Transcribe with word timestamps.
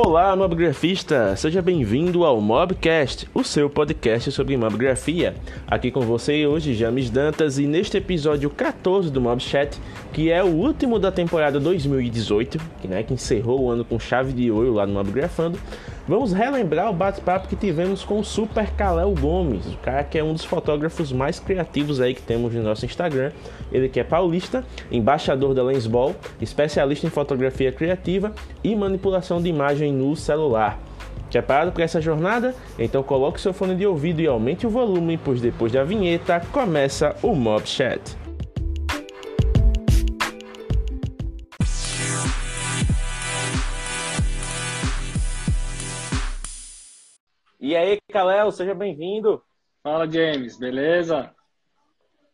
Olá, 0.00 0.36
mobgrafista! 0.36 1.34
Seja 1.34 1.60
bem-vindo 1.60 2.24
ao 2.24 2.40
Mobcast, 2.40 3.28
o 3.34 3.42
seu 3.42 3.68
podcast 3.68 4.30
sobre 4.30 4.56
mobgrafia. 4.56 5.34
Aqui 5.66 5.90
com 5.90 6.02
você 6.02 6.46
hoje, 6.46 6.72
James 6.72 7.10
Dantas, 7.10 7.58
e 7.58 7.66
neste 7.66 7.96
episódio 7.96 8.48
14 8.48 9.10
do 9.10 9.20
Mobchat, 9.20 9.76
que 10.12 10.30
é 10.30 10.40
o 10.40 10.46
último 10.46 11.00
da 11.00 11.10
temporada 11.10 11.58
2018, 11.58 12.60
que, 12.80 12.86
né, 12.86 13.02
que 13.02 13.12
encerrou 13.12 13.62
o 13.62 13.70
ano 13.72 13.84
com 13.84 13.98
chave 13.98 14.32
de 14.32 14.48
ouro 14.52 14.74
lá 14.74 14.86
no 14.86 14.94
Mobgrafando, 14.94 15.58
vamos 16.08 16.32
relembrar 16.32 16.90
o 16.90 16.94
bate-papo 16.94 17.46
que 17.46 17.54
tivemos 17.54 18.02
com 18.02 18.18
o 18.18 18.24
Super 18.24 18.70
Kalel 18.70 19.14
Gomes, 19.14 19.66
o 19.66 19.76
cara 19.76 20.02
que 20.02 20.18
é 20.18 20.24
um 20.24 20.32
dos 20.32 20.44
fotógrafos 20.44 21.12
mais 21.12 21.38
criativos 21.38 22.00
aí 22.00 22.14
que 22.14 22.22
temos 22.22 22.54
no 22.54 22.62
nosso 22.62 22.86
Instagram. 22.86 23.30
Ele 23.70 23.88
que 23.88 24.00
é 24.00 24.04
paulista, 24.04 24.64
embaixador 24.90 25.54
da 25.54 25.62
Lensball, 25.62 26.16
especialista 26.40 27.06
em 27.06 27.10
fotografia 27.10 27.70
criativa 27.70 28.32
e 28.64 28.74
manipulação 28.74 29.42
de 29.42 29.50
imagem 29.50 29.92
no 29.92 30.16
celular. 30.16 30.80
Preparado 31.30 31.72
para 31.72 31.84
essa 31.84 32.00
jornada? 32.00 32.54
Então 32.78 33.02
coloque 33.02 33.38
seu 33.38 33.52
fone 33.52 33.74
de 33.74 33.86
ouvido 33.86 34.22
e 34.22 34.26
aumente 34.26 34.66
o 34.66 34.70
volume, 34.70 35.18
pois 35.22 35.42
depois 35.42 35.70
da 35.70 35.84
vinheta 35.84 36.40
começa 36.50 37.14
o 37.22 37.34
Mob 37.34 37.68
Chat. 37.68 38.27
E 47.68 47.76
aí, 47.76 47.98
Kalel, 48.10 48.50
seja 48.50 48.74
bem-vindo. 48.74 49.42
Fala, 49.82 50.10
James, 50.10 50.56
beleza? 50.56 51.34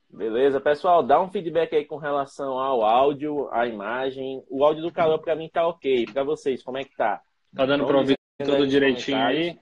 Beleza, 0.09 0.61
pessoal, 0.61 1.02
dá 1.02 1.20
um 1.20 1.29
feedback 1.29 1.75
aí 1.75 1.84
com 1.84 1.97
relação 1.97 2.56
ao 2.56 2.84
áudio, 2.84 3.48
à 3.51 3.66
imagem. 3.66 4.45
O 4.48 4.65
áudio 4.65 4.84
do 4.84 4.92
Kalel 4.92 5.19
para 5.19 5.34
mim 5.34 5.51
tá 5.52 5.66
ok. 5.66 6.06
Para 6.12 6.23
vocês, 6.23 6.62
como 6.62 6.78
é 6.78 6.84
que 6.84 6.94
tá? 6.94 7.20
Tá 7.53 7.67
dando 7.67 7.84
para 7.84 7.98
ouvir 7.98 8.17
tudo 8.44 8.64
direitinho 8.64 9.19
aí? 9.19 9.59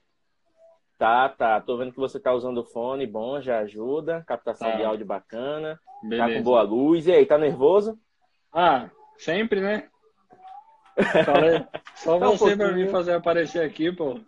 Tá, 0.98 1.30
tá. 1.30 1.58
Tô 1.62 1.78
vendo 1.78 1.92
que 1.92 1.98
você 1.98 2.20
tá 2.20 2.34
usando 2.34 2.58
o 2.58 2.64
fone, 2.66 3.06
bom, 3.06 3.40
já 3.40 3.60
ajuda. 3.60 4.22
Captação 4.26 4.72
tá. 4.72 4.76
de 4.76 4.84
áudio 4.84 5.06
bacana. 5.06 5.80
Beleza. 6.02 6.28
Tá 6.28 6.34
com 6.34 6.42
boa 6.42 6.60
luz. 6.60 7.06
E 7.06 7.12
aí, 7.12 7.24
tá 7.24 7.38
nervoso? 7.38 7.98
Ah, 8.52 8.90
sempre, 9.16 9.62
né? 9.62 9.88
Só 11.96 12.18
tá 12.18 12.26
você 12.26 12.52
um 12.52 12.58
pra 12.58 12.72
mim 12.72 12.88
fazer 12.88 13.14
aparecer 13.14 13.64
aqui, 13.64 13.90
pô. 13.90 14.20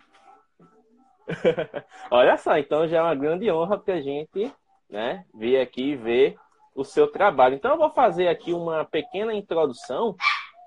Olha 2.10 2.36
só, 2.36 2.58
então 2.58 2.86
já 2.86 2.98
é 2.98 3.02
uma 3.02 3.14
grande 3.14 3.50
honra 3.50 3.78
pra 3.78 4.00
gente, 4.00 4.52
né, 4.90 5.24
vir 5.34 5.58
aqui 5.58 5.96
ver 5.96 6.36
o 6.74 6.84
seu 6.84 7.06
trabalho. 7.06 7.54
Então 7.54 7.72
eu 7.72 7.78
vou 7.78 7.90
fazer 7.90 8.28
aqui 8.28 8.52
uma 8.52 8.84
pequena 8.84 9.32
introdução, 9.32 10.16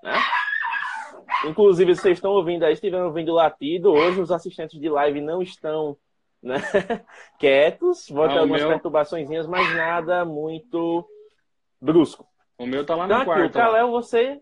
né? 0.03 0.13
Inclusive, 1.45 1.93
vocês 1.93 2.17
estão 2.17 2.31
ouvindo 2.31 2.63
aí, 2.63 2.73
estiveram 2.73 3.05
ouvindo 3.05 3.31
o 3.31 3.35
latido. 3.35 3.91
Hoje 3.91 4.21
os 4.21 4.31
assistentes 4.31 4.79
de 4.79 4.89
live 4.89 5.21
não 5.21 5.41
estão 5.41 5.97
né, 6.41 6.55
quietos. 7.37 8.09
Vão 8.09 8.27
ter 8.27 8.37
algumas 8.39 8.61
meu... 8.61 8.69
perturbações, 8.69 9.29
mas 9.47 9.75
nada 9.75 10.25
muito 10.25 11.05
brusco. 11.79 12.25
O 12.57 12.65
meu 12.65 12.85
tá 12.85 12.95
lá 12.95 13.07
no 13.07 13.13
então, 13.13 13.25
quarto. 13.25 13.43
Aqui, 13.43 13.53
Kalel, 13.53 13.91
você. 13.91 14.41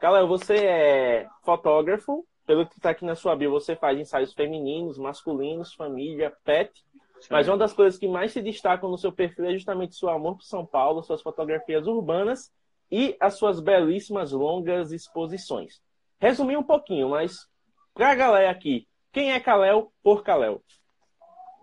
Kalel, 0.00 0.26
você 0.26 0.54
é 0.54 1.28
fotógrafo. 1.44 2.26
Pelo 2.46 2.66
que 2.66 2.76
está 2.76 2.90
aqui 2.90 3.04
na 3.04 3.14
sua 3.14 3.34
bio, 3.34 3.50
você 3.50 3.74
faz 3.74 3.98
ensaios 3.98 4.32
femininos, 4.32 4.98
masculinos, 4.98 5.74
família, 5.74 6.32
pet. 6.44 6.84
Sim. 7.20 7.28
Mas 7.30 7.48
uma 7.48 7.56
das 7.56 7.72
coisas 7.72 7.98
que 7.98 8.06
mais 8.06 8.32
se 8.32 8.40
destacam 8.40 8.88
no 8.88 8.98
seu 8.98 9.10
perfil 9.10 9.46
é 9.46 9.52
justamente 9.52 9.96
seu 9.96 10.08
amor 10.08 10.36
por 10.36 10.44
São 10.44 10.64
Paulo, 10.64 11.02
suas 11.02 11.22
fotografias 11.22 11.86
urbanas 11.86 12.52
e 12.90 13.16
as 13.18 13.34
suas 13.34 13.58
belíssimas 13.58 14.32
longas 14.32 14.92
exposições 14.92 15.80
resumir 16.18 16.56
um 16.56 16.62
pouquinho, 16.62 17.10
mas 17.10 17.46
para 17.94 18.10
a 18.10 18.14
galera 18.14 18.50
aqui, 18.50 18.86
quem 19.12 19.32
é 19.32 19.40
Kalel 19.40 19.92
por 20.02 20.22
Kalel? 20.22 20.62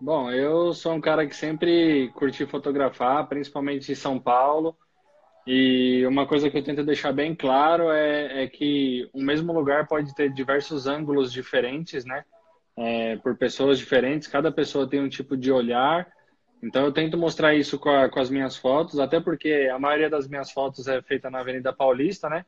Bom, 0.00 0.30
eu 0.30 0.72
sou 0.72 0.92
um 0.92 1.00
cara 1.00 1.26
que 1.26 1.34
sempre 1.34 2.10
curti 2.14 2.44
fotografar, 2.46 3.26
principalmente 3.28 3.90
em 3.90 3.94
São 3.94 4.18
Paulo. 4.18 4.76
E 5.46 6.06
uma 6.06 6.26
coisa 6.26 6.48
que 6.48 6.56
eu 6.56 6.62
tento 6.64 6.82
deixar 6.82 7.12
bem 7.12 7.34
claro 7.34 7.90
é, 7.90 8.44
é 8.44 8.46
que 8.46 9.08
o 9.12 9.20
mesmo 9.20 9.52
lugar 9.52 9.86
pode 9.86 10.14
ter 10.14 10.32
diversos 10.32 10.86
ângulos 10.86 11.30
diferentes, 11.32 12.04
né? 12.04 12.24
É, 12.76 13.16
por 13.16 13.36
pessoas 13.36 13.78
diferentes, 13.78 14.26
cada 14.26 14.50
pessoa 14.50 14.88
tem 14.88 15.00
um 15.00 15.08
tipo 15.08 15.36
de 15.36 15.52
olhar. 15.52 16.10
Então 16.62 16.84
eu 16.84 16.92
tento 16.92 17.18
mostrar 17.18 17.54
isso 17.54 17.78
com, 17.78 17.90
a, 17.90 18.08
com 18.08 18.18
as 18.18 18.30
minhas 18.30 18.56
fotos, 18.56 18.98
até 18.98 19.20
porque 19.20 19.68
a 19.70 19.78
maioria 19.78 20.08
das 20.08 20.26
minhas 20.26 20.50
fotos 20.50 20.88
é 20.88 21.02
feita 21.02 21.30
na 21.30 21.40
Avenida 21.40 21.74
Paulista, 21.74 22.28
né? 22.28 22.46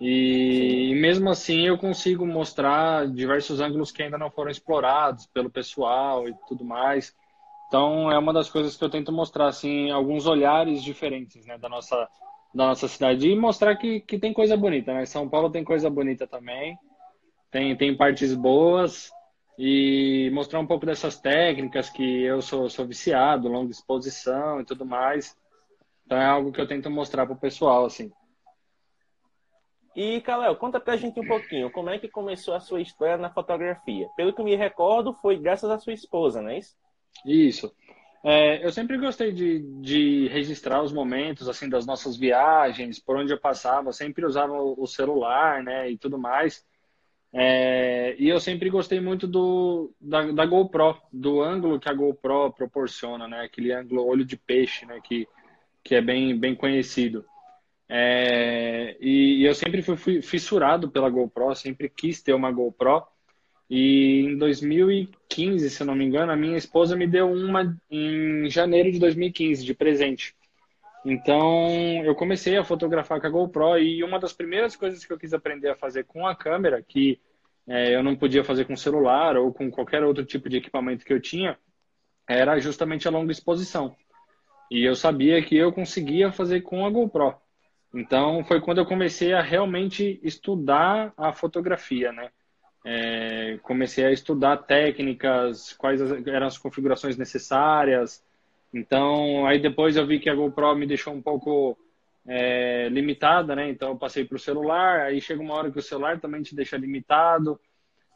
E, 0.00 0.90
e, 0.90 0.94
mesmo 0.94 1.30
assim 1.30 1.66
eu 1.66 1.78
consigo 1.78 2.26
mostrar 2.26 3.06
diversos 3.06 3.60
ângulos 3.60 3.92
que 3.92 4.02
ainda 4.02 4.18
não 4.18 4.30
foram 4.30 4.50
explorados 4.50 5.26
pelo 5.26 5.50
pessoal 5.50 6.26
e 6.28 6.34
tudo 6.48 6.64
mais. 6.64 7.14
Então 7.66 8.10
é 8.10 8.18
uma 8.18 8.32
das 8.32 8.50
coisas 8.50 8.76
que 8.76 8.84
eu 8.84 8.90
tento 8.90 9.12
mostrar 9.12 9.46
assim 9.46 9.90
alguns 9.90 10.26
olhares 10.26 10.82
diferentes, 10.82 11.44
né, 11.46 11.58
da 11.58 11.68
nossa 11.68 12.08
da 12.54 12.68
nossa 12.68 12.86
cidade 12.86 13.28
e 13.28 13.36
mostrar 13.36 13.74
que, 13.76 14.00
que 14.00 14.16
tem 14.16 14.32
coisa 14.32 14.56
bonita, 14.56 14.94
né? 14.94 15.04
São 15.06 15.28
Paulo 15.28 15.50
tem 15.50 15.64
coisa 15.64 15.90
bonita 15.90 16.26
também. 16.26 16.78
Tem 17.50 17.76
tem 17.76 17.96
partes 17.96 18.32
boas 18.34 19.10
e 19.58 20.30
mostrar 20.32 20.60
um 20.60 20.66
pouco 20.66 20.86
dessas 20.86 21.18
técnicas 21.18 21.90
que 21.90 22.22
eu 22.22 22.40
sou 22.40 22.70
sou 22.70 22.86
viciado, 22.86 23.48
longa 23.48 23.72
exposição 23.72 24.60
e 24.60 24.64
tudo 24.64 24.84
mais. 24.86 25.36
Então 26.06 26.18
é 26.18 26.26
algo 26.26 26.52
que 26.52 26.60
eu 26.60 26.68
tento 26.68 26.90
mostrar 26.90 27.26
para 27.26 27.34
o 27.34 27.40
pessoal 27.40 27.84
assim. 27.86 28.12
E, 29.96 30.20
Kalel, 30.22 30.56
conta 30.56 30.80
pra 30.80 30.96
gente 30.96 31.20
um 31.20 31.26
pouquinho, 31.26 31.70
como 31.70 31.88
é 31.88 31.98
que 31.98 32.08
começou 32.08 32.52
a 32.54 32.60
sua 32.60 32.80
história 32.80 33.16
na 33.16 33.30
fotografia? 33.30 34.08
Pelo 34.16 34.32
que 34.32 34.42
me 34.42 34.56
recordo, 34.56 35.14
foi 35.14 35.38
graças 35.38 35.70
à 35.70 35.78
sua 35.78 35.92
esposa, 35.92 36.42
não 36.42 36.50
é 36.50 36.58
isso? 36.58 36.76
Isso. 37.24 37.74
É, 38.22 38.64
eu 38.64 38.72
sempre 38.72 38.96
gostei 38.96 39.32
de, 39.32 39.60
de 39.82 40.28
registrar 40.28 40.82
os 40.82 40.92
momentos, 40.92 41.46
assim, 41.48 41.68
das 41.68 41.84
nossas 41.84 42.16
viagens, 42.16 42.98
por 42.98 43.16
onde 43.16 43.32
eu 43.32 43.38
passava, 43.38 43.92
sempre 43.92 44.24
usava 44.24 44.54
o 44.54 44.86
celular, 44.86 45.62
né, 45.62 45.90
e 45.90 45.98
tudo 45.98 46.18
mais. 46.18 46.64
É, 47.36 48.14
e 48.18 48.28
eu 48.28 48.40
sempre 48.40 48.70
gostei 48.70 49.00
muito 49.00 49.26
do, 49.26 49.92
da, 50.00 50.30
da, 50.30 50.46
GoPro, 50.46 50.96
do 51.12 51.42
ângulo 51.42 51.80
que 51.80 51.88
a 51.88 51.92
GoPro 51.92 52.52
proporciona, 52.52 53.28
né, 53.28 53.42
aquele 53.42 53.72
ângulo 53.72 54.06
olho 54.06 54.24
de 54.24 54.36
peixe, 54.36 54.86
né, 54.86 55.00
que, 55.02 55.28
que 55.82 55.94
é 55.96 56.00
bem, 56.00 56.38
bem 56.38 56.54
conhecido. 56.54 57.26
É, 57.88 58.96
e, 59.00 59.42
e, 59.42 59.44
eu 59.44 59.54
sempre 59.54 59.82
fui 59.82 60.22
fissurado 60.22 60.90
pela 60.90 61.10
GoPro, 61.10 61.54
sempre 61.54 61.88
quis 61.88 62.22
ter 62.22 62.32
uma 62.32 62.50
GoPro. 62.50 63.02
E 63.68 64.20
em 64.26 64.36
2015, 64.36 65.70
se 65.70 65.84
não 65.84 65.94
me 65.94 66.04
engano, 66.04 66.32
a 66.32 66.36
minha 66.36 66.56
esposa 66.56 66.96
me 66.96 67.06
deu 67.06 67.30
uma 67.30 67.76
em 67.90 68.48
janeiro 68.50 68.92
de 68.92 68.98
2015 68.98 69.64
de 69.64 69.74
presente. 69.74 70.34
Então 71.04 72.02
eu 72.04 72.14
comecei 72.14 72.56
a 72.56 72.64
fotografar 72.64 73.20
com 73.20 73.26
a 73.26 73.30
GoPro 73.30 73.78
e 73.78 74.02
uma 74.02 74.18
das 74.18 74.32
primeiras 74.32 74.74
coisas 74.74 75.04
que 75.04 75.12
eu 75.12 75.18
quis 75.18 75.34
aprender 75.34 75.70
a 75.70 75.76
fazer 75.76 76.04
com 76.04 76.26
a 76.26 76.34
câmera, 76.34 76.82
que 76.82 77.20
é, 77.66 77.94
eu 77.94 78.02
não 78.02 78.16
podia 78.16 78.44
fazer 78.44 78.64
com 78.66 78.76
celular 78.76 79.36
ou 79.36 79.52
com 79.52 79.70
qualquer 79.70 80.02
outro 80.02 80.24
tipo 80.24 80.48
de 80.48 80.58
equipamento 80.58 81.04
que 81.04 81.12
eu 81.12 81.20
tinha, 81.20 81.58
era 82.28 82.58
justamente 82.58 83.06
a 83.06 83.10
longa 83.10 83.32
exposição. 83.32 83.94
E 84.70 84.84
eu 84.84 84.94
sabia 84.94 85.42
que 85.42 85.56
eu 85.56 85.72
conseguia 85.72 86.32
fazer 86.32 86.62
com 86.62 86.86
a 86.86 86.90
GoPro. 86.90 87.34
Então, 87.94 88.42
foi 88.44 88.60
quando 88.60 88.78
eu 88.78 88.86
comecei 88.86 89.32
a 89.32 89.42
realmente 89.42 90.18
estudar 90.22 91.12
a 91.16 91.32
fotografia, 91.32 92.12
né? 92.12 92.30
É, 92.84 93.58
comecei 93.62 94.04
a 94.04 94.12
estudar 94.12 94.58
técnicas, 94.58 95.72
quais 95.72 96.00
eram 96.26 96.46
as 96.46 96.58
configurações 96.58 97.16
necessárias. 97.16 98.22
Então, 98.72 99.46
aí 99.46 99.58
depois 99.58 99.96
eu 99.96 100.06
vi 100.06 100.20
que 100.20 100.28
a 100.28 100.34
GoPro 100.34 100.74
me 100.76 100.86
deixou 100.86 101.14
um 101.14 101.22
pouco 101.22 101.78
é, 102.26 102.88
limitada, 102.90 103.56
né? 103.56 103.70
Então, 103.70 103.90
eu 103.90 103.96
passei 103.96 104.24
para 104.24 104.36
o 104.36 104.40
celular. 104.40 105.00
Aí 105.00 105.20
chega 105.20 105.40
uma 105.40 105.54
hora 105.54 105.70
que 105.70 105.78
o 105.78 105.82
celular 105.82 106.20
também 106.20 106.42
te 106.42 106.54
deixa 106.54 106.76
limitado. 106.76 107.58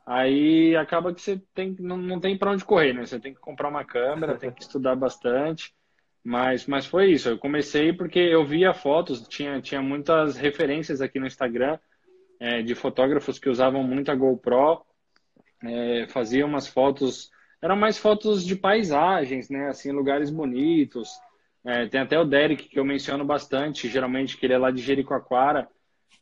Aí 0.05 0.75
acaba 0.77 1.15
que 1.15 1.21
você 1.21 1.41
tem, 1.55 1.77
não, 1.79 1.97
não 1.97 2.21
tem 2.21 2.37
para 2.37 2.51
onde 2.51 2.65
correr, 2.65 2.93
né? 2.93 3.07
Você 3.07 3.19
tem 3.21 3.33
que 3.33 3.41
comprar 3.41 3.69
uma 3.69 3.85
câmera, 3.85 4.37
tem 4.39 4.51
que 4.51 4.63
estudar 4.63 4.97
bastante. 4.97 5.73
Mas, 6.25 6.67
mas 6.67 6.85
foi 6.87 7.11
isso. 7.13 7.29
Eu 7.29 7.39
comecei 7.39 7.93
porque 7.93 8.19
eu 8.19 8.45
via 8.45 8.75
fotos, 8.75 9.27
tinha, 9.29 9.61
tinha 9.61 9.81
muitas 9.81 10.37
referências 10.37 11.01
aqui 11.01 11.19
no 11.19 11.27
Instagram 11.27 11.79
é, 12.41 12.63
de 12.63 12.75
fotógrafos 12.75 13.39
que 13.39 13.49
usavam 13.49 13.83
muito 13.83 14.11
a 14.11 14.15
GoPro, 14.15 14.83
é, 15.65 16.07
faziam 16.09 16.49
umas 16.49 16.67
fotos, 16.67 17.31
eram 17.61 17.77
mais 17.77 17.99
fotos 17.99 18.45
de 18.45 18.55
paisagens, 18.57 19.49
né? 19.49 19.69
Assim, 19.69 19.91
lugares 19.91 20.31
bonitos. 20.31 21.09
É, 21.65 21.87
tem 21.87 22.01
até 22.01 22.19
o 22.19 22.25
Derek 22.25 22.69
que 22.69 22.79
eu 22.79 22.85
menciono 22.85 23.25
bastante, 23.25 23.89
geralmente 23.89 24.37
que 24.37 24.47
ele 24.47 24.55
é 24.55 24.59
lá 24.59 24.71
de 24.71 24.81
Jericoacoara 24.81 25.69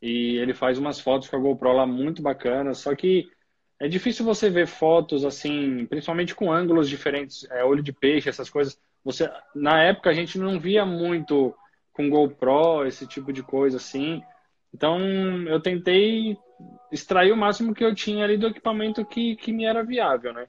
e 0.01 0.37
ele 0.37 0.53
faz 0.53 0.77
umas 0.77 0.99
fotos 0.99 1.29
com 1.29 1.35
a 1.35 1.39
GoPro 1.39 1.73
lá 1.73 1.85
muito 1.85 2.21
bacanas. 2.21 2.79
Só 2.79 2.95
que 2.95 3.29
é 3.79 3.87
difícil 3.87 4.25
você 4.25 4.49
ver 4.49 4.67
fotos 4.67 5.23
assim, 5.23 5.85
principalmente 5.85 6.33
com 6.33 6.51
ângulos 6.51 6.89
diferentes, 6.89 7.47
é, 7.51 7.63
olho 7.63 7.83
de 7.83 7.93
peixe, 7.93 8.29
essas 8.29 8.49
coisas 8.49 8.79
você, 9.07 9.31
na 9.55 9.81
época 9.83 10.09
a 10.09 10.13
gente 10.13 10.37
não 10.37 10.59
via 10.59 10.85
muito 10.85 11.55
com 11.93 12.09
GoPro, 12.09 12.85
esse 12.85 13.07
tipo 13.07 13.31
de 13.31 13.41
coisa 13.41 13.77
assim. 13.77 14.21
Então, 14.77 14.99
eu 15.47 15.59
tentei 15.59 16.37
extrair 16.91 17.31
o 17.31 17.35
máximo 17.35 17.73
que 17.73 17.83
eu 17.83 17.95
tinha 17.95 18.23
ali 18.23 18.37
do 18.37 18.45
equipamento 18.45 19.03
que, 19.03 19.35
que 19.35 19.51
me 19.51 19.65
era 19.65 19.83
viável, 19.83 20.31
né? 20.31 20.47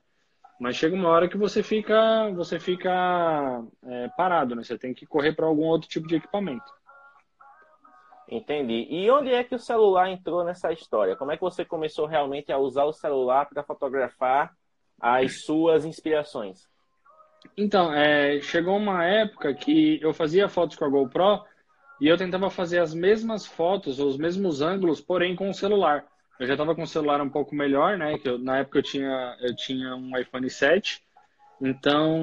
Mas 0.60 0.76
chega 0.76 0.94
uma 0.94 1.08
hora 1.08 1.28
que 1.30 1.36
você 1.38 1.62
fica, 1.62 2.30
você 2.34 2.60
fica 2.60 3.64
é, 3.86 4.08
parado, 4.18 4.54
né? 4.54 4.62
Você 4.62 4.76
tem 4.76 4.92
que 4.92 5.06
correr 5.06 5.32
para 5.32 5.46
algum 5.46 5.64
outro 5.64 5.88
tipo 5.88 6.06
de 6.06 6.16
equipamento. 6.16 6.70
Entendi. 8.30 8.86
E 8.90 9.10
onde 9.10 9.32
é 9.32 9.42
que 9.42 9.54
o 9.54 9.58
celular 9.58 10.10
entrou 10.10 10.44
nessa 10.44 10.70
história? 10.74 11.16
Como 11.16 11.32
é 11.32 11.36
que 11.36 11.42
você 11.42 11.64
começou 11.64 12.04
realmente 12.04 12.52
a 12.52 12.58
usar 12.58 12.84
o 12.84 12.92
celular 12.92 13.48
para 13.48 13.62
fotografar 13.62 14.52
as 15.00 15.42
suas 15.42 15.86
inspirações? 15.86 16.68
Então, 17.56 17.94
é, 17.94 18.42
chegou 18.42 18.76
uma 18.76 19.06
época 19.06 19.54
que 19.54 19.98
eu 20.02 20.12
fazia 20.12 20.50
fotos 20.50 20.76
com 20.76 20.84
a 20.84 20.88
GoPro 20.88 21.47
e 22.00 22.06
eu 22.08 22.16
tentava 22.16 22.50
fazer 22.50 22.78
as 22.78 22.94
mesmas 22.94 23.46
fotos 23.46 23.98
ou 23.98 24.08
os 24.08 24.16
mesmos 24.16 24.60
ângulos, 24.60 25.00
porém 25.00 25.34
com 25.34 25.50
o 25.50 25.54
celular. 25.54 26.04
Eu 26.38 26.46
já 26.46 26.54
estava 26.54 26.74
com 26.74 26.82
o 26.82 26.86
celular 26.86 27.20
um 27.20 27.28
pouco 27.28 27.54
melhor, 27.54 27.98
né? 27.98 28.16
Que 28.18 28.28
eu, 28.28 28.38
na 28.38 28.58
época 28.58 28.78
eu 28.78 28.82
tinha, 28.82 29.36
eu 29.40 29.56
tinha 29.56 29.96
um 29.96 30.16
iPhone 30.16 30.48
7. 30.48 31.02
Então, 31.60 32.22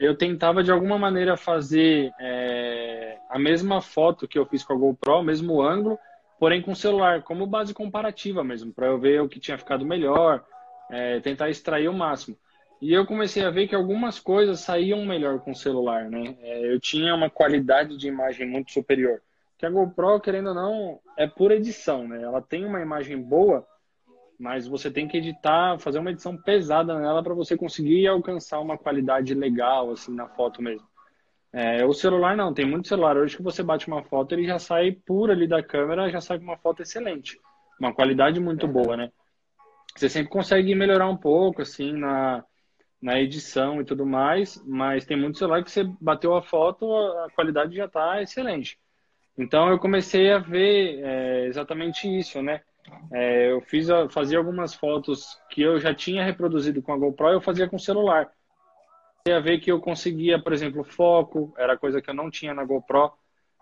eu 0.00 0.16
tentava 0.16 0.64
de 0.64 0.72
alguma 0.72 0.98
maneira 0.98 1.36
fazer 1.36 2.12
é, 2.18 3.16
a 3.30 3.38
mesma 3.38 3.80
foto 3.80 4.26
que 4.26 4.36
eu 4.36 4.46
fiz 4.46 4.64
com 4.64 4.72
a 4.72 4.76
GoPro, 4.76 5.22
mesmo 5.22 5.62
ângulo, 5.62 5.96
porém 6.40 6.60
com 6.60 6.72
o 6.72 6.76
celular, 6.76 7.22
como 7.22 7.46
base 7.46 7.72
comparativa 7.72 8.42
mesmo, 8.42 8.72
para 8.72 8.88
eu 8.88 8.98
ver 8.98 9.22
o 9.22 9.28
que 9.28 9.38
tinha 9.38 9.56
ficado 9.56 9.86
melhor, 9.86 10.44
é, 10.90 11.20
tentar 11.20 11.48
extrair 11.48 11.88
o 11.88 11.94
máximo. 11.94 12.36
E 12.80 12.92
eu 12.92 13.06
comecei 13.06 13.44
a 13.44 13.50
ver 13.50 13.66
que 13.66 13.74
algumas 13.74 14.18
coisas 14.18 14.60
saíam 14.60 15.04
melhor 15.06 15.40
com 15.40 15.52
o 15.52 15.56
celular, 15.56 16.10
né? 16.10 16.36
É, 16.40 16.72
eu 16.72 16.78
tinha 16.78 17.14
uma 17.14 17.30
qualidade 17.30 17.96
de 17.96 18.08
imagem 18.08 18.46
muito 18.46 18.72
superior. 18.72 19.22
Que 19.56 19.64
a 19.64 19.70
GoPro, 19.70 20.20
querendo 20.20 20.48
ou 20.48 20.54
não, 20.54 21.00
é 21.16 21.26
pura 21.26 21.54
edição, 21.54 22.06
né? 22.06 22.22
Ela 22.22 22.42
tem 22.42 22.64
uma 22.64 22.80
imagem 22.80 23.20
boa, 23.20 23.66
mas 24.38 24.66
você 24.66 24.90
tem 24.90 25.06
que 25.08 25.16
editar, 25.16 25.78
fazer 25.78 25.98
uma 25.98 26.10
edição 26.10 26.36
pesada 26.36 26.98
nela 26.98 27.22
para 27.22 27.34
você 27.34 27.56
conseguir 27.56 28.06
alcançar 28.06 28.60
uma 28.60 28.76
qualidade 28.76 29.32
legal, 29.34 29.90
assim, 29.90 30.14
na 30.14 30.28
foto 30.28 30.60
mesmo. 30.60 30.86
É, 31.52 31.86
o 31.86 31.92
celular 31.92 32.36
não, 32.36 32.52
tem 32.52 32.66
muito 32.66 32.88
celular 32.88 33.16
hoje 33.16 33.36
que 33.36 33.42
você 33.42 33.62
bate 33.62 33.86
uma 33.86 34.02
foto, 34.02 34.32
ele 34.32 34.44
já 34.44 34.58
sai 34.58 34.90
pura 34.90 35.32
ali 35.32 35.46
da 35.46 35.62
câmera, 35.62 36.10
já 36.10 36.20
sai 36.20 36.36
com 36.36 36.44
uma 36.44 36.58
foto 36.58 36.82
excelente. 36.82 37.38
Uma 37.78 37.94
qualidade 37.94 38.40
muito 38.40 38.66
boa, 38.66 38.96
né? 38.96 39.10
Você 39.96 40.08
sempre 40.08 40.30
consegue 40.30 40.74
melhorar 40.74 41.08
um 41.08 41.16
pouco, 41.16 41.62
assim, 41.62 41.92
na, 41.92 42.44
na 43.04 43.20
edição 43.20 43.82
e 43.82 43.84
tudo 43.84 44.06
mais, 44.06 44.60
mas 44.64 45.04
tem 45.04 45.14
muito 45.14 45.36
celular 45.36 45.62
que 45.62 45.70
você 45.70 45.84
bateu 46.00 46.34
a 46.34 46.40
foto, 46.40 46.90
a 46.90 47.28
qualidade 47.34 47.76
já 47.76 47.84
está 47.84 48.22
excelente. 48.22 48.78
Então 49.36 49.68
eu 49.68 49.78
comecei 49.78 50.32
a 50.32 50.38
ver 50.38 51.00
é, 51.04 51.46
exatamente 51.46 52.08
isso, 52.08 52.40
né? 52.40 52.62
É, 53.12 53.52
eu 53.52 53.60
fiz, 53.60 53.88
fazia 54.10 54.38
algumas 54.38 54.72
fotos 54.74 55.38
que 55.50 55.60
eu 55.60 55.78
já 55.78 55.94
tinha 55.94 56.24
reproduzido 56.24 56.80
com 56.80 56.94
a 56.94 56.96
GoPro, 56.96 57.28
eu 57.28 57.42
fazia 57.42 57.68
com 57.68 57.78
celular. 57.78 58.32
Comecei 59.22 59.38
a 59.38 59.40
ver 59.40 59.58
que 59.58 59.70
eu 59.70 59.80
conseguia, 59.82 60.42
por 60.42 60.54
exemplo, 60.54 60.82
foco, 60.82 61.52
era 61.58 61.76
coisa 61.76 62.00
que 62.00 62.08
eu 62.08 62.14
não 62.14 62.30
tinha 62.30 62.54
na 62.54 62.64
GoPro. 62.64 63.12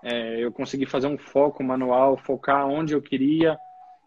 É, 0.04 0.38
eu 0.38 0.52
consegui 0.52 0.86
fazer 0.86 1.08
um 1.08 1.18
foco 1.18 1.64
manual, 1.64 2.16
focar 2.16 2.68
onde 2.68 2.94
eu 2.94 3.02
queria 3.02 3.58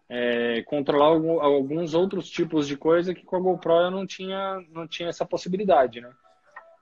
é, 0.08 0.62
controlar 0.62 1.06
alguns 1.06 1.94
outros 1.94 2.28
tipos 2.28 2.66
de 2.66 2.76
coisa 2.76 3.14
que 3.14 3.24
com 3.24 3.36
a 3.36 3.40
GoPro 3.40 3.72
eu 3.72 3.90
não 3.90 4.06
tinha, 4.06 4.64
não 4.70 4.86
tinha 4.86 5.08
essa 5.08 5.26
possibilidade, 5.26 6.00
né? 6.00 6.10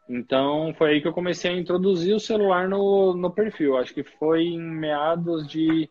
Então 0.08 0.74
foi 0.76 0.90
aí 0.90 1.00
que 1.00 1.08
eu 1.08 1.14
comecei 1.14 1.50
a 1.50 1.56
introduzir 1.56 2.14
o 2.14 2.20
celular 2.20 2.68
no, 2.68 3.14
no 3.14 3.30
perfil. 3.30 3.76
Acho 3.76 3.94
que 3.94 4.04
foi 4.04 4.42
em 4.42 4.60
meados 4.60 5.48
de 5.48 5.88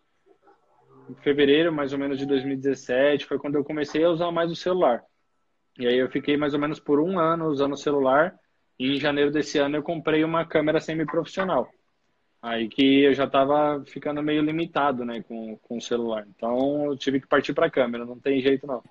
fevereiro, 1.22 1.74
mais 1.74 1.92
ou 1.92 2.00
menos 2.00 2.18
de 2.18 2.26
2017, 2.26 3.26
foi 3.26 3.40
quando 3.40 3.56
eu 3.56 3.64
comecei 3.64 4.04
a 4.04 4.10
usar 4.10 4.32
mais 4.32 4.52
o 4.52 4.56
celular. 4.56 5.04
E 5.78 5.88
aí 5.88 5.98
eu 5.98 6.10
fiquei 6.10 6.38
mais 6.38 6.54
ou 6.54 6.60
menos 6.60 6.80
por 6.80 7.00
um 7.00 7.18
ano 7.18 7.48
usando 7.48 7.74
o 7.74 7.78
celular. 7.78 8.36
E 8.80 8.96
em 8.96 9.00
janeiro 9.00 9.32
desse 9.32 9.58
ano 9.58 9.78
eu 9.78 9.84
comprei 9.84 10.24
uma 10.24 10.46
câmera 10.46 10.80
semi-profissional. 10.80 11.68
Aí 12.44 12.68
que 12.68 13.04
eu 13.06 13.14
já 13.14 13.24
estava 13.24 13.82
ficando 13.86 14.22
meio 14.22 14.42
limitado, 14.42 15.06
né, 15.06 15.24
com, 15.24 15.56
com 15.60 15.78
o 15.78 15.82
celular. 15.82 16.28
Então 16.28 16.84
eu 16.88 16.98
tive 16.98 17.22
que 17.22 17.26
partir 17.26 17.54
para 17.54 17.68
a 17.68 17.72
câmera, 17.72 18.06
não 18.06 18.20
tem 18.20 18.42
jeito 18.42 18.68
não. 18.68 18.84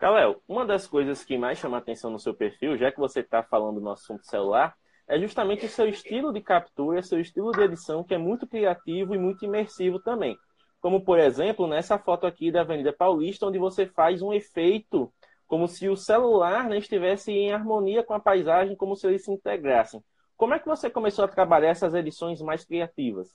Galéo, 0.00 0.42
uma 0.48 0.66
das 0.66 0.84
coisas 0.84 1.24
que 1.24 1.38
mais 1.38 1.58
chama 1.58 1.78
atenção 1.78 2.10
no 2.10 2.18
seu 2.18 2.34
perfil, 2.34 2.76
já 2.76 2.90
que 2.90 2.98
você 2.98 3.20
está 3.20 3.40
falando 3.44 3.80
no 3.80 3.92
assunto 3.92 4.26
celular, 4.26 4.74
é 5.06 5.16
justamente 5.16 5.64
o 5.64 5.68
seu 5.68 5.88
estilo 5.88 6.32
de 6.32 6.40
captura, 6.40 7.00
seu 7.04 7.20
estilo 7.20 7.52
de 7.52 7.62
edição, 7.62 8.02
que 8.02 8.14
é 8.14 8.18
muito 8.18 8.48
criativo 8.48 9.14
e 9.14 9.18
muito 9.18 9.44
imersivo 9.44 10.00
também. 10.00 10.36
Como, 10.80 11.04
por 11.04 11.20
exemplo, 11.20 11.68
nessa 11.68 12.00
foto 12.00 12.26
aqui 12.26 12.50
da 12.50 12.62
Avenida 12.62 12.92
Paulista, 12.92 13.46
onde 13.46 13.60
você 13.60 13.86
faz 13.86 14.20
um 14.22 14.32
efeito 14.32 15.08
como 15.46 15.68
se 15.68 15.88
o 15.88 15.96
celular 15.96 16.68
né, 16.68 16.78
estivesse 16.78 17.30
em 17.30 17.52
harmonia 17.52 18.02
com 18.02 18.12
a 18.12 18.18
paisagem, 18.18 18.74
como 18.74 18.96
se 18.96 19.06
eles 19.06 19.22
se 19.22 19.30
integrassem. 19.30 20.02
Como 20.42 20.54
é 20.54 20.58
que 20.58 20.66
você 20.66 20.90
começou 20.90 21.24
a 21.24 21.28
trabalhar 21.28 21.68
essas 21.68 21.94
edições 21.94 22.42
mais 22.42 22.64
criativas? 22.64 23.32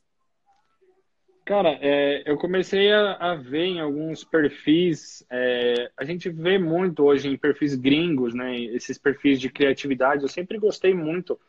Cara, 1.45 1.79
é, 1.79 2.29
eu 2.29 2.37
comecei 2.37 2.91
a, 2.91 3.13
a, 3.13 3.33
ver 3.33 3.63
em 3.63 3.79
alguns 3.79 4.25
perfis, 4.25 5.25
é, 5.31 5.89
a 5.95 6.03
gente 6.03 6.29
vê 6.29 6.57
muito 6.57 7.05
hoje 7.05 7.29
em 7.29 7.37
perfis 7.37 7.75
gringos, 7.75 8.33
né? 8.33 8.59
Esses 8.59 8.97
perfis 8.97 9.39
de 9.39 9.49
criatividade. 9.49 10.23
Eu 10.23 10.27
sempre 10.27 10.59
gostei 10.59 10.93
muito 10.93 11.39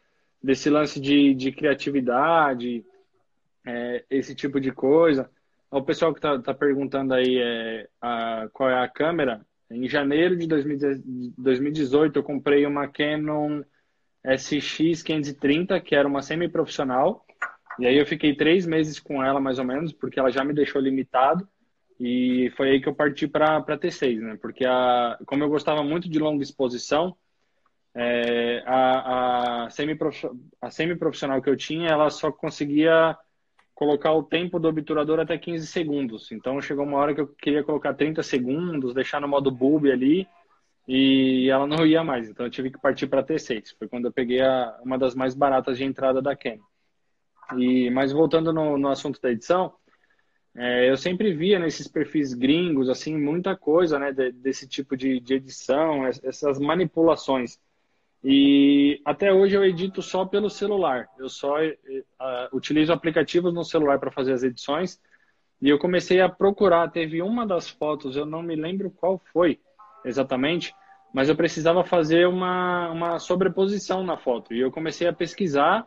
desse 0.41 0.71
lance 0.71 1.01
de, 1.01 1.35
de 1.35 1.51
criatividade, 1.51 2.87
é, 3.67 4.05
esse 4.09 4.37
tipo 4.37 4.61
de 4.61 4.71
coisa. 4.71 5.29
O 5.73 5.83
pessoal 5.83 6.13
que 6.13 6.21
está 6.21 6.39
tá 6.39 6.55
perguntando 6.55 7.15
aí 7.15 7.37
é, 7.37 7.89
a, 8.01 8.49
qual 8.53 8.71
é 8.71 8.81
a 8.81 8.87
câmera. 8.87 9.45
Em 9.69 9.89
janeiro 9.89 10.37
de 10.37 10.47
2018, 10.47 12.17
eu 12.17 12.23
comprei 12.23 12.65
uma 12.65 12.87
Canon 12.87 13.65
SX530, 14.27 15.81
que 15.81 15.95
era 15.95 16.07
uma 16.07 16.23
semi-profissional. 16.23 17.25
E 17.79 17.87
aí 17.87 17.97
eu 17.97 18.07
fiquei 18.07 18.35
três 18.35 18.67
meses 18.67 18.99
com 18.99 19.23
ela, 19.23 19.41
mais 19.41 19.59
ou 19.59 19.65
menos, 19.65 19.93
porque 19.93 20.19
ela 20.19 20.31
já 20.31 20.45
me 20.45 20.53
deixou 20.53 20.81
limitado. 20.81 21.49
E 22.01 22.53
foi 22.57 22.71
aí 22.71 22.81
que 22.81 22.89
eu 22.89 22.95
parti 22.95 23.27
para 23.27 23.63
T6, 23.63 24.21
né? 24.21 24.39
Porque 24.41 24.65
a, 24.65 25.19
como 25.27 25.43
eu 25.43 25.49
gostava 25.49 25.83
muito 25.83 26.09
de 26.09 26.19
longa 26.19 26.43
exposição, 26.43 27.17
é, 27.95 28.63
a, 28.67 29.65
a 29.65 29.71
semi-profissional 29.71 30.41
semi 30.71 31.43
que 31.43 31.51
eu 31.51 31.57
tinha, 31.57 31.89
ela 31.89 32.11
só 32.11 32.31
conseguia 32.31 33.17
colocar 33.75 34.13
o 34.13 34.25
tempo 34.25 34.59
do 34.59 34.69
obturador 34.69 35.21
até 35.21 35.39
15 35.39 35.67
segundos. 35.67 36.33
Então 36.33 36.61
chegou 36.61 36.85
uma 36.85 36.99
hora 36.99 37.15
que 37.15 37.21
eu 37.21 37.29
queria 37.29 37.63
colocar 37.63 37.95
30 37.95 38.23
segundos, 38.23 38.95
deixar 38.95 39.21
no 39.21 39.29
modo 39.29 39.51
bulb 39.51 39.91
ali 39.91 40.27
e 40.89 41.51
ela 41.51 41.67
não 41.67 41.87
ia 41.87 42.03
mais. 42.03 42.31
Então 42.31 42.47
eu 42.47 42.51
tive 42.51 42.71
que 42.71 42.81
partir 42.81 43.07
para 43.07 43.23
T6. 43.23 43.77
Foi 43.79 43.87
quando 43.87 44.07
eu 44.07 44.13
peguei 44.13 44.41
a, 44.41 44.79
uma 44.83 44.99
das 44.99 45.15
mais 45.15 45.35
baratas 45.35 45.77
de 45.77 45.85
entrada 45.85 46.23
da 46.23 46.35
Canon. 46.35 46.65
E 47.59 47.91
mas 47.91 48.11
voltando 48.11 48.53
no, 48.55 48.79
no 48.79 48.89
assunto 48.89 49.21
da 49.21 49.31
edição, 49.31 49.75
é, 50.57 50.91
eu 50.91 50.97
sempre 50.97 51.35
via 51.35 51.59
nesses 51.59 51.87
perfis 51.87 52.33
gringos 52.33 52.89
assim 52.89 53.17
muita 53.19 53.55
coisa, 53.55 53.99
né, 53.99 54.13
de, 54.13 54.33
desse 54.33 54.67
tipo 54.67 54.97
de, 54.97 55.21
de 55.21 55.35
edição, 55.35 56.07
essas 56.07 56.59
manipulações. 56.59 57.61
E 58.25 59.01
até 59.05 59.33
hoje 59.33 59.55
eu 59.57 59.65
edito 59.65 60.01
só 60.01 60.25
pelo 60.25 60.49
celular. 60.49 61.07
Eu 61.19 61.29
só 61.29 61.63
uh, 61.63 62.49
utilizo 62.53 62.93
aplicativos 62.93 63.53
no 63.53 63.63
celular 63.63 64.01
para 64.01 64.11
fazer 64.11 64.33
as 64.33 64.43
edições. 64.43 64.99
E 65.61 65.69
eu 65.69 65.79
comecei 65.79 66.21
a 66.21 66.29
procurar. 66.29 66.91
Teve 66.91 67.23
uma 67.23 67.47
das 67.47 67.69
fotos, 67.69 68.17
eu 68.17 68.27
não 68.27 68.43
me 68.43 68.57
lembro 68.57 68.91
qual 68.91 69.23
foi 69.33 69.61
exatamente, 70.05 70.75
mas 71.13 71.29
eu 71.29 71.37
precisava 71.37 71.85
fazer 71.85 72.27
uma, 72.27 72.91
uma 72.91 73.19
sobreposição 73.19 74.05
na 74.05 74.17
foto. 74.17 74.53
E 74.53 74.61
eu 74.61 74.71
comecei 74.71 75.07
a 75.09 75.13
pesquisar 75.13 75.87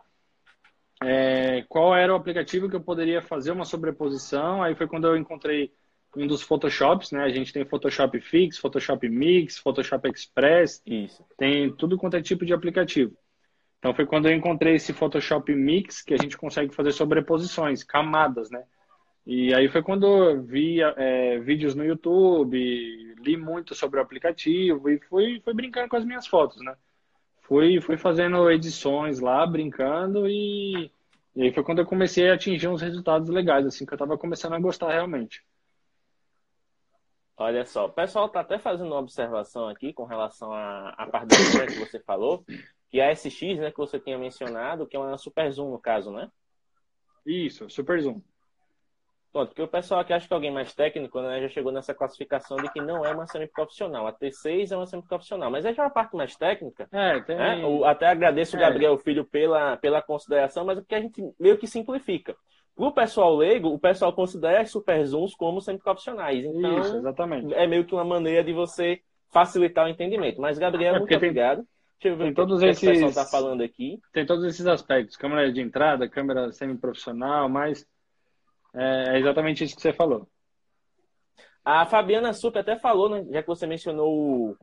é, 1.04 1.64
qual 1.68 1.96
era 1.96 2.14
o 2.14 2.16
aplicativo 2.16 2.70
que 2.70 2.76
eu 2.76 2.82
poderia 2.82 3.22
fazer 3.22 3.52
uma 3.52 3.66
sobreposição. 3.66 4.62
Aí 4.64 4.76
foi 4.76 4.88
quando 4.88 5.08
eu 5.08 5.18
encontrei 5.18 5.72
um 6.16 6.28
dos 6.28 6.42
Photoshops, 6.42 7.12
né? 7.12 7.24
A 7.24 7.30
gente 7.30 7.54
tem 7.54 7.66
Photoshop 7.66 8.20
Fix, 8.20 8.58
Photoshop 8.58 9.08
Mix, 9.08 9.58
Photoshop 9.58 10.10
Express. 10.10 10.82
Isso. 10.86 11.26
Tem 11.38 11.74
tudo 11.76 11.98
quanto 11.98 12.18
é 12.18 12.22
tipo 12.22 12.46
de 12.46 12.54
aplicativo. 12.54 13.16
Então 13.80 13.96
foi 13.96 14.06
quando 14.06 14.28
eu 14.28 14.36
encontrei 14.36 14.76
esse 14.76 14.94
Photoshop 14.94 15.54
Mix 15.56 16.02
que 16.02 16.14
a 16.14 16.18
gente 16.18 16.38
consegue 16.38 16.74
fazer 16.74 16.92
sobreposições, 16.92 17.84
camadas, 17.84 18.52
né? 18.52 18.64
E 19.26 19.54
aí 19.54 19.68
foi 19.70 19.84
quando 19.84 20.06
eu 20.06 20.42
vi 20.42 20.82
é, 20.82 21.40
vídeos 21.40 21.76
no 21.76 21.86
YouTube, 21.86 23.16
li 23.20 23.38
muito 23.38 23.76
sobre 23.76 24.00
o 24.00 24.04
aplicativo 24.04 24.90
e 24.90 25.00
fui, 25.00 25.40
fui 25.42 25.54
brincando 25.54 25.90
com 25.90 25.96
as 25.96 26.06
minhas 26.06 26.26
fotos, 26.26 26.62
né? 26.64 26.76
Fui, 27.42 27.80
fui 27.82 27.98
fazendo 27.98 28.50
edições 28.50 29.20
lá, 29.20 29.46
brincando 29.46 30.28
e, 30.28 30.92
e 31.36 31.44
aí 31.44 31.54
foi 31.54 31.64
quando 31.64 31.80
eu 31.80 31.86
comecei 31.86 32.30
a 32.30 32.34
atingir 32.34 32.68
uns 32.68 32.82
resultados 32.82 33.30
legais, 33.30 33.66
assim, 33.66 33.86
que 33.86 33.94
eu 33.94 33.98
tava 33.98 34.18
começando 34.18 34.54
a 34.54 34.60
gostar 34.60 34.92
realmente. 34.92 35.44
Olha 37.38 37.66
só, 37.66 37.86
o 37.86 37.92
pessoal 37.92 38.30
tá 38.30 38.42
até 38.42 38.60
fazendo 38.60 38.88
uma 38.88 39.00
observação 39.00 39.68
aqui 39.68 39.94
com 39.94 40.06
relação 40.06 40.54
à, 40.54 41.08
parte 41.12 41.28
da 41.28 41.66
que 41.66 41.80
você 41.80 42.00
falou, 42.00 42.46
que 42.90 43.02
a 43.02 43.12
SX, 43.16 43.58
né, 43.58 43.72
que 43.72 43.78
você 43.78 44.00
tinha 44.00 44.18
mencionado, 44.18 44.86
que 44.86 44.96
é 44.96 45.00
uma 45.00 45.18
Super 45.18 45.52
Zoom 45.52 45.72
no 45.72 45.80
caso, 45.80 46.12
né? 46.12 46.30
Isso, 47.26 47.70
Super 47.70 48.00
Zoom. 48.02 48.22
Pronto, 49.32 49.50
porque 49.50 49.62
o 49.62 49.68
pessoal 49.68 50.02
aqui 50.02 50.12
acha 50.12 50.28
que 50.28 50.34
alguém 50.34 50.52
mais 50.52 50.74
técnico 50.74 51.22
né, 51.22 51.42
já 51.42 51.48
chegou 51.48 51.72
nessa 51.72 51.94
classificação 51.94 52.58
de 52.58 52.70
que 52.70 52.82
não 52.82 53.06
é 53.06 53.14
uma 53.14 53.26
semiprofissional. 53.26 54.06
A 54.06 54.12
T6 54.12 54.72
é 54.72 54.76
uma 54.76 54.86
semiprofissional, 54.86 55.50
mas 55.50 55.64
é 55.64 55.74
já 55.74 55.84
uma 55.84 55.90
parte 55.90 56.18
mais 56.18 56.36
técnica. 56.36 56.90
É, 56.92 57.22
tem... 57.22 57.38
né? 57.38 57.66
O, 57.66 57.86
até 57.86 58.08
agradeço 58.08 58.58
o 58.58 58.60
é. 58.60 58.62
Gabriel 58.62 58.98
Filho 58.98 59.24
pela, 59.24 59.78
pela 59.78 60.02
consideração, 60.02 60.66
mas 60.66 60.78
é 60.78 60.82
porque 60.82 60.96
a 60.96 61.02
gente 61.02 61.24
meio 61.40 61.58
que 61.58 61.66
simplifica. 61.66 62.36
Para 62.76 62.86
o 62.86 62.92
pessoal 62.92 63.36
leigo, 63.36 63.70
o 63.70 63.80
pessoal 63.80 64.12
considera 64.12 64.62
as 64.62 64.70
super 64.70 65.02
zooms 65.06 65.34
como 65.34 65.62
semiprofissionais. 65.62 66.44
Então, 66.44 66.80
Isso, 66.80 66.98
exatamente. 66.98 67.54
é 67.54 67.66
meio 67.66 67.86
que 67.86 67.94
uma 67.94 68.04
maneira 68.04 68.44
de 68.44 68.52
você 68.52 69.00
facilitar 69.32 69.86
o 69.86 69.90
entendimento. 69.90 70.42
Mas, 70.42 70.58
Gabriel, 70.58 70.96
é 70.96 70.98
muito 70.98 71.10
tem... 71.10 71.18
obrigado. 71.18 71.66
Deixa 72.02 72.16
eu 72.16 72.18
ver 72.18 72.26
tem 72.26 72.34
todos 72.34 72.58
o 72.58 72.60
que 72.60 72.70
esses... 72.70 72.84
o 72.84 72.92
pessoal 72.92 73.10
está 73.10 73.26
falando 73.26 73.62
aqui. 73.62 74.00
Tem 74.12 74.26
todos 74.26 74.44
esses 74.44 74.66
aspectos. 74.66 75.16
Câmera 75.16 75.52
de 75.54 75.62
entrada, 75.62 76.10
câmera 76.10 76.52
semiprofissional, 76.52 77.48
mas 77.48 77.86
é 78.74 79.20
exatamente 79.20 79.64
isso 79.64 79.76
que 79.76 79.82
você 79.82 79.94
falou. 79.94 80.28
A 81.64 81.86
Fabiana 81.86 82.34
Super 82.34 82.60
até 82.60 82.76
falou, 82.78 83.10
né, 83.10 83.26
já 83.30 83.42
que 83.42 83.48
você 83.48 83.68
mencionou 83.68 84.58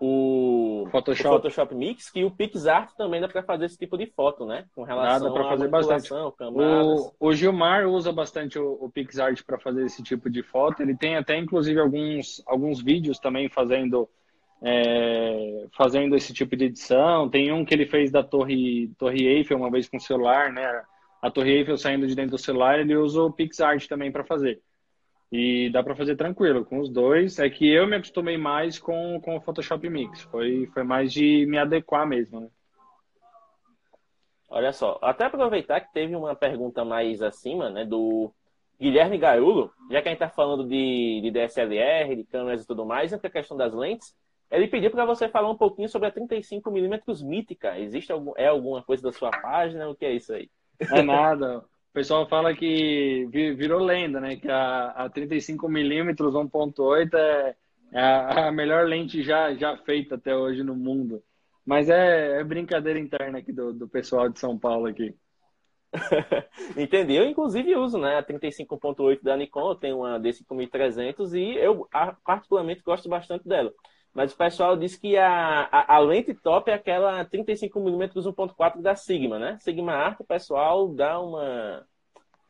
o, 0.00 0.84
o, 0.84 0.86
Photoshop. 0.90 1.28
o 1.28 1.32
Photoshop 1.32 1.74
Mix, 1.74 2.10
que 2.10 2.24
o 2.24 2.30
PixArt 2.30 2.90
também 2.96 3.20
dá 3.20 3.28
para 3.28 3.42
fazer 3.42 3.66
esse 3.66 3.76
tipo 3.78 3.98
de 3.98 4.06
foto, 4.06 4.46
né? 4.46 4.64
Com 4.74 4.84
relação 4.84 5.28
dá 5.28 5.32
para 5.32 5.48
fazer 5.48 5.68
bastante. 5.68 6.12
O, 6.12 7.12
o, 7.18 7.32
Gilmar 7.32 7.88
usa 7.88 8.12
bastante 8.12 8.58
o, 8.58 8.78
o 8.80 8.90
PixArt 8.90 9.42
para 9.44 9.58
fazer 9.58 9.84
esse 9.84 10.02
tipo 10.02 10.30
de 10.30 10.42
foto. 10.42 10.82
Ele 10.82 10.96
tem 10.96 11.16
até, 11.16 11.36
inclusive, 11.36 11.80
alguns, 11.80 12.42
alguns 12.46 12.80
vídeos 12.80 13.18
também 13.18 13.48
fazendo 13.48 14.08
é, 14.62 15.66
fazendo 15.76 16.14
esse 16.14 16.32
tipo 16.32 16.56
de 16.56 16.66
edição. 16.66 17.28
Tem 17.28 17.52
um 17.52 17.64
que 17.64 17.74
ele 17.74 17.86
fez 17.86 18.10
da 18.10 18.22
Torre, 18.22 18.88
Torre 18.98 19.26
Eiffel 19.26 19.58
uma 19.58 19.70
vez 19.70 19.88
com 19.88 19.96
o 19.96 20.00
celular, 20.00 20.52
né? 20.52 20.82
A 21.26 21.30
Torre 21.30 21.58
Eiffel 21.58 21.76
saindo 21.76 22.06
de 22.06 22.14
dentro 22.14 22.30
do 22.32 22.38
celular, 22.38 22.78
ele 22.78 22.96
usa 22.96 23.20
o 23.20 23.32
PixArt 23.32 23.88
também 23.88 24.12
para 24.12 24.22
fazer. 24.22 24.62
E 25.32 25.68
dá 25.70 25.82
para 25.82 25.96
fazer 25.96 26.14
tranquilo 26.14 26.64
com 26.64 26.78
os 26.78 26.88
dois. 26.88 27.40
É 27.40 27.50
que 27.50 27.68
eu 27.68 27.84
me 27.84 27.96
acostumei 27.96 28.38
mais 28.38 28.78
com, 28.78 29.20
com 29.20 29.36
o 29.36 29.40
Photoshop 29.40 29.90
Mix. 29.90 30.22
Foi, 30.22 30.68
foi 30.72 30.84
mais 30.84 31.12
de 31.12 31.44
me 31.46 31.58
adequar 31.58 32.06
mesmo, 32.06 32.42
né? 32.42 32.48
Olha 34.48 34.72
só, 34.72 35.00
até 35.02 35.24
aproveitar 35.24 35.80
que 35.80 35.92
teve 35.92 36.14
uma 36.14 36.36
pergunta 36.36 36.84
mais 36.84 37.20
acima, 37.20 37.70
né, 37.70 37.84
do 37.84 38.32
Guilherme 38.80 39.18
Gaiulo, 39.18 39.72
já 39.90 40.00
que 40.00 40.08
a 40.08 40.12
gente 40.12 40.22
está 40.22 40.28
falando 40.28 40.62
de, 40.62 41.20
de 41.22 41.30
DSLR, 41.32 42.14
de 42.14 42.22
câmeras 42.22 42.62
e 42.62 42.66
tudo 42.68 42.86
mais, 42.86 43.12
entre 43.12 43.26
a 43.26 43.30
questão 43.30 43.56
das 43.56 43.74
lentes, 43.74 44.14
ele 44.48 44.68
pediu 44.68 44.92
para 44.92 45.04
você 45.04 45.28
falar 45.28 45.50
um 45.50 45.56
pouquinho 45.56 45.88
sobre 45.88 46.06
a 46.06 46.12
35mm 46.12 47.24
mítica. 47.24 47.76
Existe 47.80 48.12
algum, 48.12 48.32
é 48.36 48.46
alguma 48.46 48.80
coisa 48.80 49.02
da 49.02 49.10
sua 49.10 49.32
página? 49.32 49.88
O 49.88 49.96
que 49.96 50.06
é 50.06 50.12
isso 50.12 50.32
aí? 50.32 50.48
É 50.92 51.02
nada. 51.02 51.58
O 51.58 51.92
pessoal 51.92 52.28
fala 52.28 52.54
que 52.54 53.26
virou 53.32 53.82
lenda, 53.82 54.20
né? 54.20 54.36
Que 54.36 54.48
a, 54.48 54.88
a 54.90 55.10
35mm 55.10 56.14
1.8 56.14 57.14
é, 57.14 57.56
é 57.92 58.02
a, 58.02 58.52
melhor 58.52 58.86
lente 58.86 59.22
já, 59.22 59.54
já 59.54 59.76
feita 59.78 60.16
até 60.16 60.36
hoje 60.36 60.62
no 60.62 60.74
mundo. 60.74 61.22
Mas 61.64 61.88
é, 61.88 62.40
é 62.40 62.44
brincadeira 62.44 62.98
interna 62.98 63.38
aqui 63.38 63.52
do, 63.52 63.72
do 63.72 63.88
pessoal 63.88 64.28
de 64.28 64.38
São 64.38 64.58
Paulo 64.58 64.86
aqui. 64.86 65.14
Entendi. 66.76 67.14
Eu, 67.14 67.24
inclusive, 67.24 67.74
uso 67.76 67.98
né, 67.98 68.18
a 68.18 68.22
35.8 68.22 69.22
da 69.22 69.36
Nikon, 69.36 69.70
eu 69.70 69.74
tenho 69.74 69.98
uma 69.98 70.20
D5300 70.20 71.34
e 71.34 71.56
eu 71.56 71.88
particularmente 72.24 72.82
gosto 72.82 73.08
bastante 73.08 73.48
dela. 73.48 73.72
Mas 74.16 74.32
o 74.32 74.36
pessoal 74.36 74.78
diz 74.78 74.96
que 74.96 75.14
a, 75.18 75.68
a, 75.70 75.96
a 75.96 75.98
lente 75.98 76.32
top 76.32 76.70
é 76.70 76.74
aquela 76.74 77.22
35mm 77.26 78.14
1.4 78.14 78.80
da 78.80 78.96
Sigma, 78.96 79.38
né? 79.38 79.58
Sigma 79.60 79.92
Art, 79.92 80.18
o 80.18 80.24
pessoal 80.24 80.88
dá 80.88 81.20
uma. 81.20 81.86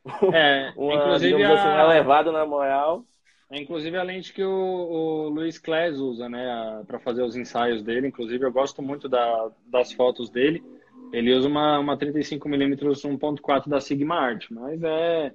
É, 0.33 0.71
uma, 0.79 0.93
inclusive 0.93 1.43
a... 1.43 1.53
assim, 1.53 1.67
uma 1.67 1.83
elevada 1.83 2.31
na 2.31 2.45
moral. 2.45 3.03
É, 3.51 3.59
inclusive 3.59 3.97
a 3.97 4.03
lente 4.03 4.31
que 4.31 4.41
o, 4.41 4.49
o 4.49 5.27
Luiz 5.27 5.59
Claes 5.59 5.97
usa, 5.97 6.29
né, 6.29 6.81
para 6.87 6.99
fazer 6.99 7.23
os 7.23 7.35
ensaios 7.35 7.83
dele. 7.83 8.07
Inclusive, 8.07 8.45
eu 8.45 8.51
gosto 8.51 8.81
muito 8.81 9.09
da, 9.09 9.51
das 9.65 9.91
fotos 9.91 10.29
dele. 10.29 10.63
Ele 11.11 11.33
usa 11.33 11.49
uma, 11.49 11.79
uma 11.79 11.97
35mm 11.97 12.77
1.4 12.79 13.67
da 13.67 13.81
Sigma 13.81 14.15
Art, 14.15 14.45
mas 14.49 14.81
é, 14.81 15.33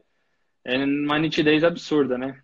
é 0.65 0.77
uma 0.79 1.19
nitidez 1.19 1.63
absurda, 1.63 2.17
né? 2.17 2.43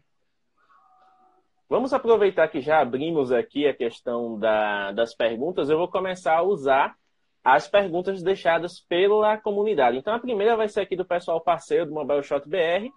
Vamos 1.68 1.92
aproveitar 1.92 2.48
que 2.48 2.62
já 2.62 2.80
abrimos 2.80 3.30
aqui 3.30 3.66
a 3.66 3.74
questão 3.74 4.38
da, 4.38 4.90
das 4.92 5.14
perguntas. 5.14 5.68
Eu 5.68 5.76
vou 5.76 5.88
começar 5.88 6.36
a 6.36 6.42
usar 6.42 6.96
as 7.44 7.68
perguntas 7.68 8.22
deixadas 8.22 8.80
pela 8.80 9.36
comunidade. 9.36 9.98
Então, 9.98 10.14
a 10.14 10.18
primeira 10.18 10.56
vai 10.56 10.68
ser 10.68 10.80
aqui 10.80 10.96
do 10.96 11.04
pessoal 11.04 11.40
parceiro 11.42 11.84
do 11.84 11.92
Mobile 11.92 12.22
Shot 12.22 12.48
BR, 12.48 12.90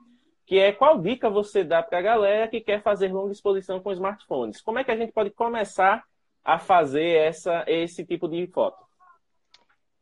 que 0.45 0.57
é 0.57 0.71
qual 0.71 0.99
dica 0.99 1.29
você 1.29 1.65
dá 1.65 1.83
para 1.83 1.99
a 1.99 2.01
galera 2.01 2.47
que 2.47 2.61
quer 2.61 2.81
fazer 2.81 3.11
longa 3.11 3.33
exposição 3.33 3.81
com 3.81 3.91
smartphones? 3.91 4.61
Como 4.61 4.79
é 4.79 4.85
que 4.85 4.91
a 4.91 4.97
gente 4.97 5.11
pode 5.11 5.31
começar 5.31 6.03
a 6.43 6.57
fazer 6.57 7.17
essa, 7.17 7.65
esse 7.67 8.05
tipo 8.05 8.27
de 8.27 8.47
foto? 8.47 8.81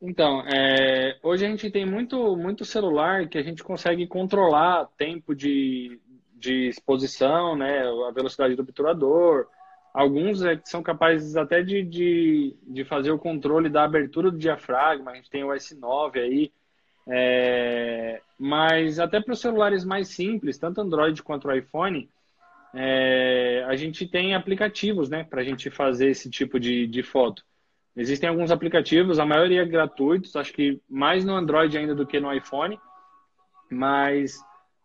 Então, 0.01 0.41
é, 0.47 1.17
hoje 1.23 1.45
a 1.45 1.49
gente 1.49 1.69
tem 1.71 1.85
muito, 1.85 2.37
muito 2.37 2.63
celular 2.63 3.27
que 3.27 3.37
a 3.37 3.43
gente 3.43 3.63
consegue 3.63 4.07
controlar 4.07 4.87
tempo 4.95 5.35
de, 5.35 5.99
de 6.39 6.69
exposição, 6.69 7.55
né, 7.55 7.83
a 8.07 8.11
velocidade 8.11 8.55
do 8.55 8.61
obturador. 8.61 9.47
Alguns 9.93 10.41
é, 10.43 10.59
são 10.63 10.81
capazes 10.81 11.35
até 11.35 11.61
de, 11.61 11.83
de, 11.83 12.55
de, 12.63 12.85
fazer 12.85 13.11
o 13.11 13.19
controle 13.19 13.69
da 13.69 13.83
abertura 13.83 14.31
do 14.31 14.37
diafragma. 14.37 15.11
A 15.11 15.15
gente 15.15 15.29
tem 15.29 15.43
o 15.43 15.49
S9 15.49 16.17
aí. 16.17 16.51
É, 17.07 18.21
mas 18.37 18.99
até 18.99 19.19
para 19.19 19.33
os 19.33 19.41
celulares 19.41 19.83
mais 19.83 20.09
simples, 20.09 20.59
tanto 20.59 20.79
Android 20.79 21.21
quanto 21.23 21.51
iPhone, 21.51 22.07
é, 22.73 23.65
a 23.67 23.75
gente 23.75 24.07
tem 24.07 24.35
aplicativos 24.35 25.09
né, 25.09 25.23
para 25.23 25.41
a 25.41 25.43
gente 25.43 25.71
fazer 25.71 26.09
esse 26.09 26.29
tipo 26.29 26.59
de, 26.59 26.85
de 26.85 27.01
foto. 27.01 27.43
Existem 27.95 28.29
alguns 28.29 28.51
aplicativos, 28.51 29.19
a 29.19 29.25
maioria 29.25 29.65
gratuitos, 29.65 30.35
acho 30.35 30.53
que 30.53 30.79
mais 30.87 31.25
no 31.25 31.35
Android 31.35 31.75
ainda 31.77 31.95
do 31.95 32.05
que 32.05 32.19
no 32.19 32.31
iPhone, 32.31 32.79
mas 33.69 34.39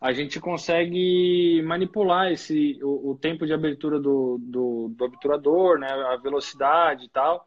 a 0.05 0.13
gente 0.13 0.39
consegue 0.39 1.63
manipular 1.63 2.31
esse, 2.31 2.79
o, 2.83 3.13
o 3.13 3.19
tempo 3.19 3.47
de 3.47 3.55
abertura 3.55 3.99
do, 3.99 4.37
do, 4.39 4.89
do, 4.95 5.05
obturador, 5.07 5.79
né, 5.79 5.89
a 5.91 6.17
velocidade 6.17 7.07
e 7.07 7.09
tal. 7.09 7.47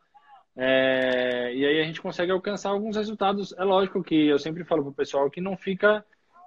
É, 0.56 1.54
e 1.54 1.64
aí 1.64 1.80
a 1.80 1.84
gente 1.84 2.02
consegue 2.02 2.32
alcançar 2.32 2.72
alguns 2.72 2.96
resultados. 2.96 3.54
É 3.60 3.64
lógico 3.64 4.04
que 4.04 4.26
eu 4.28 4.40
sempre 4.40 4.64
falo 4.64 4.82
para 4.82 4.90
o 4.90 4.96
pessoal 4.96 5.30
que 5.30 5.40
não 5.40 5.56
fica, 5.56 6.04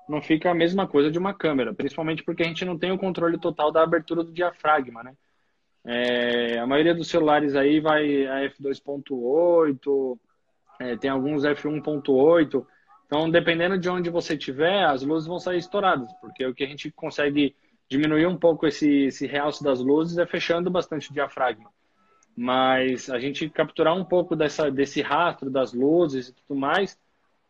não 0.08 0.20
fica 0.20 0.50
a 0.50 0.54
mesma 0.54 0.84
coisa 0.84 1.12
de 1.12 1.18
uma 1.18 1.32
câmera, 1.32 1.72
principalmente 1.72 2.24
porque 2.24 2.42
a 2.42 2.46
gente 2.46 2.64
não 2.64 2.76
tem 2.76 2.90
o 2.90 2.98
controle 2.98 3.38
total 3.38 3.70
da 3.70 3.84
abertura 3.84 4.24
do 4.24 4.32
diafragma, 4.32 5.04
né? 5.04 5.14
É, 5.84 6.58
a 6.58 6.66
maioria 6.66 6.92
dos 6.92 7.06
celulares 7.06 7.54
aí 7.54 7.78
vai 7.78 8.26
a 8.26 8.50
f2.8, 8.50 10.18
é, 10.80 10.96
tem 10.96 11.08
alguns 11.08 11.44
f1.8, 11.44 12.66
então, 13.10 13.28
dependendo 13.28 13.76
de 13.76 13.90
onde 13.90 14.08
você 14.08 14.34
estiver, 14.34 14.84
as 14.84 15.02
luzes 15.02 15.26
vão 15.26 15.40
sair 15.40 15.58
estouradas, 15.58 16.12
porque 16.20 16.46
o 16.46 16.54
que 16.54 16.62
a 16.62 16.66
gente 16.68 16.92
consegue 16.92 17.56
diminuir 17.88 18.24
um 18.26 18.36
pouco 18.36 18.68
esse, 18.68 19.06
esse 19.06 19.26
realce 19.26 19.64
das 19.64 19.80
luzes 19.80 20.16
é 20.16 20.24
fechando 20.24 20.70
bastante 20.70 21.10
o 21.10 21.12
diafragma. 21.12 21.72
Mas 22.36 23.10
a 23.10 23.18
gente 23.18 23.50
capturar 23.50 23.96
um 23.96 24.04
pouco 24.04 24.36
dessa, 24.36 24.70
desse 24.70 25.02
rastro 25.02 25.50
das 25.50 25.72
luzes 25.72 26.28
e 26.28 26.34
tudo 26.34 26.56
mais, 26.56 26.96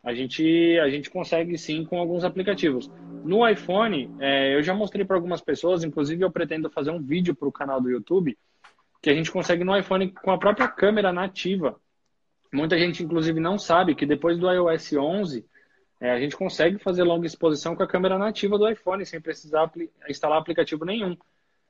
a 0.02 0.14
gente, 0.14 0.78
a 0.78 0.88
gente 0.88 1.10
consegue 1.10 1.58
sim 1.58 1.84
com 1.84 1.98
alguns 1.98 2.24
aplicativos. 2.24 2.90
No 3.22 3.46
iPhone, 3.46 4.10
é, 4.18 4.56
eu 4.56 4.62
já 4.62 4.72
mostrei 4.72 5.04
para 5.04 5.16
algumas 5.16 5.42
pessoas, 5.42 5.84
inclusive 5.84 6.24
eu 6.24 6.30
pretendo 6.30 6.70
fazer 6.70 6.90
um 6.90 7.02
vídeo 7.02 7.34
para 7.34 7.48
o 7.48 7.52
canal 7.52 7.82
do 7.82 7.90
YouTube, 7.90 8.34
que 9.02 9.10
a 9.10 9.14
gente 9.14 9.30
consegue 9.30 9.62
no 9.62 9.76
iPhone 9.76 10.10
com 10.10 10.30
a 10.30 10.38
própria 10.38 10.68
câmera 10.68 11.12
nativa. 11.12 11.78
Muita 12.50 12.78
gente, 12.78 13.04
inclusive, 13.04 13.38
não 13.38 13.58
sabe 13.58 13.94
que 13.94 14.06
depois 14.06 14.38
do 14.38 14.50
iOS 14.50 14.94
11, 14.94 15.49
é, 16.00 16.10
a 16.10 16.18
gente 16.18 16.34
consegue 16.34 16.78
fazer 16.78 17.02
longa 17.02 17.26
exposição 17.26 17.76
com 17.76 17.82
a 17.82 17.86
câmera 17.86 18.16
nativa 18.16 18.56
do 18.56 18.68
iPhone, 18.68 19.04
sem 19.04 19.20
precisar 19.20 19.64
apli 19.64 19.90
instalar 20.08 20.38
aplicativo 20.38 20.84
nenhum. 20.84 21.16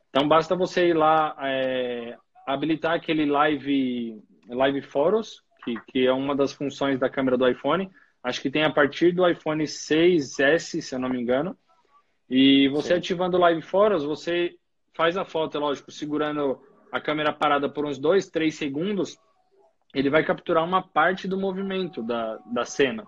Então, 0.08 0.28
basta 0.28 0.54
você 0.54 0.88
ir 0.88 0.96
lá, 0.96 1.36
é, 1.40 2.16
habilitar 2.46 2.94
aquele 2.94 3.26
Live, 3.26 4.22
live 4.48 4.82
Photos, 4.82 5.42
que, 5.64 5.74
que 5.88 6.06
é 6.06 6.12
uma 6.12 6.34
das 6.34 6.52
funções 6.52 6.98
da 6.98 7.10
câmera 7.10 7.36
do 7.36 7.48
iPhone. 7.48 7.90
Acho 8.22 8.40
que 8.40 8.50
tem 8.50 8.64
a 8.64 8.70
partir 8.70 9.12
do 9.12 9.28
iPhone 9.28 9.64
6S, 9.64 10.80
se 10.80 10.94
eu 10.94 10.98
não 10.98 11.08
me 11.08 11.20
engano. 11.20 11.56
E 12.28 12.68
você 12.68 12.88
Sim. 12.88 12.94
ativando 12.94 13.36
o 13.36 13.40
Live 13.40 13.62
Photos, 13.62 14.04
você 14.04 14.54
faz 14.94 15.16
a 15.16 15.24
foto, 15.24 15.56
é 15.56 15.60
lógico, 15.60 15.90
segurando 15.90 16.60
a 16.92 17.00
câmera 17.00 17.32
parada 17.32 17.68
por 17.68 17.84
uns 17.84 17.98
2, 17.98 18.28
3 18.28 18.54
segundos, 18.54 19.18
ele 19.94 20.10
vai 20.10 20.24
capturar 20.24 20.64
uma 20.64 20.82
parte 20.82 21.26
do 21.26 21.38
movimento 21.38 22.02
da, 22.02 22.36
da 22.46 22.64
cena. 22.64 23.06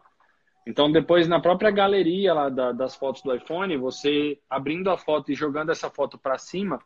Então, 0.67 0.91
depois, 0.91 1.27
na 1.27 1.41
própria 1.41 1.71
galeria 1.71 2.33
lá 2.33 2.49
da, 2.49 2.73
das 2.73 2.95
fotos 2.95 3.23
do 3.23 3.35
iPhone, 3.35 3.77
você 3.77 4.39
abrindo 4.49 4.91
a 4.91 4.97
foto 4.97 5.33
e 5.33 5.35
jogando 5.35 5.71
essa 5.71 5.91
foto 5.91 6.17
para 6.17 6.39
cima, 6.39 6.79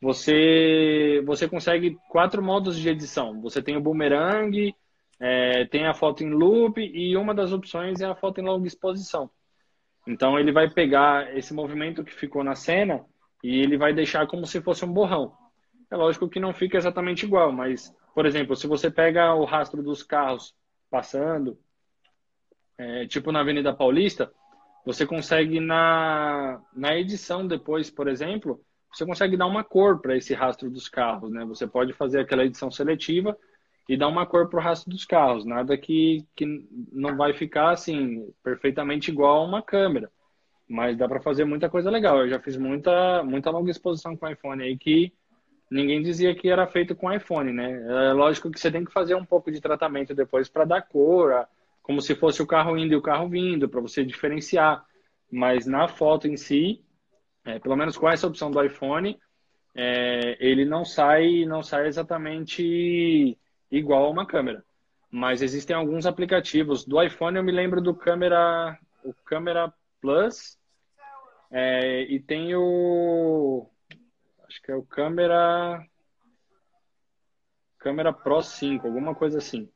você, 0.00 1.22
você 1.24 1.48
consegue 1.48 1.96
quatro 2.08 2.42
modos 2.42 2.76
de 2.76 2.88
edição. 2.88 3.40
Você 3.40 3.62
tem 3.62 3.76
o 3.76 3.80
boomerang, 3.80 4.74
é, 5.20 5.64
tem 5.66 5.86
a 5.86 5.94
foto 5.94 6.24
em 6.24 6.30
loop 6.30 6.80
e 6.80 7.16
uma 7.16 7.32
das 7.32 7.52
opções 7.52 8.00
é 8.00 8.06
a 8.06 8.14
foto 8.14 8.40
em 8.40 8.44
longa 8.44 8.66
exposição. 8.66 9.30
Então 10.06 10.36
ele 10.36 10.50
vai 10.50 10.68
pegar 10.68 11.36
esse 11.36 11.54
movimento 11.54 12.02
que 12.02 12.12
ficou 12.12 12.42
na 12.42 12.56
cena 12.56 13.04
e 13.44 13.60
ele 13.60 13.76
vai 13.76 13.92
deixar 13.92 14.26
como 14.26 14.44
se 14.44 14.60
fosse 14.60 14.84
um 14.84 14.92
borrão. 14.92 15.32
É 15.88 15.96
lógico 15.96 16.28
que 16.28 16.40
não 16.40 16.52
fica 16.52 16.76
exatamente 16.76 17.24
igual, 17.24 17.52
mas, 17.52 17.94
por 18.14 18.26
exemplo, 18.26 18.56
se 18.56 18.66
você 18.66 18.90
pega 18.90 19.32
o 19.34 19.44
rastro 19.44 19.82
dos 19.82 20.02
carros 20.02 20.52
passando, 20.90 21.56
é, 22.78 23.06
tipo 23.06 23.32
na 23.32 23.40
Avenida 23.40 23.74
Paulista, 23.74 24.32
você 24.84 25.06
consegue 25.06 25.60
na, 25.60 26.60
na 26.74 26.96
edição 26.96 27.46
depois, 27.46 27.90
por 27.90 28.08
exemplo, 28.08 28.60
você 28.92 29.06
consegue 29.06 29.36
dar 29.36 29.46
uma 29.46 29.64
cor 29.64 30.00
para 30.00 30.16
esse 30.16 30.34
rastro 30.34 30.68
dos 30.68 30.88
carros, 30.88 31.30
né? 31.30 31.44
Você 31.46 31.66
pode 31.66 31.92
fazer 31.92 32.20
aquela 32.20 32.44
edição 32.44 32.70
seletiva 32.70 33.36
e 33.88 33.96
dar 33.96 34.08
uma 34.08 34.26
cor 34.26 34.48
para 34.48 34.58
o 34.58 34.62
rastro 34.62 34.90
dos 34.90 35.04
carros, 35.04 35.44
nada 35.44 35.76
que, 35.76 36.26
que 36.36 36.68
não 36.92 37.16
vai 37.16 37.32
ficar 37.32 37.70
assim 37.70 38.32
perfeitamente 38.42 39.10
igual 39.10 39.38
a 39.42 39.44
uma 39.44 39.62
câmera, 39.62 40.10
mas 40.68 40.96
dá 40.96 41.08
para 41.08 41.20
fazer 41.20 41.44
muita 41.44 41.68
coisa 41.70 41.90
legal. 41.90 42.20
Eu 42.20 42.28
já 42.28 42.38
fiz 42.38 42.56
muita 42.56 43.22
muita 43.24 43.50
longa 43.50 43.70
exposição 43.70 44.16
com 44.16 44.28
iPhone 44.28 44.62
aí 44.62 44.76
que 44.76 45.12
ninguém 45.70 46.02
dizia 46.02 46.34
que 46.34 46.48
era 46.48 46.66
feito 46.66 46.94
com 46.94 47.12
iPhone, 47.12 47.52
né? 47.52 48.08
É 48.10 48.12
lógico 48.12 48.50
que 48.50 48.60
você 48.60 48.70
tem 48.70 48.84
que 48.84 48.92
fazer 48.92 49.14
um 49.14 49.24
pouco 49.24 49.50
de 49.50 49.60
tratamento 49.60 50.14
depois 50.14 50.48
para 50.48 50.64
dar 50.64 50.82
cor, 50.82 51.32
como 51.82 52.00
se 52.00 52.14
fosse 52.14 52.40
o 52.42 52.46
carro 52.46 52.76
indo 52.78 52.92
e 52.92 52.96
o 52.96 53.02
carro 53.02 53.28
vindo, 53.28 53.68
para 53.68 53.80
você 53.80 54.04
diferenciar. 54.04 54.84
Mas 55.30 55.66
na 55.66 55.88
foto 55.88 56.28
em 56.28 56.36
si, 56.36 56.84
é, 57.44 57.58
pelo 57.58 57.76
menos 57.76 57.96
com 57.96 58.08
essa 58.08 58.26
opção 58.26 58.50
do 58.50 58.62
iPhone, 58.62 59.18
é, 59.74 60.36
ele 60.38 60.64
não 60.64 60.84
sai, 60.84 61.44
não 61.46 61.62
sai 61.62 61.86
exatamente 61.86 63.38
igual 63.70 64.04
a 64.04 64.10
uma 64.10 64.26
câmera. 64.26 64.64
Mas 65.10 65.42
existem 65.42 65.74
alguns 65.74 66.06
aplicativos. 66.06 66.84
Do 66.84 67.02
iPhone 67.02 67.36
eu 67.36 67.44
me 67.44 67.52
lembro 67.52 67.80
do 67.80 67.94
câmera, 67.94 68.78
o 69.04 69.12
câmera 69.12 69.72
Plus 70.00 70.58
é, 71.50 72.02
e 72.04 72.18
tem 72.18 72.54
o 72.56 73.68
acho 74.48 74.60
que 74.62 74.72
é 74.72 74.74
o 74.74 74.82
câmera 74.82 75.86
câmera 77.78 78.12
Pro 78.12 78.42
5, 78.42 78.86
alguma 78.86 79.14
coisa 79.14 79.38
assim. 79.38 79.68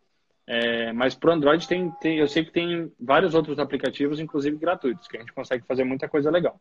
É, 0.47 0.93
mas 0.93 1.15
para 1.15 1.31
o 1.31 1.33
Android 1.33 1.67
tem, 1.67 1.91
tem, 1.93 2.19
eu 2.19 2.29
sei 2.29 2.45
que 2.45 2.53
tem 2.53 2.93
vários 3.01 3.35
outros 3.35 3.59
aplicativos, 3.59 4.21
inclusive 4.21 4.57
gratuitos, 4.57 5.09
que 5.09 5.17
a 5.17 5.21
gente 5.21 5.33
consegue 5.33 5.67
fazer 5.67 5.85
muita 5.85 6.09
coisa 6.09 6.31
legal. 6.31 6.61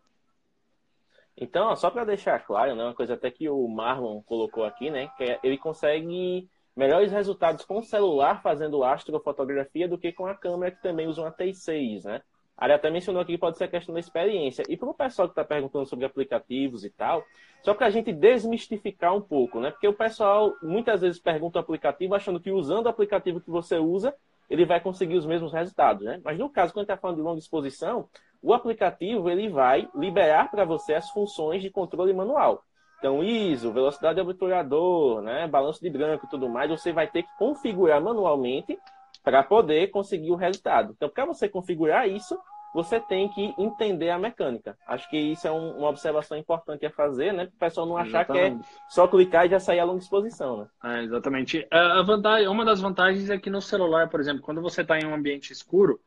Então, 1.37 1.75
só 1.75 1.89
para 1.91 2.05
deixar 2.05 2.39
claro, 2.45 2.75
né, 2.75 2.83
uma 2.83 2.95
coisa 2.95 3.13
até 3.13 3.29
que 3.29 3.47
o 3.49 3.67
Marlon 3.67 4.21
colocou 4.23 4.63
aqui, 4.63 4.89
né, 4.89 5.09
que 5.17 5.23
é, 5.23 5.39
ele 5.43 5.57
consegue 5.57 6.49
melhores 6.75 7.11
resultados 7.11 7.63
com 7.63 7.77
o 7.77 7.83
celular 7.83 8.41
fazendo 8.41 8.83
astrofotografia 8.83 9.87
do 9.87 9.97
que 9.97 10.11
com 10.11 10.25
a 10.25 10.35
câmera 10.35 10.71
que 10.71 10.81
também 10.81 11.07
usa 11.07 11.21
uma 11.21 11.31
T6, 11.31 12.03
né? 12.03 12.21
A 12.57 12.65
área 12.65 12.75
até 12.75 12.89
mencionou 12.89 13.21
aqui 13.21 13.33
que 13.33 13.37
pode 13.37 13.57
ser 13.57 13.67
questão 13.67 13.93
da 13.93 13.99
experiência. 13.99 14.63
E 14.69 14.77
para 14.77 14.89
o 14.89 14.93
pessoal 14.93 15.27
que 15.27 15.33
está 15.33 15.43
perguntando 15.43 15.85
sobre 15.85 16.05
aplicativos 16.05 16.85
e 16.85 16.89
tal, 16.89 17.23
só 17.61 17.73
para 17.73 17.87
a 17.87 17.89
gente 17.89 18.13
desmistificar 18.13 19.15
um 19.15 19.21
pouco, 19.21 19.59
né? 19.59 19.71
Porque 19.71 19.87
o 19.87 19.93
pessoal 19.93 20.53
muitas 20.63 21.01
vezes 21.01 21.19
pergunta 21.19 21.59
o 21.59 21.61
aplicativo 21.61 22.15
achando 22.15 22.39
que 22.39 22.51
usando 22.51 22.85
o 22.85 22.89
aplicativo 22.89 23.41
que 23.41 23.49
você 23.49 23.77
usa, 23.77 24.15
ele 24.49 24.65
vai 24.65 24.79
conseguir 24.79 25.17
os 25.17 25.25
mesmos 25.25 25.51
resultados, 25.51 26.03
né? 26.03 26.21
Mas 26.23 26.37
no 26.37 26.49
caso, 26.49 26.71
quando 26.71 26.83
está 26.83 26.95
falando 26.95 27.17
de 27.17 27.23
longa 27.23 27.39
exposição, 27.39 28.07
o 28.41 28.53
aplicativo 28.53 29.29
ele 29.29 29.49
vai 29.49 29.89
liberar 29.95 30.49
para 30.51 30.63
você 30.63 30.93
as 30.93 31.09
funções 31.09 31.61
de 31.61 31.69
controle 31.69 32.13
manual. 32.13 32.63
Então, 32.99 33.23
ISO, 33.23 33.71
velocidade 33.71 34.15
de 34.15 34.21
obturador, 34.21 35.21
né, 35.21 35.47
balanço 35.47 35.81
de 35.81 35.89
branco 35.89 36.25
e 36.25 36.29
tudo 36.29 36.47
mais, 36.47 36.69
você 36.69 36.91
vai 36.91 37.07
ter 37.07 37.23
que 37.23 37.37
configurar 37.37 38.01
manualmente 38.01 38.79
para 39.25 39.43
poder 39.43 39.89
conseguir 39.89 40.31
o 40.31 40.35
resultado. 40.35 40.93
Então, 40.95 41.09
para 41.09 41.25
você 41.25 41.49
configurar 41.49 42.07
isso, 42.07 42.39
você 42.75 42.99
tem 42.99 43.27
que 43.29 43.53
entender 43.57 44.11
a 44.11 44.19
mecânica. 44.19 44.77
Acho 44.85 45.09
que 45.09 45.17
isso 45.17 45.47
é 45.47 45.51
um, 45.51 45.79
uma 45.79 45.89
observação 45.89 46.37
importante 46.37 46.85
a 46.85 46.91
fazer, 46.91 47.33
né? 47.33 47.45
Para 47.45 47.55
o 47.55 47.59
pessoal 47.59 47.87
não 47.87 47.97
achar 47.97 48.23
exatamente. 48.23 48.59
que 48.59 48.75
é 48.75 48.79
só 48.89 49.07
clicar 49.07 49.45
e 49.45 49.49
já 49.49 49.59
sair 49.59 49.79
a 49.79 49.83
longa 49.85 50.01
exposição, 50.01 50.57
né? 50.57 50.67
É, 50.83 51.03
exatamente. 51.03 51.65
A 51.71 52.03
vantagem, 52.03 52.47
uma 52.47 52.63
das 52.63 52.79
vantagens 52.79 53.29
é 53.29 53.37
que 53.39 53.49
no 53.49 53.61
celular, 53.61 54.09
por 54.09 54.19
exemplo, 54.19 54.43
quando 54.43 54.61
você 54.61 54.81
está 54.81 54.99
em 54.99 55.05
um 55.05 55.15
ambiente 55.15 55.51
escuro 55.51 55.99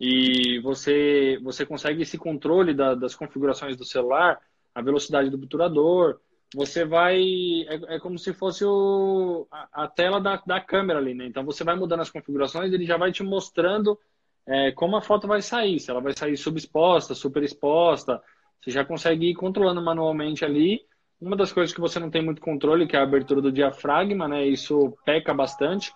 e 0.00 0.58
você, 0.60 1.38
você 1.42 1.66
consegue 1.66 2.02
esse 2.02 2.16
controle 2.16 2.72
da, 2.72 2.94
das 2.94 3.14
configurações 3.14 3.76
do 3.76 3.84
celular, 3.84 4.40
a 4.74 4.80
velocidade 4.80 5.28
do 5.28 5.36
obturador, 5.36 6.18
você 6.54 6.84
vai. 6.84 7.20
É, 7.68 7.96
é 7.96 7.98
como 7.98 8.18
se 8.18 8.32
fosse 8.32 8.64
o, 8.64 9.46
a, 9.50 9.84
a, 9.84 9.88
tela 9.88 10.20
da, 10.20 10.36
da 10.46 10.60
câmera 10.60 10.98
ali, 10.98 11.14
né? 11.14 11.26
Então 11.26 11.44
você 11.44 11.64
vai 11.64 11.74
mudando 11.74 12.00
as 12.00 12.10
configurações, 12.10 12.72
ele 12.72 12.84
já 12.84 12.96
vai 12.96 13.12
te 13.12 13.22
mostrando 13.22 13.98
é, 14.46 14.72
como 14.72 14.96
a 14.96 15.02
foto 15.02 15.26
vai 15.26 15.42
sair, 15.42 15.80
se 15.80 15.90
ela 15.90 16.00
vai 16.00 16.16
sair 16.16 16.36
subexposta, 16.36 17.14
super 17.14 17.42
exposta. 17.42 18.22
Você 18.60 18.70
já 18.70 18.84
consegue 18.84 19.30
ir 19.30 19.34
controlando 19.34 19.82
manualmente 19.82 20.44
ali. 20.44 20.80
Uma 21.20 21.36
das 21.36 21.52
coisas 21.52 21.74
que 21.74 21.80
você 21.80 21.98
não 21.98 22.10
tem 22.10 22.22
muito 22.22 22.40
controle, 22.40 22.86
que 22.86 22.96
é 22.96 22.98
a 22.98 23.02
abertura 23.02 23.40
do 23.40 23.52
diafragma, 23.52 24.28
né? 24.28 24.46
Isso 24.46 24.96
peca 25.04 25.34
bastante. 25.34 25.92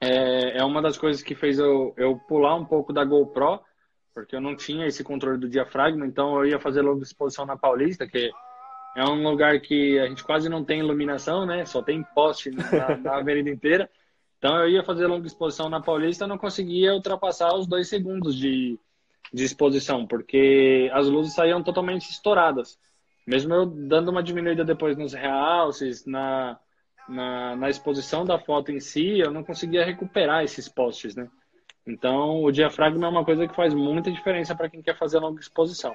É, 0.00 0.58
é 0.58 0.64
uma 0.64 0.80
das 0.80 0.96
coisas 0.96 1.22
que 1.22 1.34
fez 1.34 1.58
eu, 1.58 1.94
eu 1.96 2.16
pular 2.16 2.54
um 2.56 2.64
pouco 2.64 2.92
da 2.92 3.04
GoPro, 3.04 3.60
porque 4.14 4.34
eu 4.34 4.40
não 4.40 4.56
tinha 4.56 4.86
esse 4.86 5.04
controle 5.04 5.38
do 5.38 5.48
diafragma, 5.48 6.06
então 6.06 6.36
eu 6.36 6.46
ia 6.46 6.58
fazer 6.58 6.82
longa 6.82 7.02
exposição 7.02 7.44
na 7.44 7.56
Paulista, 7.56 8.06
que 8.06 8.30
é 8.96 9.04
um 9.04 9.22
lugar 9.28 9.60
que 9.60 9.98
a 9.98 10.06
gente 10.06 10.24
quase 10.24 10.48
não 10.48 10.64
tem 10.64 10.80
iluminação, 10.80 11.46
né? 11.46 11.64
Só 11.64 11.82
tem 11.82 12.02
poste 12.02 12.50
na, 12.50 12.96
na 12.96 13.16
avenida 13.16 13.50
inteira. 13.50 13.90
Então 14.38 14.58
eu 14.60 14.70
ia 14.70 14.82
fazer 14.82 15.06
longa 15.06 15.26
exposição 15.26 15.68
na 15.68 15.80
Paulista, 15.80 16.26
não 16.26 16.38
conseguia 16.38 16.94
ultrapassar 16.94 17.54
os 17.54 17.66
dois 17.66 17.88
segundos 17.88 18.34
de, 18.34 18.78
de 19.32 19.44
exposição, 19.44 20.06
porque 20.06 20.90
as 20.92 21.06
luzes 21.06 21.34
saíam 21.34 21.62
totalmente 21.62 22.10
estouradas. 22.10 22.78
Mesmo 23.26 23.54
eu 23.54 23.66
dando 23.66 24.10
uma 24.10 24.22
diminuída 24.22 24.64
depois 24.64 24.96
nos 24.96 25.12
realces, 25.12 26.06
na, 26.06 26.58
na, 27.08 27.54
na 27.54 27.68
exposição 27.68 28.24
da 28.24 28.38
foto 28.38 28.72
em 28.72 28.80
si, 28.80 29.18
eu 29.18 29.30
não 29.30 29.44
conseguia 29.44 29.84
recuperar 29.84 30.42
esses 30.42 30.68
postes, 30.68 31.14
né? 31.14 31.28
Então 31.86 32.42
o 32.42 32.50
diafragma 32.50 33.06
é 33.06 33.10
uma 33.10 33.24
coisa 33.24 33.46
que 33.46 33.54
faz 33.54 33.74
muita 33.74 34.10
diferença 34.10 34.54
para 34.54 34.68
quem 34.68 34.82
quer 34.82 34.96
fazer 34.96 35.18
longa 35.18 35.40
exposição. 35.40 35.94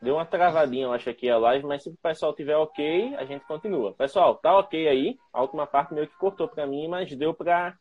Deu 0.00 0.14
uma 0.14 0.26
travadinha, 0.26 0.84
eu 0.84 0.92
acho, 0.92 1.08
aqui 1.08 1.28
a 1.28 1.38
live, 1.38 1.64
mas 1.66 1.82
se 1.82 1.88
o 1.88 1.96
pessoal 1.96 2.34
tiver 2.34 2.56
ok, 2.56 3.14
a 3.16 3.24
gente 3.24 3.44
continua. 3.46 3.94
Pessoal, 3.94 4.34
tá 4.36 4.58
ok 4.58 4.86
aí? 4.86 5.18
A 5.32 5.40
última 5.40 5.66
parte 5.66 5.94
meio 5.94 6.06
que 6.06 6.16
cortou 6.16 6.46
para 6.46 6.66
mim, 6.66 6.86
mas 6.86 7.10
deu 7.16 7.32
para 7.32 7.74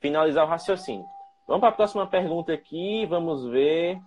finalizar 0.00 0.44
o 0.44 0.48
raciocínio. 0.48 1.06
Vamos 1.46 1.60
para 1.60 1.70
a 1.70 1.76
próxima 1.76 2.06
pergunta 2.06 2.52
aqui, 2.52 3.06
vamos 3.06 3.46
ver. 3.46 3.98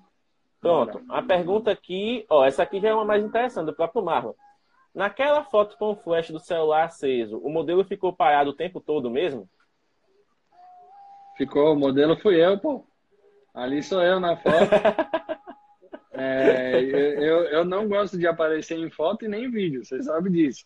Pronto, 0.60 1.02
a 1.10 1.22
pergunta 1.22 1.72
aqui, 1.72 2.26
ó, 2.30 2.46
essa 2.46 2.64
aqui 2.64 2.80
já 2.80 2.90
é 2.90 2.94
uma 2.94 3.04
mais 3.04 3.24
interessante, 3.24 3.66
do 3.66 3.76
próprio 3.76 4.04
Marlon. 4.04 4.34
Naquela 4.94 5.44
foto 5.44 5.78
com 5.78 5.92
o 5.92 5.96
flash 5.96 6.30
do 6.30 6.40
celular 6.40 6.86
aceso, 6.86 7.38
o 7.40 7.50
modelo 7.50 7.84
ficou 7.84 8.14
parado 8.14 8.52
o 8.52 8.56
tempo 8.56 8.80
todo 8.80 9.10
mesmo? 9.10 9.50
Ficou, 11.36 11.74
o 11.74 11.80
modelo 11.80 12.16
fui 12.16 12.36
eu, 12.36 12.60
pô. 12.60 12.86
Ali 13.54 13.82
sou 13.82 14.02
eu 14.02 14.20
na 14.20 14.38
foto. 14.38 14.54
É, 16.14 16.80
eu, 16.82 17.44
eu 17.46 17.66
não 17.66 17.88
gosto 17.88 18.18
de 18.18 18.28
aparecer 18.28 18.78
em 18.78 18.90
foto 18.90 19.26
e 19.26 19.28
nem 19.28 19.46
em 19.46 19.52
vídeo, 19.52 19.84
você 19.84 20.02
sabe 20.04 20.30
disso. 20.30 20.64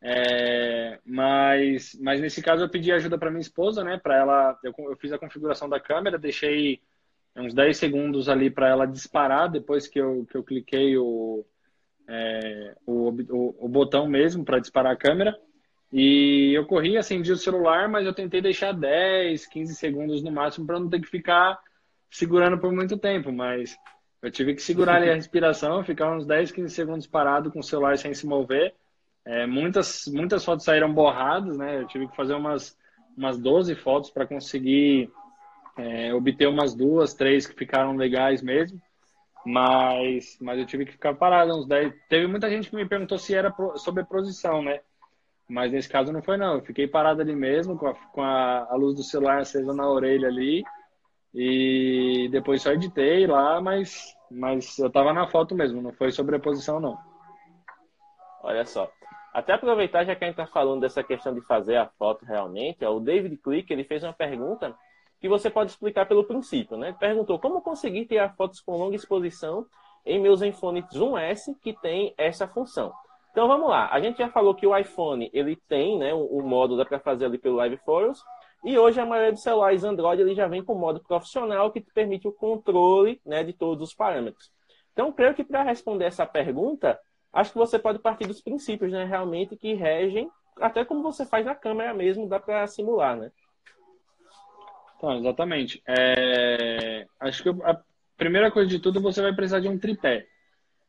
É, 0.00 0.98
mas, 1.04 1.96
mas 2.00 2.20
nesse 2.20 2.42
caso 2.42 2.64
eu 2.64 2.68
pedi 2.68 2.92
ajuda 2.92 3.18
para 3.18 3.30
minha 3.30 3.40
esposa, 3.40 3.82
né? 3.82 3.98
Para 3.98 4.16
ela, 4.16 4.58
eu, 4.62 4.72
eu, 4.78 4.96
fiz 4.96 5.12
a 5.12 5.18
configuração 5.18 5.68
da 5.68 5.80
câmera, 5.80 6.18
deixei 6.18 6.80
uns 7.36 7.54
10 7.54 7.76
segundos 7.76 8.28
ali 8.28 8.50
para 8.50 8.68
ela 8.68 8.86
disparar 8.86 9.48
depois 9.50 9.86
que 9.86 10.00
eu, 10.00 10.26
que 10.30 10.36
eu 10.36 10.42
cliquei 10.42 10.96
o, 10.96 11.44
é, 12.08 12.74
o, 12.86 13.10
o, 13.10 13.66
o, 13.66 13.68
botão 13.68 14.08
mesmo 14.08 14.44
para 14.44 14.58
disparar 14.58 14.92
a 14.92 14.96
câmera. 14.96 15.38
E 15.92 16.52
eu 16.54 16.66
corri, 16.66 16.96
acendi 16.96 17.32
o 17.32 17.36
celular, 17.36 17.88
mas 17.88 18.04
eu 18.04 18.12
tentei 18.12 18.42
deixar 18.42 18.72
10, 18.72 19.46
15 19.46 19.74
segundos 19.74 20.22
no 20.22 20.30
máximo 20.30 20.66
para 20.66 20.78
não 20.78 20.88
ter 20.88 21.00
que 21.00 21.08
ficar 21.08 21.58
segurando 22.10 22.58
por 22.58 22.72
muito 22.72 22.98
tempo. 22.98 23.32
Mas 23.32 23.76
eu 24.20 24.30
tive 24.30 24.54
que 24.54 24.62
segurar 24.62 24.96
ali 24.96 25.10
a 25.10 25.14
respiração, 25.14 25.84
ficar 25.84 26.12
uns 26.12 26.26
10, 26.26 26.50
15 26.50 26.74
segundos 26.74 27.06
parado 27.06 27.52
com 27.52 27.60
o 27.60 27.64
celular 27.64 27.96
sem 27.96 28.12
se 28.12 28.26
mover. 28.26 28.74
É, 29.24 29.46
muitas, 29.46 30.06
muitas 30.08 30.44
fotos 30.44 30.64
saíram 30.64 30.92
borradas, 30.92 31.56
né? 31.56 31.80
Eu 31.80 31.86
tive 31.86 32.08
que 32.08 32.16
fazer 32.16 32.34
umas, 32.34 32.76
umas 33.16 33.38
12 33.38 33.74
fotos 33.76 34.10
para 34.10 34.26
conseguir 34.26 35.10
é, 35.76 36.12
obter 36.12 36.48
umas 36.48 36.74
duas, 36.74 37.14
três 37.14 37.46
que 37.46 37.54
ficaram 37.54 37.94
legais 37.94 38.42
mesmo. 38.42 38.80
Mas, 39.46 40.36
mas 40.40 40.58
eu 40.58 40.66
tive 40.66 40.84
que 40.84 40.92
ficar 40.92 41.14
parado 41.14 41.56
uns 41.56 41.66
10. 41.66 41.94
Teve 42.08 42.26
muita 42.26 42.50
gente 42.50 42.68
que 42.68 42.76
me 42.76 42.88
perguntou 42.88 43.18
se 43.18 43.34
era 43.34 43.54
sobre 43.76 44.02
a 44.02 44.06
posição, 44.06 44.62
né? 44.62 44.80
Mas 45.48 45.72
nesse 45.72 45.88
caso 45.88 46.12
não 46.12 46.22
foi, 46.22 46.36
não. 46.36 46.54
Eu 46.54 46.62
fiquei 46.62 46.88
parado 46.88 47.22
ali 47.22 47.36
mesmo, 47.36 47.78
com 47.78 47.86
a, 47.86 47.94
com 47.94 48.22
a, 48.22 48.66
a 48.68 48.74
luz 48.74 48.96
do 48.96 49.02
celular 49.04 49.38
acesa 49.38 49.72
na 49.72 49.88
orelha 49.88 50.26
ali 50.26 50.64
e 51.34 52.28
depois 52.30 52.62
só 52.62 52.72
editei 52.72 53.26
lá, 53.26 53.60
mas, 53.60 54.16
mas 54.30 54.78
eu 54.78 54.90
tava 54.90 55.12
na 55.12 55.26
foto 55.26 55.54
mesmo, 55.54 55.82
não 55.82 55.92
foi 55.92 56.10
sobreposição 56.10 56.80
não. 56.80 56.98
Olha 58.42 58.64
só. 58.64 58.90
Até 59.32 59.52
aproveitar, 59.52 60.04
já 60.04 60.14
que 60.14 60.24
a 60.24 60.26
gente 60.26 60.40
está 60.40 60.46
falando 60.46 60.80
dessa 60.80 61.02
questão 61.02 61.34
de 61.34 61.40
fazer 61.42 61.76
a 61.76 61.86
foto 61.86 62.24
realmente, 62.24 62.84
ó, 62.84 62.96
o 62.96 63.00
David 63.00 63.36
Click 63.36 63.70
ele 63.72 63.84
fez 63.84 64.02
uma 64.02 64.12
pergunta 64.12 64.74
que 65.20 65.28
você 65.28 65.50
pode 65.50 65.70
explicar 65.70 66.06
pelo 66.06 66.24
princípio. 66.24 66.76
Né? 66.76 66.94
Perguntou 66.98 67.38
como 67.38 67.60
conseguir 67.60 68.06
tirar 68.06 68.34
fotos 68.34 68.60
com 68.60 68.76
longa 68.76 68.96
exposição 68.96 69.66
em 70.06 70.20
meus 70.20 70.40
iPhone 70.40 70.82
1S 70.82 71.54
que 71.60 71.72
tem 71.72 72.14
essa 72.16 72.48
função. 72.48 72.92
Então 73.30 73.46
vamos 73.46 73.68
lá, 73.68 73.88
a 73.92 74.00
gente 74.00 74.18
já 74.18 74.28
falou 74.28 74.54
que 74.54 74.66
o 74.66 74.76
iPhone 74.76 75.30
ele 75.32 75.54
tem 75.68 75.98
né, 75.98 76.12
o, 76.14 76.24
o 76.24 76.42
modo 76.42 76.76
dá 76.76 76.84
para 76.84 76.98
fazer 76.98 77.26
ali 77.26 77.38
pelo 77.38 77.56
Live 77.56 77.76
Photos 77.78 78.24
e 78.64 78.78
hoje 78.78 79.00
a 79.00 79.06
maioria 79.06 79.32
dos 79.32 79.42
celulares 79.42 79.84
Android 79.84 80.20
ele 80.20 80.34
já 80.34 80.46
vem 80.46 80.62
com 80.62 80.74
modo 80.74 81.00
profissional 81.00 81.70
que 81.70 81.80
te 81.80 81.92
permite 81.92 82.26
o 82.26 82.32
controle 82.32 83.20
né, 83.24 83.44
de 83.44 83.52
todos 83.52 83.88
os 83.88 83.94
parâmetros. 83.94 84.50
Então 84.92 85.12
creio 85.12 85.34
que 85.34 85.44
para 85.44 85.62
responder 85.62 86.06
essa 86.06 86.26
pergunta 86.26 86.98
acho 87.32 87.52
que 87.52 87.58
você 87.58 87.78
pode 87.78 87.98
partir 87.98 88.26
dos 88.26 88.40
princípios, 88.40 88.92
né, 88.92 89.04
realmente 89.04 89.56
que 89.56 89.74
regem, 89.74 90.30
até 90.60 90.84
como 90.84 91.02
você 91.02 91.24
faz 91.24 91.46
na 91.46 91.54
câmera 91.54 91.94
mesmo, 91.94 92.28
dá 92.28 92.40
para 92.40 92.66
simular, 92.66 93.16
né? 93.16 93.30
Então, 94.96 95.16
exatamente. 95.16 95.82
É... 95.86 97.06
Acho 97.20 97.42
que 97.42 97.48
a 97.62 97.80
primeira 98.16 98.50
coisa 98.50 98.68
de 98.68 98.80
tudo, 98.80 99.00
você 99.00 99.22
vai 99.22 99.32
precisar 99.32 99.60
de 99.60 99.68
um 99.68 99.78
tripé. 99.78 100.26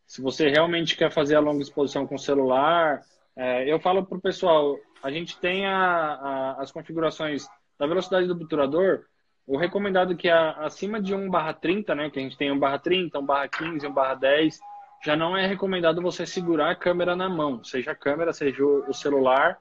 Se 0.05 0.21
você 0.21 0.49
realmente 0.49 0.97
quer 0.97 1.11
fazer 1.11 1.35
a 1.35 1.39
longa 1.39 1.61
exposição 1.61 2.07
com 2.07 2.15
o 2.15 2.19
celular, 2.19 3.01
é... 3.35 3.71
eu 3.71 3.79
falo 3.79 4.03
para 4.05 4.17
o 4.17 4.21
pessoal, 4.21 4.75
a 5.03 5.11
gente 5.11 5.39
tem 5.39 5.67
a, 5.67 5.75
a, 5.75 6.61
as 6.61 6.71
configurações 6.71 7.47
da 7.79 7.87
velocidade 7.87 8.27
do 8.27 8.33
obturador, 8.33 9.05
o 9.47 9.57
recomendado 9.57 10.13
é 10.13 10.15
que 10.15 10.29
acima 10.29 11.01
de 11.01 11.15
1 11.15 11.29
barra 11.29 11.53
30, 11.53 11.95
né, 11.95 12.09
que 12.09 12.19
a 12.19 12.21
gente 12.21 12.37
tem 12.37 12.51
1 12.51 12.59
barra 12.59 12.77
30, 12.77 13.17
1 13.17 13.25
barra 13.25 13.47
15, 13.47 13.87
1 13.87 13.91
barra 13.91 14.13
10, 14.15 14.59
já 15.03 15.15
não 15.15 15.35
é 15.35 15.47
recomendado 15.47 16.01
você 16.01 16.25
segurar 16.25 16.71
a 16.71 16.75
câmera 16.75 17.15
na 17.15 17.29
mão, 17.29 17.63
seja 17.63 17.91
a 17.91 17.95
câmera, 17.95 18.33
seja 18.33 18.63
o 18.63 18.93
celular, 18.93 19.57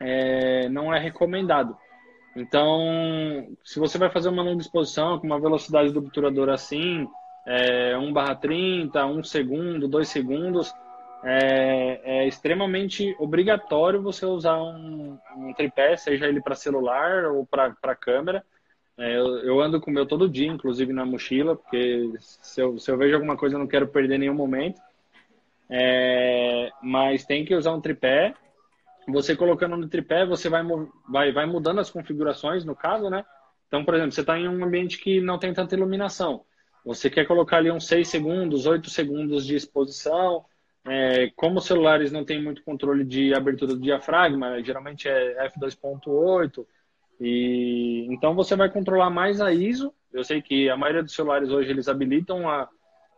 é, 0.00 0.68
não 0.70 0.92
é 0.92 0.98
recomendado. 0.98 1.76
Então, 2.34 3.54
se 3.62 3.78
você 3.78 3.98
vai 3.98 4.08
fazer 4.08 4.28
uma 4.28 4.42
longa 4.42 4.62
exposição 4.62 5.18
com 5.18 5.26
uma 5.26 5.38
velocidade 5.38 5.92
do 5.92 5.98
obturador 5.98 6.48
assim, 6.48 7.06
é, 7.46 7.96
1 7.98 8.12
barra 8.12 8.34
30, 8.34 9.04
1 9.04 9.22
segundo, 9.24 9.86
2 9.86 10.08
segundos, 10.08 10.72
é, 11.22 12.00
é, 12.02 12.28
extremamente 12.28 13.14
obrigatório 13.18 14.02
você 14.02 14.24
usar 14.24 14.60
um, 14.62 15.18
um 15.36 15.52
tripé, 15.52 15.96
seja 15.96 16.26
ele 16.26 16.40
para 16.40 16.54
celular 16.54 17.26
ou 17.26 17.46
para 17.46 17.94
câmera, 17.94 18.44
é, 18.98 19.16
eu, 19.16 19.38
eu, 19.38 19.60
ando 19.60 19.80
com 19.80 19.90
o 19.90 19.94
meu 19.94 20.04
todo 20.06 20.28
dia, 20.28 20.46
inclusive 20.46 20.92
na 20.92 21.06
mochila, 21.06 21.56
porque 21.56 22.12
se 22.18 22.60
eu, 22.60 22.78
se 22.78 22.90
eu 22.90 22.98
vejo 22.98 23.14
alguma 23.14 23.36
coisa 23.36 23.54
eu 23.54 23.58
não 23.58 23.66
quero 23.66 23.88
perder 23.88 24.18
nenhum 24.18 24.34
momento. 24.34 24.80
É, 25.70 26.70
mas 26.82 27.24
tem 27.24 27.44
que 27.44 27.54
usar 27.54 27.72
um 27.72 27.80
tripé. 27.80 28.34
Você 29.08 29.34
colocando 29.34 29.76
no 29.76 29.88
tripé, 29.88 30.26
você 30.26 30.48
vai, 30.48 30.62
vai, 31.08 31.32
vai 31.32 31.46
mudando 31.46 31.80
as 31.80 31.90
configurações, 31.90 32.64
no 32.64 32.76
caso, 32.76 33.08
né? 33.08 33.24
Então, 33.68 33.84
por 33.84 33.94
exemplo, 33.94 34.12
você 34.12 34.20
está 34.20 34.38
em 34.38 34.48
um 34.48 34.64
ambiente 34.64 34.98
que 34.98 35.20
não 35.20 35.38
tem 35.38 35.54
tanta 35.54 35.74
iluminação. 35.74 36.44
Você 36.84 37.08
quer 37.08 37.26
colocar 37.26 37.58
ali 37.58 37.70
uns 37.70 37.86
6 37.86 38.08
segundos, 38.08 38.66
8 38.66 38.90
segundos 38.90 39.46
de 39.46 39.54
exposição. 39.54 40.44
É, 40.86 41.30
como 41.36 41.58
os 41.58 41.66
celulares 41.66 42.10
não 42.10 42.24
têm 42.24 42.42
muito 42.42 42.62
controle 42.62 43.04
de 43.04 43.34
abertura 43.34 43.74
do 43.74 43.80
diafragma, 43.80 44.62
geralmente 44.62 45.08
é 45.08 45.46
f2.8 45.48 46.66
e 47.20 48.06
então 48.10 48.34
você 48.34 48.56
vai 48.56 48.70
controlar 48.70 49.10
mais 49.10 49.40
a 49.40 49.52
ISO. 49.52 49.92
Eu 50.12 50.24
sei 50.24 50.40
que 50.40 50.70
a 50.70 50.76
maioria 50.76 51.02
dos 51.02 51.14
celulares 51.14 51.50
hoje 51.50 51.70
eles 51.70 51.86
habilitam 51.86 52.48
a, 52.48 52.68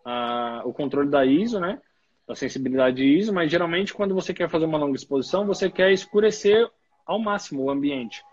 a, 0.04 0.62
o 0.64 0.72
controle 0.72 1.08
da 1.08 1.24
ISO, 1.24 1.60
né? 1.60 1.80
Da 2.26 2.34
sensibilidade 2.34 3.04
ISO, 3.04 3.32
mas 3.32 3.50
geralmente 3.50 3.94
quando 3.94 4.14
você 4.14 4.34
quer 4.34 4.50
fazer 4.50 4.64
uma 4.64 4.78
longa 4.78 4.96
exposição, 4.96 5.46
você 5.46 5.70
quer 5.70 5.92
escurecer 5.92 6.68
ao 7.06 7.20
máximo 7.20 7.62
o 7.62 7.70
ambiente. 7.70 8.24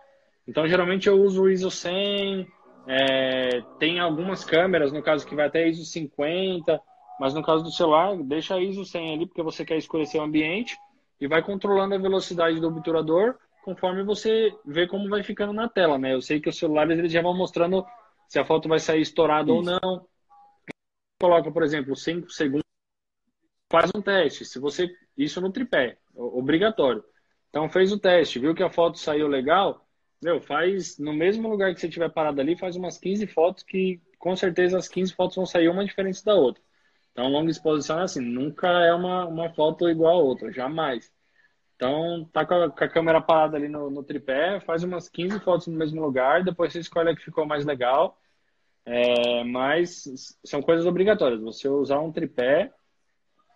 Então 0.47 0.67
geralmente 0.67 1.07
eu 1.07 1.21
uso 1.21 1.43
o 1.43 1.49
ISO 1.49 1.69
100, 1.69 2.47
é, 2.87 3.61
tem 3.77 3.99
algumas 3.99 4.43
câmeras, 4.43 4.91
no 4.91 5.03
caso 5.03 5.25
que 5.27 5.35
vai 5.35 5.45
até 5.45 5.67
ISO 5.67 5.85
50, 5.85 6.81
mas 7.19 7.33
no 7.33 7.43
caso 7.43 7.63
do 7.63 7.71
celular, 7.71 8.15
deixa 8.23 8.55
a 8.55 8.61
ISO 8.61 8.85
100 8.85 9.13
ali 9.13 9.25
porque 9.25 9.43
você 9.43 9.65
quer 9.65 9.77
escurecer 9.77 10.21
o 10.21 10.23
ambiente 10.23 10.77
e 11.19 11.27
vai 11.27 11.43
controlando 11.43 11.95
a 11.95 11.97
velocidade 11.97 12.59
do 12.59 12.67
obturador 12.67 13.35
conforme 13.63 14.03
você 14.03 14.55
vê 14.65 14.87
como 14.87 15.09
vai 15.09 15.21
ficando 15.21 15.53
na 15.53 15.67
tela, 15.67 15.97
né? 15.97 16.13
Eu 16.13 16.21
sei 16.21 16.39
que 16.39 16.49
os 16.49 16.57
celulares 16.57 16.97
eles 16.97 17.11
já 17.11 17.21
vão 17.21 17.35
mostrando 17.35 17.85
se 18.27 18.39
a 18.39 18.45
foto 18.45 18.69
vai 18.69 18.79
sair 18.79 19.01
estourada 19.01 19.51
ou 19.51 19.61
não. 19.61 20.07
Coloca, 21.21 21.51
por 21.51 21.63
exemplo, 21.63 21.95
5 21.95 22.29
segundos, 22.31 22.63
faz 23.69 23.91
um 23.93 24.01
teste. 24.01 24.45
Se 24.45 24.57
você 24.57 24.89
isso 25.17 25.41
no 25.41 25.51
tripé, 25.51 25.97
obrigatório. 26.15 27.03
Então 27.49 27.69
fez 27.69 27.91
o 27.91 27.99
teste, 27.99 28.39
viu 28.39 28.55
que 28.55 28.63
a 28.63 28.69
foto 28.69 28.97
saiu 28.97 29.27
legal, 29.27 29.85
meu, 30.21 30.39
faz 30.41 30.97
no 30.97 31.13
mesmo 31.13 31.49
lugar 31.49 31.73
que 31.73 31.81
você 31.81 31.89
tiver 31.89 32.09
parado 32.09 32.39
ali, 32.39 32.55
faz 32.57 32.75
umas 32.75 32.97
15 32.97 33.27
fotos 33.27 33.63
que 33.63 34.01
com 34.17 34.35
certeza 34.35 34.77
as 34.77 34.87
15 34.87 35.13
fotos 35.13 35.35
vão 35.35 35.45
sair 35.45 35.67
uma 35.67 35.83
diferente 35.83 36.23
da 36.23 36.35
outra. 36.35 36.61
Então 37.19 37.29
longa 37.29 37.51
exposição 37.51 37.99
é 37.99 38.03
assim, 38.03 38.21
nunca 38.21 38.69
é 38.69 38.93
uma, 38.93 39.25
uma 39.25 39.49
foto 39.49 39.89
igual 39.89 40.21
a 40.21 40.23
outra, 40.23 40.53
jamais. 40.53 41.11
Então, 41.75 42.23
tá 42.31 42.45
com 42.45 42.53
a, 42.53 42.69
com 42.69 42.81
a 42.81 42.87
câmera 42.87 43.19
parada 43.19 43.57
ali 43.57 43.67
no, 43.67 43.89
no, 43.89 44.01
tripé, 44.01 44.61
faz 44.61 44.83
umas 44.85 45.09
15 45.09 45.37
fotos 45.41 45.67
no 45.67 45.77
mesmo 45.77 46.01
lugar, 46.01 46.45
depois 46.45 46.71
você 46.71 46.79
escolhe 46.79 47.09
a 47.09 47.15
que 47.15 47.25
ficou 47.25 47.45
mais 47.45 47.65
legal. 47.65 48.17
É, 48.85 49.43
mas 49.43 50.05
são 50.45 50.61
coisas 50.61 50.85
obrigatórias. 50.85 51.41
Você 51.41 51.67
usar 51.67 51.99
um 51.99 52.09
tripé 52.09 52.71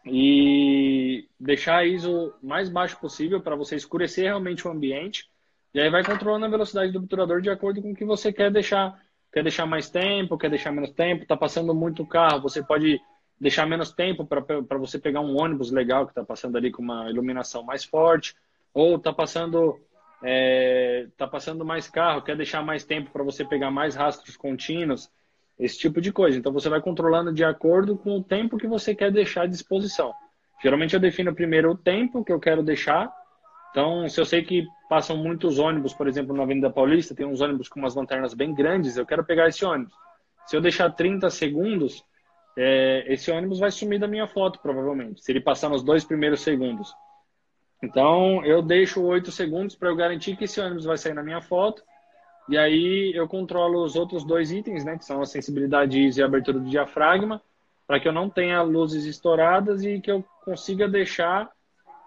e 0.05 1.29
deixar 1.39 1.77
a 1.77 1.85
ISO 1.85 2.33
mais 2.43 2.67
baixo 2.67 2.99
possível 2.99 3.39
para 3.39 3.55
você 3.55 3.77
escurecer 3.77 4.25
realmente 4.25 4.67
o 4.67 4.71
ambiente. 4.71 5.29
E 5.73 5.79
aí 5.79 5.89
vai 5.89 6.03
controlando 6.03 6.45
a 6.45 6.49
velocidade 6.49 6.91
do 6.91 6.99
obturador 6.99 7.39
de 7.39 7.49
acordo 7.49 7.81
com 7.81 7.93
o 7.93 7.95
que 7.95 8.03
você 8.03 8.33
quer 8.33 8.51
deixar. 8.51 9.01
Quer 9.31 9.41
deixar 9.41 9.65
mais 9.65 9.89
tempo, 9.89 10.37
quer 10.37 10.49
deixar 10.49 10.73
menos 10.73 10.91
tempo, 10.91 11.25
tá 11.25 11.37
passando 11.37 11.73
muito 11.73 12.05
carro, 12.05 12.41
você 12.41 12.61
pode 12.61 12.99
deixar 13.43 13.65
menos 13.65 13.91
tempo 13.91 14.25
para 14.25 14.77
você 14.77 14.97
pegar 14.97 15.19
um 15.19 15.37
ônibus 15.37 15.69
legal 15.69 16.05
que 16.05 16.11
está 16.11 16.23
passando 16.23 16.57
ali 16.57 16.71
com 16.71 16.81
uma 16.81 17.09
iluminação 17.09 17.61
mais 17.61 17.83
forte, 17.83 18.33
ou 18.73 18.95
está 18.95 19.11
passando 19.11 19.77
é, 20.23 21.07
tá 21.17 21.27
passando 21.27 21.65
mais 21.65 21.89
carro, 21.89 22.21
quer 22.21 22.37
deixar 22.37 22.63
mais 22.63 22.85
tempo 22.85 23.11
para 23.11 23.21
você 23.21 23.43
pegar 23.43 23.69
mais 23.69 23.95
rastros 23.95 24.37
contínuos, 24.37 25.11
esse 25.59 25.77
tipo 25.77 25.99
de 25.99 26.13
coisa. 26.13 26.37
Então 26.39 26.53
você 26.53 26.69
vai 26.69 26.79
controlando 26.79 27.33
de 27.33 27.43
acordo 27.43 27.97
com 27.97 28.17
o 28.17 28.23
tempo 28.23 28.57
que 28.57 28.65
você 28.65 28.95
quer 28.95 29.11
deixar 29.11 29.41
à 29.41 29.47
disposição. 29.47 30.13
Geralmente 30.61 30.93
eu 30.93 30.99
defino 30.99 31.35
primeiro 31.35 31.71
o 31.71 31.77
tempo 31.77 32.23
que 32.23 32.31
eu 32.31 32.39
quero 32.39 32.63
deixar. 32.63 33.13
Então, 33.71 34.07
se 34.07 34.21
eu 34.21 34.25
sei 34.25 34.41
que 34.41 34.65
passam 34.87 35.17
muitos 35.17 35.59
ônibus, 35.59 35.93
por 35.93 36.07
exemplo, 36.07 36.33
na 36.33 36.43
Avenida 36.43 36.69
Paulista, 36.69 37.13
tem 37.13 37.25
uns 37.25 37.41
ônibus 37.41 37.67
com 37.67 37.79
umas 37.79 37.95
lanternas 37.95 38.33
bem 38.33 38.53
grandes, 38.53 38.95
eu 38.95 39.05
quero 39.05 39.25
pegar 39.25 39.49
esse 39.49 39.65
ônibus. 39.65 39.93
Se 40.45 40.55
eu 40.55 40.61
deixar 40.61 40.89
30 40.91 41.29
segundos, 41.29 42.05
é, 42.57 43.05
esse 43.11 43.31
ônibus 43.31 43.59
vai 43.59 43.71
sumir 43.71 43.99
da 43.99 44.07
minha 44.07 44.27
foto, 44.27 44.59
provavelmente, 44.59 45.23
se 45.23 45.31
ele 45.31 45.41
passar 45.41 45.69
nos 45.69 45.83
dois 45.83 46.03
primeiros 46.03 46.41
segundos. 46.41 46.93
Então, 47.81 48.43
eu 48.45 48.61
deixo 48.61 49.01
oito 49.03 49.31
segundos 49.31 49.75
para 49.75 49.89
eu 49.89 49.95
garantir 49.95 50.37
que 50.37 50.45
esse 50.45 50.61
ônibus 50.61 50.85
vai 50.85 50.97
sair 50.97 51.13
na 51.13 51.23
minha 51.23 51.41
foto. 51.41 51.83
E 52.47 52.57
aí 52.57 53.11
eu 53.15 53.27
controlo 53.27 53.83
os 53.83 53.95
outros 53.95 54.23
dois 54.23 54.51
itens, 54.51 54.83
né, 54.83 54.97
que 54.97 55.05
são 55.05 55.21
a 55.21 55.25
sensibilidade 55.25 55.99
e 55.99 56.21
a 56.21 56.25
abertura 56.25 56.59
do 56.59 56.69
diafragma, 56.69 57.41
para 57.87 57.99
que 57.99 58.07
eu 58.07 58.13
não 58.13 58.29
tenha 58.29 58.61
luzes 58.61 59.05
estouradas 59.05 59.83
e 59.83 59.99
que 59.99 60.11
eu 60.11 60.23
consiga 60.43 60.87
deixar 60.87 61.49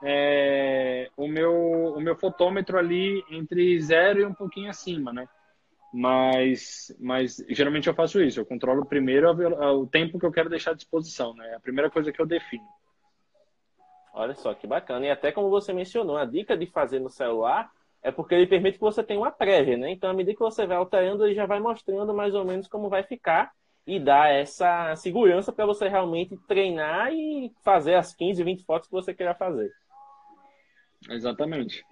é, 0.02 1.10
o, 1.16 1.26
meu, 1.26 1.94
o 1.96 2.00
meu 2.00 2.16
fotômetro 2.16 2.78
ali 2.78 3.22
entre 3.30 3.80
zero 3.80 4.20
e 4.20 4.24
um 4.24 4.34
pouquinho 4.34 4.70
acima, 4.70 5.12
né? 5.12 5.28
Mas, 5.92 6.94
mas 6.98 7.36
geralmente 7.48 7.88
eu 7.88 7.94
faço 7.94 8.20
isso. 8.22 8.40
Eu 8.40 8.46
controlo 8.46 8.84
primeiro 8.84 9.30
o 9.30 9.86
tempo 9.86 10.18
que 10.18 10.26
eu 10.26 10.32
quero 10.32 10.50
deixar 10.50 10.72
à 10.72 10.74
disposição, 10.74 11.34
né? 11.34 11.52
É 11.52 11.54
a 11.56 11.60
primeira 11.60 11.90
coisa 11.90 12.12
que 12.12 12.20
eu 12.20 12.26
defino. 12.26 12.64
Olha 14.12 14.34
só 14.34 14.54
que 14.54 14.66
bacana. 14.66 15.06
E 15.06 15.10
até 15.10 15.30
como 15.30 15.50
você 15.50 15.72
mencionou, 15.72 16.16
a 16.16 16.24
dica 16.24 16.56
de 16.56 16.66
fazer 16.66 16.98
no 16.98 17.10
celular 17.10 17.70
é 18.02 18.10
porque 18.10 18.34
ele 18.34 18.46
permite 18.46 18.78
que 18.78 18.84
você 18.84 19.02
tenha 19.02 19.20
uma 19.20 19.30
prévia, 19.30 19.76
né? 19.76 19.90
Então, 19.90 20.10
à 20.10 20.14
medida 20.14 20.34
que 20.34 20.42
você 20.42 20.66
vai 20.66 20.76
alterando, 20.76 21.24
ele 21.24 21.34
já 21.34 21.44
vai 21.44 21.60
mostrando 21.60 22.14
mais 22.14 22.34
ou 22.34 22.44
menos 22.44 22.68
como 22.68 22.88
vai 22.88 23.02
ficar 23.02 23.52
e 23.86 24.00
dá 24.00 24.28
essa 24.28 24.94
segurança 24.96 25.52
para 25.52 25.66
você 25.66 25.88
realmente 25.88 26.36
treinar 26.48 27.12
e 27.12 27.52
fazer 27.64 27.94
as 27.94 28.14
15, 28.14 28.42
20 28.42 28.64
fotos 28.64 28.88
que 28.88 28.94
você 28.94 29.14
queira 29.14 29.34
fazer. 29.34 29.72
Exatamente. 31.10 31.84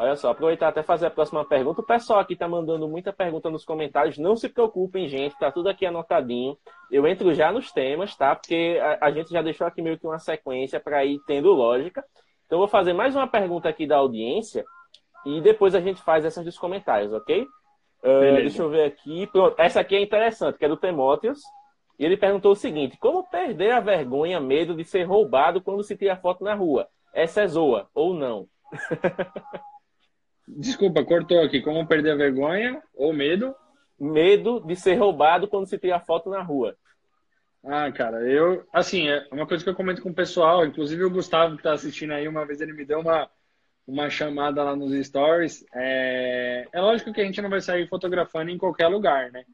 Olha 0.00 0.16
só, 0.16 0.30
aproveitar 0.30 0.68
até 0.68 0.82
fazer 0.82 1.04
a 1.04 1.10
próxima 1.10 1.44
pergunta. 1.44 1.82
O 1.82 1.84
pessoal 1.84 2.20
aqui 2.20 2.32
está 2.32 2.48
mandando 2.48 2.88
muita 2.88 3.12
pergunta 3.12 3.50
nos 3.50 3.66
comentários. 3.66 4.16
Não 4.16 4.34
se 4.34 4.48
preocupem, 4.48 5.06
gente, 5.06 5.38
tá 5.38 5.52
tudo 5.52 5.68
aqui 5.68 5.84
anotadinho. 5.84 6.56
Eu 6.90 7.06
entro 7.06 7.34
já 7.34 7.52
nos 7.52 7.70
temas, 7.70 8.16
tá? 8.16 8.34
Porque 8.34 8.80
a, 8.82 9.08
a 9.08 9.10
gente 9.10 9.28
já 9.28 9.42
deixou 9.42 9.66
aqui 9.66 9.82
meio 9.82 9.98
que 9.98 10.06
uma 10.06 10.18
sequência 10.18 10.80
para 10.80 11.04
ir 11.04 11.20
tendo 11.26 11.52
lógica. 11.52 12.02
Então, 12.46 12.56
eu 12.56 12.60
vou 12.60 12.66
fazer 12.66 12.94
mais 12.94 13.14
uma 13.14 13.26
pergunta 13.26 13.68
aqui 13.68 13.86
da 13.86 13.98
audiência 13.98 14.64
e 15.26 15.38
depois 15.42 15.74
a 15.74 15.80
gente 15.82 16.00
faz 16.00 16.24
essas 16.24 16.46
dos 16.46 16.58
comentários, 16.58 17.12
ok? 17.12 17.42
Uh, 18.02 18.36
deixa 18.36 18.62
eu 18.62 18.70
ver 18.70 18.84
aqui. 18.84 19.26
Pronto, 19.26 19.54
essa 19.58 19.80
aqui 19.80 19.96
é 19.96 20.00
interessante, 20.00 20.56
que 20.56 20.64
é 20.64 20.68
do 20.68 20.78
Temóteos. 20.78 21.42
E 21.98 22.06
ele 22.06 22.16
perguntou 22.16 22.52
o 22.52 22.56
seguinte: 22.56 22.96
como 22.98 23.28
perder 23.28 23.72
a 23.72 23.80
vergonha, 23.80 24.40
medo 24.40 24.74
de 24.74 24.82
ser 24.82 25.02
roubado 25.02 25.60
quando 25.60 25.82
se 25.82 25.94
tira 25.94 26.16
foto 26.16 26.42
na 26.42 26.54
rua? 26.54 26.88
essa 27.12 27.42
é 27.42 27.46
zoa 27.46 27.86
ou 27.94 28.14
não? 28.14 28.48
Desculpa, 30.46 31.04
cortou 31.04 31.42
aqui. 31.42 31.60
Como 31.60 31.86
perder 31.86 32.12
a 32.12 32.16
vergonha 32.16 32.82
ou 32.94 33.12
medo? 33.12 33.54
Medo 33.98 34.60
de 34.60 34.74
ser 34.76 34.94
roubado 34.94 35.46
quando 35.48 35.66
se 35.66 35.78
tira 35.78 36.00
foto 36.00 36.30
na 36.30 36.42
rua. 36.42 36.76
Ah, 37.62 37.92
cara, 37.92 38.22
eu, 38.22 38.66
assim, 38.72 39.08
é 39.08 39.26
uma 39.30 39.46
coisa 39.46 39.62
que 39.62 39.68
eu 39.68 39.74
comento 39.74 40.00
com 40.00 40.08
o 40.08 40.14
pessoal, 40.14 40.64
inclusive 40.64 41.04
o 41.04 41.10
Gustavo 41.10 41.58
que 41.58 41.62
tá 41.62 41.74
assistindo 41.74 42.12
aí, 42.14 42.26
uma 42.26 42.46
vez 42.46 42.58
ele 42.60 42.72
me 42.72 42.86
deu 42.86 43.00
uma, 43.00 43.30
uma 43.86 44.08
chamada 44.08 44.64
lá 44.64 44.74
nos 44.74 44.92
stories. 45.06 45.64
É, 45.74 46.66
é 46.72 46.80
lógico 46.80 47.12
que 47.12 47.20
a 47.20 47.24
gente 47.24 47.40
não 47.42 47.50
vai 47.50 47.60
sair 47.60 47.86
fotografando 47.86 48.50
em 48.50 48.56
qualquer 48.56 48.88
lugar, 48.88 49.30
né? 49.30 49.44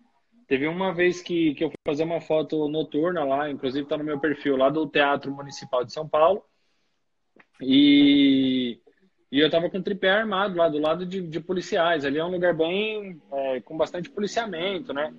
Teve 0.47 0.69
uma 0.69 0.95
vez 0.95 1.21
que, 1.21 1.55
que 1.55 1.65
eu 1.65 1.69
fui 1.71 1.79
fazer 1.85 2.05
uma 2.05 2.21
foto 2.21 2.69
noturna 2.69 3.25
lá, 3.25 3.51
inclusive 3.51 3.89
tá 3.89 3.99
no 3.99 4.05
meu 4.05 4.21
perfil, 4.21 4.57
lá 4.57 4.71
do 4.71 4.87
Teatro 4.87 5.33
Municipal 5.33 5.85
de 5.85 5.93
São 5.93 6.09
Paulo. 6.09 6.45
E, 7.61 8.79
e 9.31 9.41
eu 9.41 9.51
tava 9.51 9.69
com 9.69 9.83
tripé 9.83 10.11
armado 10.11 10.57
lá 10.57 10.69
do 10.69 10.79
lado 10.79 11.05
de, 11.05 11.21
de 11.21 11.41
policiais. 11.41 12.05
Ali 12.05 12.19
é 12.19 12.25
um 12.25 12.31
lugar 12.31 12.55
bem 12.55 13.21
é, 13.33 13.61
com 13.61 13.77
bastante 13.77 14.09
policiamento, 14.09 14.93
né? 14.93 15.13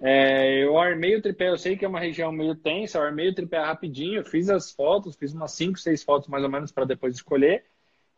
É, 0.00 0.62
eu 0.62 0.78
armei 0.78 1.16
o 1.16 1.22
tripé, 1.22 1.48
eu 1.48 1.58
sei 1.58 1.76
que 1.76 1.84
é 1.84 1.88
uma 1.88 1.98
região 1.98 2.30
meio 2.30 2.54
tensa, 2.54 2.98
eu 2.98 3.02
armei 3.02 3.28
o 3.28 3.34
tripé 3.34 3.58
rapidinho, 3.58 4.24
fiz 4.24 4.48
as 4.48 4.70
fotos, 4.70 5.16
fiz 5.16 5.32
umas 5.32 5.52
5, 5.52 5.78
6 5.78 6.02
fotos 6.04 6.28
mais 6.28 6.44
ou 6.44 6.50
menos 6.50 6.70
para 6.70 6.84
depois 6.84 7.14
escolher 7.16 7.64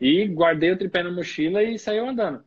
e 0.01 0.27
guardei 0.27 0.73
o 0.73 0.79
tripé 0.79 1.03
na 1.03 1.11
mochila 1.11 1.63
e 1.63 1.79
saiu 1.79 2.09
andando. 2.09 2.43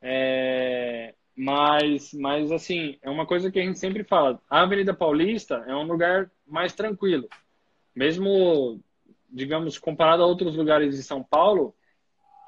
É, 0.00 1.14
mas, 1.36 2.12
mas 2.14 2.52
assim, 2.52 2.98
é 3.02 3.10
uma 3.10 3.26
coisa 3.26 3.50
que 3.50 3.58
a 3.58 3.62
gente 3.62 3.78
sempre 3.78 4.04
fala, 4.04 4.40
a 4.48 4.62
Avenida 4.62 4.94
Paulista 4.94 5.64
é 5.66 5.74
um 5.74 5.84
lugar 5.84 6.30
mais 6.46 6.72
tranquilo. 6.72 7.28
Mesmo, 7.94 8.80
digamos, 9.30 9.78
comparado 9.78 10.22
a 10.22 10.26
outros 10.26 10.56
lugares 10.56 10.96
de 10.96 11.02
São 11.02 11.22
Paulo, 11.22 11.74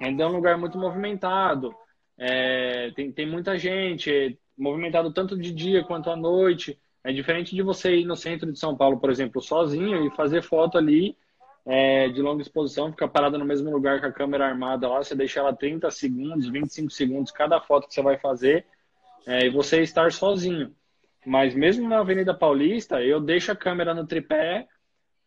ainda 0.05 0.25
é 0.25 0.27
um 0.27 0.33
lugar 0.33 0.59
muito 0.59 0.79
movimentado, 0.79 1.75
é, 2.19 2.91
tem, 2.93 3.13
tem 3.13 3.27
muita 3.27 3.59
gente, 3.59 4.39
movimentado 4.57 5.13
tanto 5.13 5.37
de 5.37 5.53
dia 5.53 5.85
quanto 5.85 6.11
à 6.11 6.17
noite. 6.17 6.79
É 7.05 7.13
diferente 7.13 7.55
de 7.55 7.63
você 7.63 7.97
ir 7.97 8.05
no 8.05 8.17
centro 8.17 8.51
de 8.51 8.59
São 8.59 8.77
Paulo, 8.77 8.99
por 8.99 9.11
exemplo, 9.11 9.41
sozinho 9.41 10.07
e 10.07 10.17
fazer 10.17 10.43
foto 10.43 10.77
ali 10.79 11.17
é, 11.65 12.09
de 12.09 12.23
longa 12.23 12.43
exposição, 12.43 12.91
ficar 12.91 13.09
parada 13.09 13.37
no 13.37 13.45
mesmo 13.45 13.71
lugar 13.71 14.01
com 14.01 14.07
a 14.07 14.13
câmera 14.13 14.47
armada 14.47 14.89
lá, 14.89 15.03
você 15.03 15.15
deixa 15.15 15.41
ela 15.41 15.55
30 15.55 15.91
segundos, 15.91 16.49
25 16.49 16.91
segundos 16.91 17.31
cada 17.31 17.61
foto 17.61 17.87
que 17.87 17.95
você 17.95 18.03
vai 18.03 18.19
fazer 18.19 18.65
é, 19.27 19.47
e 19.47 19.51
você 19.51 19.83
estar 19.83 20.11
sozinho. 20.13 20.75
Mas 21.25 21.55
mesmo 21.55 21.89
na 21.89 21.99
Avenida 21.99 22.33
Paulista, 22.33 23.03
eu 23.03 23.21
deixo 23.21 23.51
a 23.51 23.57
câmera 23.57 23.93
no 23.93 24.07
tripé, 24.07 24.67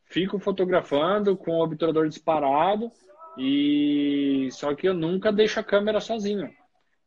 fico 0.06 0.40
fotografando 0.40 1.36
com 1.36 1.52
o 1.52 1.64
obturador 1.64 2.08
disparado 2.08 2.90
e 3.38 4.50
só 4.52 4.74
que 4.76 4.88
eu 4.88 4.94
nunca 4.94 5.32
deixo 5.32 5.60
a 5.60 5.64
câmera 5.64 6.00
sozinho. 6.00 6.50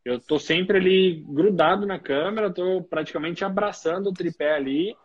Eu 0.05 0.21
tô 0.21 0.39
sempre 0.39 0.79
ali 0.79 1.25
grudado 1.29 1.87
na 1.87 1.99
câmera, 1.99 2.53
tô 2.53 2.83
praticamente 2.83 3.45
abraçando 3.45 4.09
o 4.09 4.13
tripé 4.13 4.55
ali. 4.55 4.97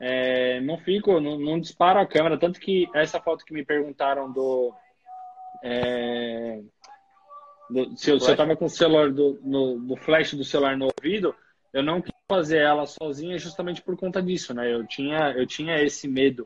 É, 0.00 0.60
não 0.60 0.76
fico, 0.78 1.20
não, 1.20 1.38
não, 1.38 1.60
disparo 1.60 2.00
a 2.00 2.06
câmera. 2.06 2.38
Tanto 2.38 2.58
que 2.58 2.88
essa 2.94 3.20
foto 3.20 3.44
que 3.44 3.54
me 3.54 3.64
perguntaram 3.64 4.32
do. 4.32 4.74
É, 5.62 6.60
do 7.68 7.96
se, 7.96 8.10
eu, 8.10 8.18
se, 8.18 8.30
eu, 8.30 8.36
tava 8.36 8.56
com 8.56 8.64
o 8.64 8.70
celular 8.70 9.12
do, 9.12 9.38
no, 9.42 9.78
do 9.78 9.96
flash 9.96 10.34
do 10.34 10.44
celular 10.44 10.76
no 10.76 10.86
ouvido, 10.86 11.34
eu 11.72 11.82
não 11.82 12.00
quis 12.00 12.12
fazer 12.28 12.58
ela 12.58 12.86
sozinha 12.86 13.38
justamente 13.38 13.82
por 13.82 13.96
conta 13.96 14.20
disso, 14.20 14.52
né? 14.52 14.72
Eu 14.72 14.84
tinha, 14.86 15.32
eu 15.36 15.46
tinha 15.46 15.80
esse 15.82 16.08
medo 16.08 16.44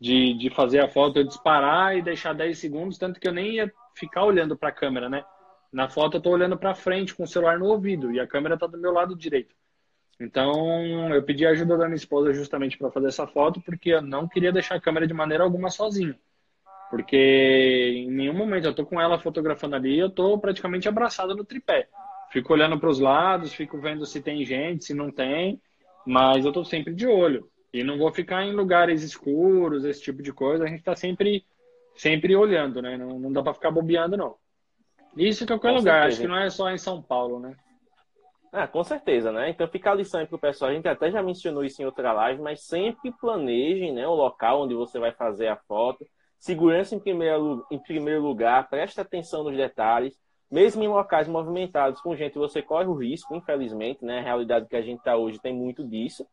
de, 0.00 0.34
de 0.34 0.50
fazer 0.50 0.80
a 0.80 0.88
foto, 0.88 1.18
eu 1.18 1.24
disparar 1.24 1.96
e 1.96 2.02
deixar 2.02 2.32
10 2.32 2.58
segundos, 2.58 2.98
tanto 2.98 3.18
que 3.18 3.26
eu 3.26 3.32
nem 3.32 3.54
ia 3.54 3.72
ficar 3.94 4.24
olhando 4.24 4.56
para 4.56 4.68
a 4.68 4.72
câmera, 4.72 5.08
né? 5.08 5.24
Na 5.72 5.88
foto 5.88 6.16
eu 6.16 6.18
estou 6.18 6.32
olhando 6.32 6.56
para 6.56 6.74
frente 6.74 7.14
com 7.14 7.24
o 7.24 7.26
celular 7.26 7.58
no 7.58 7.66
ouvido 7.66 8.12
e 8.12 8.20
a 8.20 8.26
câmera 8.26 8.54
está 8.54 8.66
do 8.66 8.78
meu 8.78 8.92
lado 8.92 9.16
direito. 9.16 9.54
Então 10.20 11.14
eu 11.14 11.22
pedi 11.22 11.46
a 11.46 11.50
ajuda 11.50 11.76
da 11.76 11.84
minha 11.86 11.96
esposa 11.96 12.32
justamente 12.32 12.78
para 12.78 12.90
fazer 12.90 13.08
essa 13.08 13.26
foto 13.26 13.60
porque 13.60 13.90
eu 13.90 14.02
não 14.02 14.26
queria 14.26 14.52
deixar 14.52 14.76
a 14.76 14.80
câmera 14.80 15.06
de 15.06 15.14
maneira 15.14 15.44
alguma 15.44 15.70
sozinho. 15.70 16.16
Porque 16.90 18.04
em 18.06 18.10
nenhum 18.10 18.32
momento 18.32 18.64
eu 18.64 18.70
estou 18.70 18.86
com 18.86 19.00
ela 19.00 19.18
fotografando 19.18 19.76
ali, 19.76 19.98
eu 19.98 20.08
estou 20.08 20.38
praticamente 20.38 20.88
abraçado 20.88 21.36
no 21.36 21.44
tripé. 21.44 21.88
Fico 22.30 22.52
olhando 22.52 22.78
para 22.78 22.88
os 22.88 22.98
lados, 22.98 23.52
fico 23.52 23.78
vendo 23.78 24.06
se 24.06 24.22
tem 24.22 24.44
gente, 24.44 24.84
se 24.84 24.94
não 24.94 25.10
tem, 25.10 25.60
mas 26.06 26.44
eu 26.44 26.50
estou 26.50 26.64
sempre 26.64 26.94
de 26.94 27.06
olho. 27.06 27.48
E 27.72 27.84
não 27.84 27.98
vou 27.98 28.12
ficar 28.12 28.44
em 28.44 28.52
lugares 28.52 29.02
escuros, 29.02 29.84
esse 29.84 30.00
tipo 30.00 30.22
de 30.22 30.32
coisa. 30.32 30.64
A 30.64 30.68
gente 30.68 30.78
está 30.78 30.96
sempre, 30.96 31.44
sempre 31.94 32.34
olhando, 32.34 32.80
né? 32.80 32.96
Não, 32.96 33.18
não 33.18 33.32
dá 33.32 33.42
para 33.42 33.54
ficar 33.54 33.70
bobeando, 33.70 34.16
não. 34.16 34.36
Isso 35.16 35.44
em 35.44 35.46
qualquer 35.46 35.70
com 35.70 35.78
lugar, 35.78 36.02
certeza. 36.02 36.08
acho 36.08 36.20
que 36.20 36.28
não 36.28 36.38
é 36.38 36.50
só 36.50 36.70
em 36.70 36.78
São 36.78 37.02
Paulo, 37.02 37.40
né? 37.40 37.56
Ah, 38.52 38.66
com 38.66 38.82
certeza, 38.82 39.30
né? 39.30 39.50
Então 39.50 39.68
fica 39.68 39.90
a 39.90 39.94
lição 39.94 40.20
aí 40.20 40.26
pro 40.26 40.38
pessoal. 40.38 40.70
A 40.70 40.74
gente 40.74 40.88
até 40.88 41.10
já 41.10 41.22
mencionou 41.22 41.64
isso 41.64 41.82
em 41.82 41.84
outra 41.84 42.12
live, 42.12 42.40
mas 42.40 42.62
sempre 42.62 43.12
planejem 43.12 43.92
né, 43.92 44.06
o 44.06 44.14
local 44.14 44.62
onde 44.62 44.74
você 44.74 44.98
vai 44.98 45.12
fazer 45.12 45.48
a 45.48 45.56
foto. 45.56 46.06
Segurança 46.38 46.94
em 46.94 47.00
primeiro, 47.00 47.66
em 47.70 47.78
primeiro 47.78 48.22
lugar, 48.22 48.68
preste 48.70 49.00
atenção 49.00 49.44
nos 49.44 49.56
detalhes. 49.56 50.18
Mesmo 50.50 50.82
em 50.82 50.88
locais 50.88 51.28
movimentados 51.28 52.00
com 52.00 52.16
gente, 52.16 52.38
você 52.38 52.62
corre 52.62 52.86
o 52.86 52.94
risco, 52.94 53.34
infelizmente, 53.34 54.02
né? 54.02 54.20
A 54.20 54.22
realidade 54.22 54.66
que 54.66 54.76
a 54.76 54.80
gente 54.80 55.00
está 55.00 55.14
hoje 55.14 55.38
tem 55.38 55.52
muito 55.52 55.86
disso. 55.86 56.26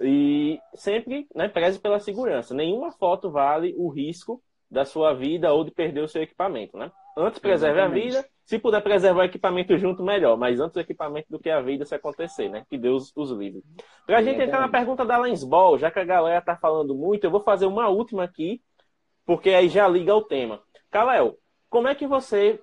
E 0.00 0.58
sempre 0.74 1.26
né, 1.34 1.48
preze 1.48 1.78
pela 1.78 1.98
segurança. 1.98 2.54
Nenhuma 2.54 2.92
foto 2.92 3.30
vale 3.30 3.74
o 3.76 3.88
risco 3.88 4.42
da 4.70 4.84
sua 4.84 5.12
vida 5.12 5.52
ou 5.52 5.64
de 5.64 5.70
perder 5.70 6.02
o 6.02 6.08
seu 6.08 6.22
equipamento, 6.22 6.76
né? 6.76 6.92
Antes 7.16 7.40
preserve 7.40 7.80
Exatamente. 7.80 8.16
a 8.16 8.20
vida. 8.20 8.28
Se 8.44 8.58
puder 8.58 8.82
preservar 8.82 9.22
o 9.22 9.24
equipamento 9.24 9.76
junto, 9.76 10.02
melhor. 10.02 10.36
Mas 10.36 10.60
antes 10.60 10.76
o 10.76 10.80
equipamento 10.80 11.26
do 11.30 11.38
que 11.38 11.50
a 11.50 11.60
vida 11.60 11.84
se 11.84 11.94
acontecer, 11.94 12.48
né? 12.48 12.64
Que 12.68 12.78
Deus 12.78 13.12
os 13.14 13.30
livre. 13.30 13.62
Para 14.06 14.18
a 14.18 14.22
gente 14.22 14.40
entrar 14.40 14.60
na 14.60 14.68
pergunta 14.68 15.04
da 15.04 15.18
Lensball, 15.18 15.78
já 15.78 15.90
que 15.90 15.98
a 15.98 16.04
galera 16.04 16.40
tá 16.40 16.56
falando 16.56 16.94
muito, 16.94 17.24
eu 17.24 17.30
vou 17.30 17.40
fazer 17.40 17.66
uma 17.66 17.88
última 17.88 18.24
aqui, 18.24 18.62
porque 19.26 19.50
aí 19.50 19.68
já 19.68 19.86
liga 19.86 20.12
ao 20.12 20.22
tema. 20.22 20.60
Kalel, 20.90 21.36
como 21.68 21.88
é 21.88 21.94
que 21.94 22.06
você. 22.06 22.60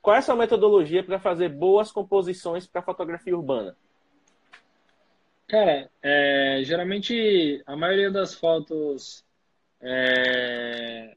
Qual 0.00 0.16
é 0.16 0.18
a 0.18 0.22
sua 0.22 0.34
metodologia 0.34 1.04
para 1.04 1.20
fazer 1.20 1.48
boas 1.48 1.92
composições 1.92 2.66
para 2.66 2.82
fotografia 2.82 3.36
urbana? 3.36 3.76
Cara, 5.52 5.90
é, 6.02 6.62
geralmente 6.64 7.62
a 7.66 7.76
maioria 7.76 8.10
das 8.10 8.34
fotos 8.34 9.22
é, 9.82 11.14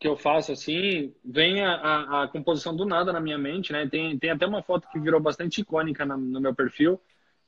que 0.00 0.08
eu 0.08 0.16
faço 0.16 0.50
assim, 0.50 1.14
vem 1.22 1.60
a, 1.62 1.74
a, 1.74 2.22
a, 2.22 2.28
composição 2.28 2.74
do 2.74 2.86
nada 2.86 3.12
na 3.12 3.20
minha 3.20 3.36
mente, 3.36 3.70
né? 3.70 3.86
Tem, 3.86 4.18
tem 4.18 4.30
até 4.30 4.46
uma 4.46 4.62
foto 4.62 4.88
que 4.88 4.98
virou 4.98 5.20
bastante 5.20 5.60
icônica 5.60 6.06
no, 6.06 6.16
no 6.16 6.40
meu 6.40 6.54
perfil. 6.54 6.98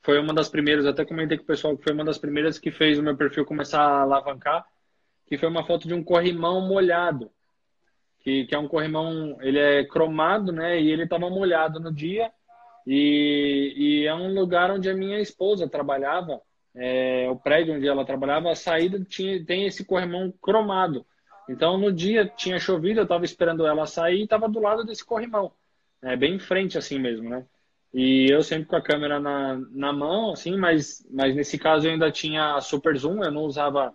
Foi 0.02 0.18
uma 0.20 0.34
das 0.34 0.50
primeiras, 0.50 0.84
até 0.84 1.02
comentei 1.02 1.38
com 1.38 1.44
o 1.44 1.46
pessoal 1.46 1.74
que 1.74 1.84
foi 1.84 1.94
uma 1.94 2.04
das 2.04 2.18
primeiras 2.18 2.58
que 2.58 2.70
fez 2.70 2.98
o 2.98 3.02
meu 3.02 3.16
perfil 3.16 3.46
começar 3.46 3.80
a 3.80 4.02
alavancar, 4.02 4.66
que 5.24 5.38
foi 5.38 5.48
uma 5.48 5.64
foto 5.64 5.88
de 5.88 5.94
um 5.94 6.04
corrimão 6.04 6.60
molhado. 6.60 7.30
Que, 8.20 8.44
que 8.44 8.54
é 8.54 8.58
um 8.58 8.68
corrimão, 8.68 9.38
ele 9.40 9.58
é 9.58 9.82
cromado, 9.86 10.52
né? 10.52 10.78
E 10.78 10.90
ele 10.90 11.04
estava 11.04 11.30
molhado 11.30 11.80
no 11.80 11.90
dia. 11.90 12.30
E, 12.86 13.74
e 13.76 14.06
é 14.06 14.14
um 14.14 14.32
lugar 14.32 14.70
onde 14.70 14.88
a 14.88 14.94
minha 14.94 15.18
esposa 15.20 15.68
trabalhava, 15.68 16.40
é, 16.74 17.28
o 17.30 17.36
prédio 17.36 17.74
onde 17.74 17.88
ela 17.88 18.04
trabalhava, 18.04 18.50
a 18.50 18.54
saída 18.54 19.00
tinha, 19.04 19.44
tem 19.44 19.66
esse 19.66 19.84
corrimão 19.84 20.32
cromado. 20.40 21.04
Então, 21.48 21.78
no 21.78 21.92
dia 21.92 22.26
tinha 22.26 22.58
chovido, 22.58 23.00
eu 23.00 23.04
estava 23.04 23.24
esperando 23.24 23.66
ela 23.66 23.86
sair 23.86 24.20
e 24.20 24.24
estava 24.24 24.48
do 24.48 24.60
lado 24.60 24.84
desse 24.84 25.04
corrimão. 25.04 25.52
É 26.02 26.16
bem 26.16 26.34
em 26.34 26.38
frente, 26.38 26.78
assim 26.78 26.98
mesmo, 26.98 27.28
né? 27.28 27.46
E 27.94 28.30
eu 28.30 28.42
sempre 28.42 28.66
com 28.66 28.76
a 28.76 28.82
câmera 28.82 29.18
na, 29.18 29.56
na 29.70 29.92
mão, 29.92 30.32
assim, 30.32 30.56
mas, 30.56 31.06
mas 31.10 31.34
nesse 31.34 31.58
caso 31.58 31.86
eu 31.86 31.92
ainda 31.92 32.10
tinha 32.10 32.60
super 32.60 32.96
zoom, 32.96 33.22
eu 33.24 33.30
não 33.30 33.42
usava, 33.42 33.94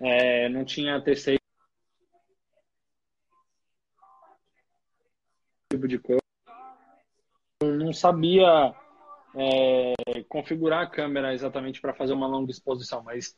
é, 0.00 0.48
não 0.48 0.64
tinha 0.64 1.00
T6 1.00 1.40
tipo 5.72 5.88
de 5.88 5.98
coisa. 5.98 6.19
Não 7.90 7.94
sabia 7.94 8.72
é, 9.34 10.22
configurar 10.28 10.82
a 10.84 10.86
câmera 10.86 11.34
exatamente 11.34 11.80
para 11.80 11.92
fazer 11.92 12.12
uma 12.12 12.28
longa 12.28 12.52
exposição, 12.52 13.02
mas 13.02 13.36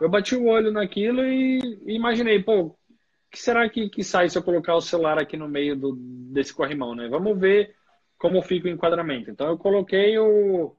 eu 0.00 0.08
bati 0.08 0.34
o 0.34 0.46
olho 0.46 0.72
naquilo 0.72 1.24
e, 1.24 1.80
imaginei, 1.86 2.42
pô, 2.42 2.76
que 3.30 3.38
será 3.38 3.68
que, 3.68 3.88
que 3.88 4.02
sai 4.02 4.28
se 4.28 4.36
eu 4.36 4.42
colocar 4.42 4.74
o 4.74 4.80
celular 4.80 5.20
aqui 5.20 5.36
no 5.36 5.48
meio 5.48 5.76
do, 5.76 5.94
desse 6.32 6.52
corrimão, 6.52 6.96
né? 6.96 7.08
Vamos 7.08 7.38
ver 7.38 7.76
como 8.18 8.42
fica 8.42 8.66
o 8.66 8.72
enquadramento. 8.72 9.30
Então 9.30 9.46
eu 9.46 9.56
coloquei 9.56 10.18
o, 10.18 10.74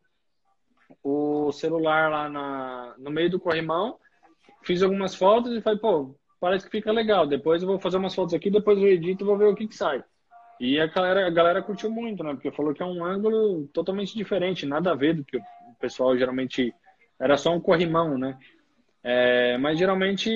o 1.01 1.49
celular 1.53 2.12
lá 2.12 2.27
na, 2.27 2.93
no 2.97 3.09
meio 3.09 3.29
do 3.29 3.39
corrimão, 3.39 3.97
fiz 4.63 4.83
algumas 4.83 5.15
fotos 5.15 5.55
e 5.55 5.62
falei, 5.62 5.79
pô, 5.79 6.13
parece 6.41 6.65
que 6.65 6.71
fica 6.71 6.91
legal. 6.91 7.25
Depois 7.25 7.62
eu 7.62 7.69
vou 7.69 7.79
fazer 7.79 7.95
umas 7.95 8.13
fotos 8.13 8.33
aqui, 8.33 8.51
depois 8.51 8.77
eu 8.77 8.88
edito 8.89 9.23
e 9.23 9.25
vou 9.25 9.38
ver 9.38 9.47
o 9.47 9.55
que, 9.55 9.65
que 9.65 9.75
sai. 9.77 10.03
E 10.63 10.80
a 10.80 10.88
galera, 10.88 11.28
a 11.28 11.30
galera 11.30 11.62
curtiu 11.62 11.91
muito, 11.91 12.23
né? 12.23 12.36
Porque 12.36 12.49
falou 12.49 12.73
que 12.73 12.82
é 12.82 12.86
um 12.86 13.04
ângulo 13.04 13.67
totalmente 13.73 14.15
diferente, 14.15 14.65
nada 14.65 14.91
a 14.91 14.95
ver 14.95 15.13
do 15.13 15.26
que 15.26 15.36
o 15.36 15.41
pessoal 15.78 16.17
geralmente 16.17 16.73
era 17.19 17.36
só 17.36 17.54
um 17.54 17.60
corrimão, 17.60 18.17
né? 18.17 18.39
É, 19.04 19.58
mas 19.58 19.78
geralmente 19.78 20.32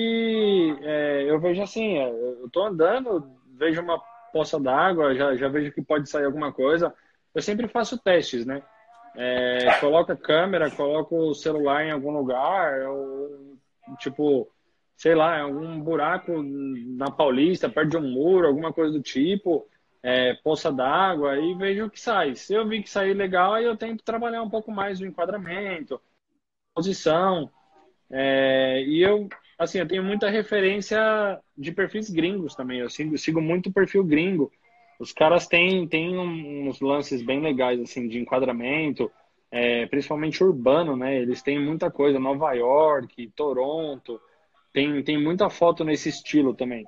é, 0.82 1.24
eu 1.26 1.40
vejo 1.40 1.62
assim, 1.62 1.96
é, 1.96 2.10
eu 2.10 2.50
tô 2.52 2.62
andando 2.62 3.38
vejo 3.56 3.80
uma 3.80 3.98
poça 4.30 4.60
d'água, 4.60 5.14
já, 5.14 5.34
já 5.34 5.48
vejo 5.48 5.72
que 5.72 5.80
pode 5.80 6.10
sair 6.10 6.26
alguma 6.26 6.52
coisa, 6.52 6.92
eu 7.34 7.40
sempre 7.40 7.66
faço 7.66 7.96
testes, 7.96 8.44
né? 8.44 8.62
É, 9.16 9.80
coloca 9.80 10.12
a 10.12 10.16
câmera, 10.16 10.70
coloca 10.70 11.14
o 11.14 11.32
celular 11.32 11.86
em 11.86 11.90
algum 11.90 12.10
lugar, 12.10 12.82
ou, 12.82 13.56
tipo, 13.98 14.46
sei 14.94 15.14
lá, 15.14 15.40
algum 15.40 15.80
buraco 15.80 16.42
na 16.42 17.10
Paulista, 17.10 17.66
perto 17.66 17.92
de 17.92 17.96
um 17.96 18.12
muro, 18.12 18.46
alguma 18.46 18.74
coisa 18.74 18.92
do 18.92 19.02
tipo, 19.02 19.66
é, 20.02 20.34
poça 20.42 20.72
d'água, 20.72 21.38
e 21.38 21.54
vejo 21.54 21.86
o 21.86 21.90
que 21.90 22.00
sai. 22.00 22.34
Se 22.34 22.54
eu 22.54 22.66
vi 22.68 22.82
que 22.82 22.90
sair 22.90 23.14
legal, 23.14 23.54
aí 23.54 23.64
eu 23.64 23.76
tento 23.76 24.04
trabalhar 24.04 24.42
um 24.42 24.50
pouco 24.50 24.70
mais 24.70 25.00
o 25.00 25.06
enquadramento, 25.06 26.00
posição, 26.74 27.50
é, 28.10 28.82
e 28.82 29.02
eu, 29.02 29.28
assim, 29.58 29.78
eu 29.78 29.88
tenho 29.88 30.02
muita 30.02 30.30
referência 30.30 30.98
de 31.56 31.72
perfis 31.72 32.10
gringos 32.10 32.54
também, 32.54 32.80
eu 32.80 32.88
sigo, 32.88 33.16
sigo 33.18 33.40
muito 33.40 33.72
perfil 33.72 34.04
gringo, 34.04 34.50
os 34.98 35.12
caras 35.12 35.46
têm, 35.46 35.86
têm 35.86 36.18
uns 36.18 36.80
lances 36.80 37.22
bem 37.22 37.40
legais, 37.40 37.80
assim, 37.80 38.08
de 38.08 38.18
enquadramento, 38.18 39.10
é, 39.50 39.86
principalmente 39.86 40.42
urbano, 40.42 40.96
né? 40.96 41.16
Eles 41.16 41.40
têm 41.40 41.58
muita 41.58 41.90
coisa, 41.90 42.18
Nova 42.18 42.52
York, 42.52 43.30
Toronto, 43.34 44.20
tem, 44.72 45.02
tem 45.02 45.22
muita 45.22 45.48
foto 45.48 45.84
nesse 45.84 46.08
estilo 46.08 46.54
também. 46.54 46.84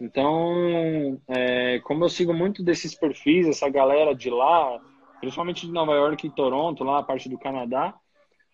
Então, 0.00 1.20
é, 1.28 1.78
como 1.80 2.04
eu 2.04 2.08
sigo 2.08 2.34
muito 2.34 2.62
desses 2.62 2.94
perfis, 2.94 3.46
essa 3.46 3.68
galera 3.68 4.14
de 4.14 4.28
lá, 4.28 4.80
principalmente 5.20 5.66
de 5.66 5.72
Nova 5.72 5.92
York 5.92 6.26
e 6.26 6.30
Toronto, 6.30 6.82
lá 6.84 6.98
a 6.98 7.02
parte 7.02 7.28
do 7.28 7.38
Canadá, 7.38 7.94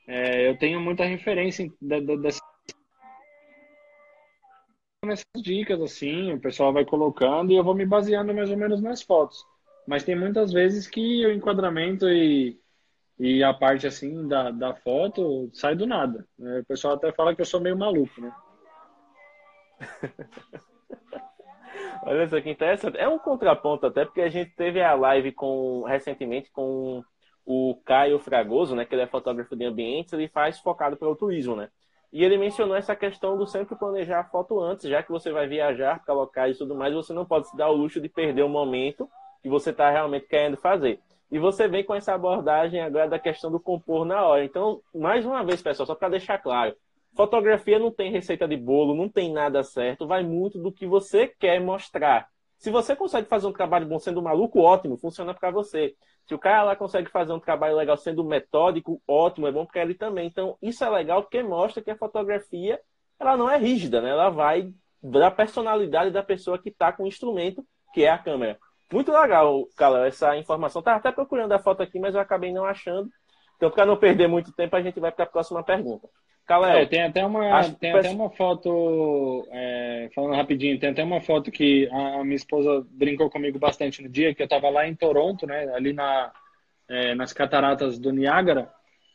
é, 0.07 0.49
eu 0.49 0.59
tenho 0.59 0.81
muita 0.81 1.05
referência 1.05 1.71
dessas 1.81 2.41
nessas 5.05 5.25
dicas, 5.43 5.81
assim, 5.81 6.33
o 6.33 6.41
pessoal 6.41 6.73
vai 6.75 6.85
colocando 6.85 7.51
e 7.53 7.57
eu 7.57 7.65
vou 7.65 7.75
me 7.75 7.87
baseando 7.87 8.35
mais 8.35 8.51
ou 8.51 8.57
menos 8.57 8.83
nas 8.83 9.01
fotos. 9.03 9.43
Mas 9.87 10.05
tem 10.05 10.15
muitas 10.15 10.53
vezes 10.53 10.87
que 10.87 11.25
o 11.25 11.33
enquadramento 11.33 12.07
e, 12.09 12.61
e 13.19 13.43
a 13.43 13.55
parte, 13.55 13.87
assim, 13.87 14.29
da, 14.29 14.51
da 14.51 14.75
foto 14.75 15.51
sai 15.55 15.75
do 15.75 15.87
nada. 15.87 16.27
Né? 16.39 16.61
O 16.61 16.65
pessoal 16.67 16.95
até 16.95 17.11
fala 17.13 17.35
que 17.35 17.41
eu 17.41 17.47
sou 17.47 17.61
meio 17.61 17.79
maluco, 17.79 18.21
né? 18.21 18.33
Olha 22.03 22.27
só 22.29 22.41
que 22.41 22.51
interessante. 22.51 22.97
É 22.97 23.09
um 23.09 23.19
contraponto 23.19 23.87
até, 23.87 24.05
porque 24.05 24.23
a 24.23 24.29
gente 24.29 24.51
teve 24.57 24.83
a 24.83 24.95
live 24.95 25.33
com 25.33 25.83
recentemente 25.83 26.51
com 26.51 27.05
o 27.45 27.81
Caio 27.85 28.19
Fragoso, 28.19 28.75
né, 28.75 28.85
que 28.85 28.95
ele 28.95 29.03
é 29.03 29.07
fotógrafo 29.07 29.57
de 29.57 29.65
ambientes, 29.65 30.13
ele 30.13 30.29
faz 30.29 30.59
focado 30.61 30.97
para 30.97 31.09
o 31.09 31.17
turismo, 31.17 31.57
né? 31.57 31.69
E 32.13 32.25
ele 32.25 32.37
mencionou 32.39 32.77
essa 32.77 32.97
questão 32.97 33.37
do 33.37 33.47
sempre 33.47 33.77
planejar 33.77 34.21
a 34.21 34.25
foto 34.25 34.61
antes, 34.61 34.89
já 34.89 35.03
que 35.03 35.11
você 35.11 35.31
vai 35.31 35.47
viajar 35.47 36.03
para 36.05 36.15
locais 36.15 36.57
e 36.57 36.59
tudo 36.59 36.75
mais, 36.75 36.93
você 36.93 37.13
não 37.13 37.25
pode 37.25 37.49
se 37.49 37.57
dar 37.57 37.71
o 37.71 37.77
luxo 37.77 38.01
de 38.01 38.09
perder 38.09 38.43
o 38.43 38.49
momento 38.49 39.09
que 39.43 39.49
você 39.49 39.71
está 39.71 39.91
realmente 39.91 40.27
querendo 40.27 40.57
fazer. 40.57 41.01
E 41.31 41.39
você 41.39 41.69
vem 41.69 41.85
com 41.85 41.95
essa 41.95 42.13
abordagem 42.13 42.81
agora 42.81 43.09
da 43.09 43.19
questão 43.19 43.51
do 43.51 43.61
compor 43.61 44.05
na 44.05 44.25
hora. 44.27 44.45
Então, 44.45 44.81
mais 44.93 45.25
uma 45.25 45.45
vez, 45.45 45.63
pessoal, 45.63 45.87
só 45.87 45.95
para 45.95 46.09
deixar 46.09 46.39
claro, 46.39 46.75
fotografia 47.15 47.79
não 47.79 47.91
tem 47.91 48.11
receita 48.11 48.47
de 48.47 48.57
bolo, 48.57 48.95
não 48.95 49.09
tem 49.09 49.33
nada 49.33 49.63
certo, 49.63 50.07
vai 50.07 50.23
muito 50.23 50.59
do 50.59 50.73
que 50.73 50.87
você 50.87 51.27
quer 51.27 51.61
mostrar. 51.61 52.29
Se 52.59 52.71
você 52.71 52.95
consegue 52.95 53.27
fazer 53.27 53.47
um 53.47 53.53
trabalho 53.53 53.87
bom 53.87 53.99
sendo 53.99 54.21
maluco, 54.21 54.61
ótimo, 54.61 54.99
funciona 54.99 55.33
para 55.33 55.51
você. 55.51 55.95
Se 56.27 56.35
o 56.35 56.39
cara 56.39 56.63
lá 56.63 56.77
consegue 56.77 57.11
fazer 57.11 57.33
um 57.33 57.41
trabalho 57.41 57.75
legal 57.75 57.97
sendo 57.97 58.23
metódico, 58.23 59.01
ótimo, 59.09 59.47
é 59.47 59.53
bom 59.53 59.65
para 59.65 59.81
ele 59.81 59.95
também. 59.95 60.27
Então, 60.27 60.59
isso 60.61 60.85
é 60.85 60.91
legal 60.91 61.23
porque 61.23 61.43
mostra 61.43 61.83
que 61.83 61.91
a 61.91 61.97
fotografia 61.97 62.79
ela 63.19 63.37
não 63.37 63.51
é 63.51 63.57
rígida, 63.57 64.01
né? 64.01 64.11
Ela 64.11 64.29
vai 64.29 64.73
da 65.03 65.31
personalidade 65.31 66.11
da 66.11 66.23
pessoa 66.23 66.59
que 66.59 66.69
está 66.69 66.93
com 66.93 67.05
o 67.05 67.07
instrumento, 67.07 67.65
que 67.95 68.05
é 68.05 68.11
a 68.11 68.19
câmera. 68.19 68.59
Muito 68.93 69.11
legal, 69.11 69.67
cara, 69.77 70.07
essa 70.07 70.37
informação. 70.37 70.81
Estava 70.81 70.99
até 70.99 71.13
procurando 71.13 71.53
a 71.53 71.59
foto 71.59 71.83
aqui, 71.83 71.99
mas 71.99 72.15
eu 72.15 72.21
acabei 72.21 72.53
não 72.53 72.65
achando. 72.65 73.09
Então, 73.57 73.71
para 73.71 73.87
não 73.87 73.97
perder 73.97 74.27
muito 74.27 74.53
tempo, 74.53 74.77
a 74.77 74.83
gente 74.83 74.99
vai 75.01 75.13
para 75.13 75.25
a 75.25 75.29
próxima 75.29 75.63
pergunta. 75.63 76.09
Calé, 76.51 76.83
é, 76.83 76.87
tem 76.87 77.03
até 77.05 77.25
uma, 77.25 77.71
tem 77.75 77.93
até 77.93 78.11
uma 78.11 78.29
foto, 78.29 79.47
é, 79.53 80.11
falando 80.13 80.35
rapidinho, 80.35 80.81
tem 80.81 80.91
até 80.91 81.05
uma 81.05 81.21
foto 81.21 81.49
que 81.49 81.89
a, 81.93 82.17
a, 82.17 82.25
minha 82.25 82.35
esposa 82.35 82.85
brincou 82.91 83.31
comigo 83.31 83.57
bastante 83.57 84.03
no 84.03 84.09
dia, 84.09 84.35
que 84.35 84.43
eu 84.43 84.47
estava 84.47 84.69
lá 84.69 84.85
em 84.85 84.97
Toronto, 84.97 85.47
né, 85.47 85.73
ali 85.73 85.93
na, 85.93 86.33
é, 86.89 87.15
nas 87.15 87.33
cataratas 87.33 88.01
do 88.01 88.11
Niágara, 88.11 88.69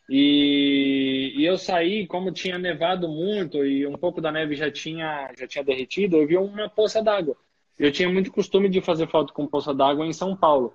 e, 0.09 1.33
e, 1.35 1.45
eu 1.45 1.57
saí, 1.57 2.07
como 2.07 2.31
tinha 2.31 2.57
nevado 2.57 3.09
muito 3.09 3.65
e 3.65 3.85
um 3.85 3.97
pouco 3.97 4.21
da 4.21 4.31
neve 4.31 4.55
já 4.55 4.71
tinha, 4.71 5.29
já 5.37 5.45
tinha 5.45 5.63
derretido, 5.63 6.15
eu 6.15 6.25
vi 6.25 6.37
uma 6.37 6.69
poça 6.69 7.03
d'água. 7.03 7.35
Eu 7.77 7.91
tinha 7.91 8.07
muito 8.07 8.31
costume 8.31 8.69
de 8.69 8.79
fazer 8.79 9.09
foto 9.09 9.33
com 9.33 9.45
poça 9.45 9.73
d'água 9.73 10.05
em 10.05 10.13
São 10.13 10.37
Paulo. 10.37 10.73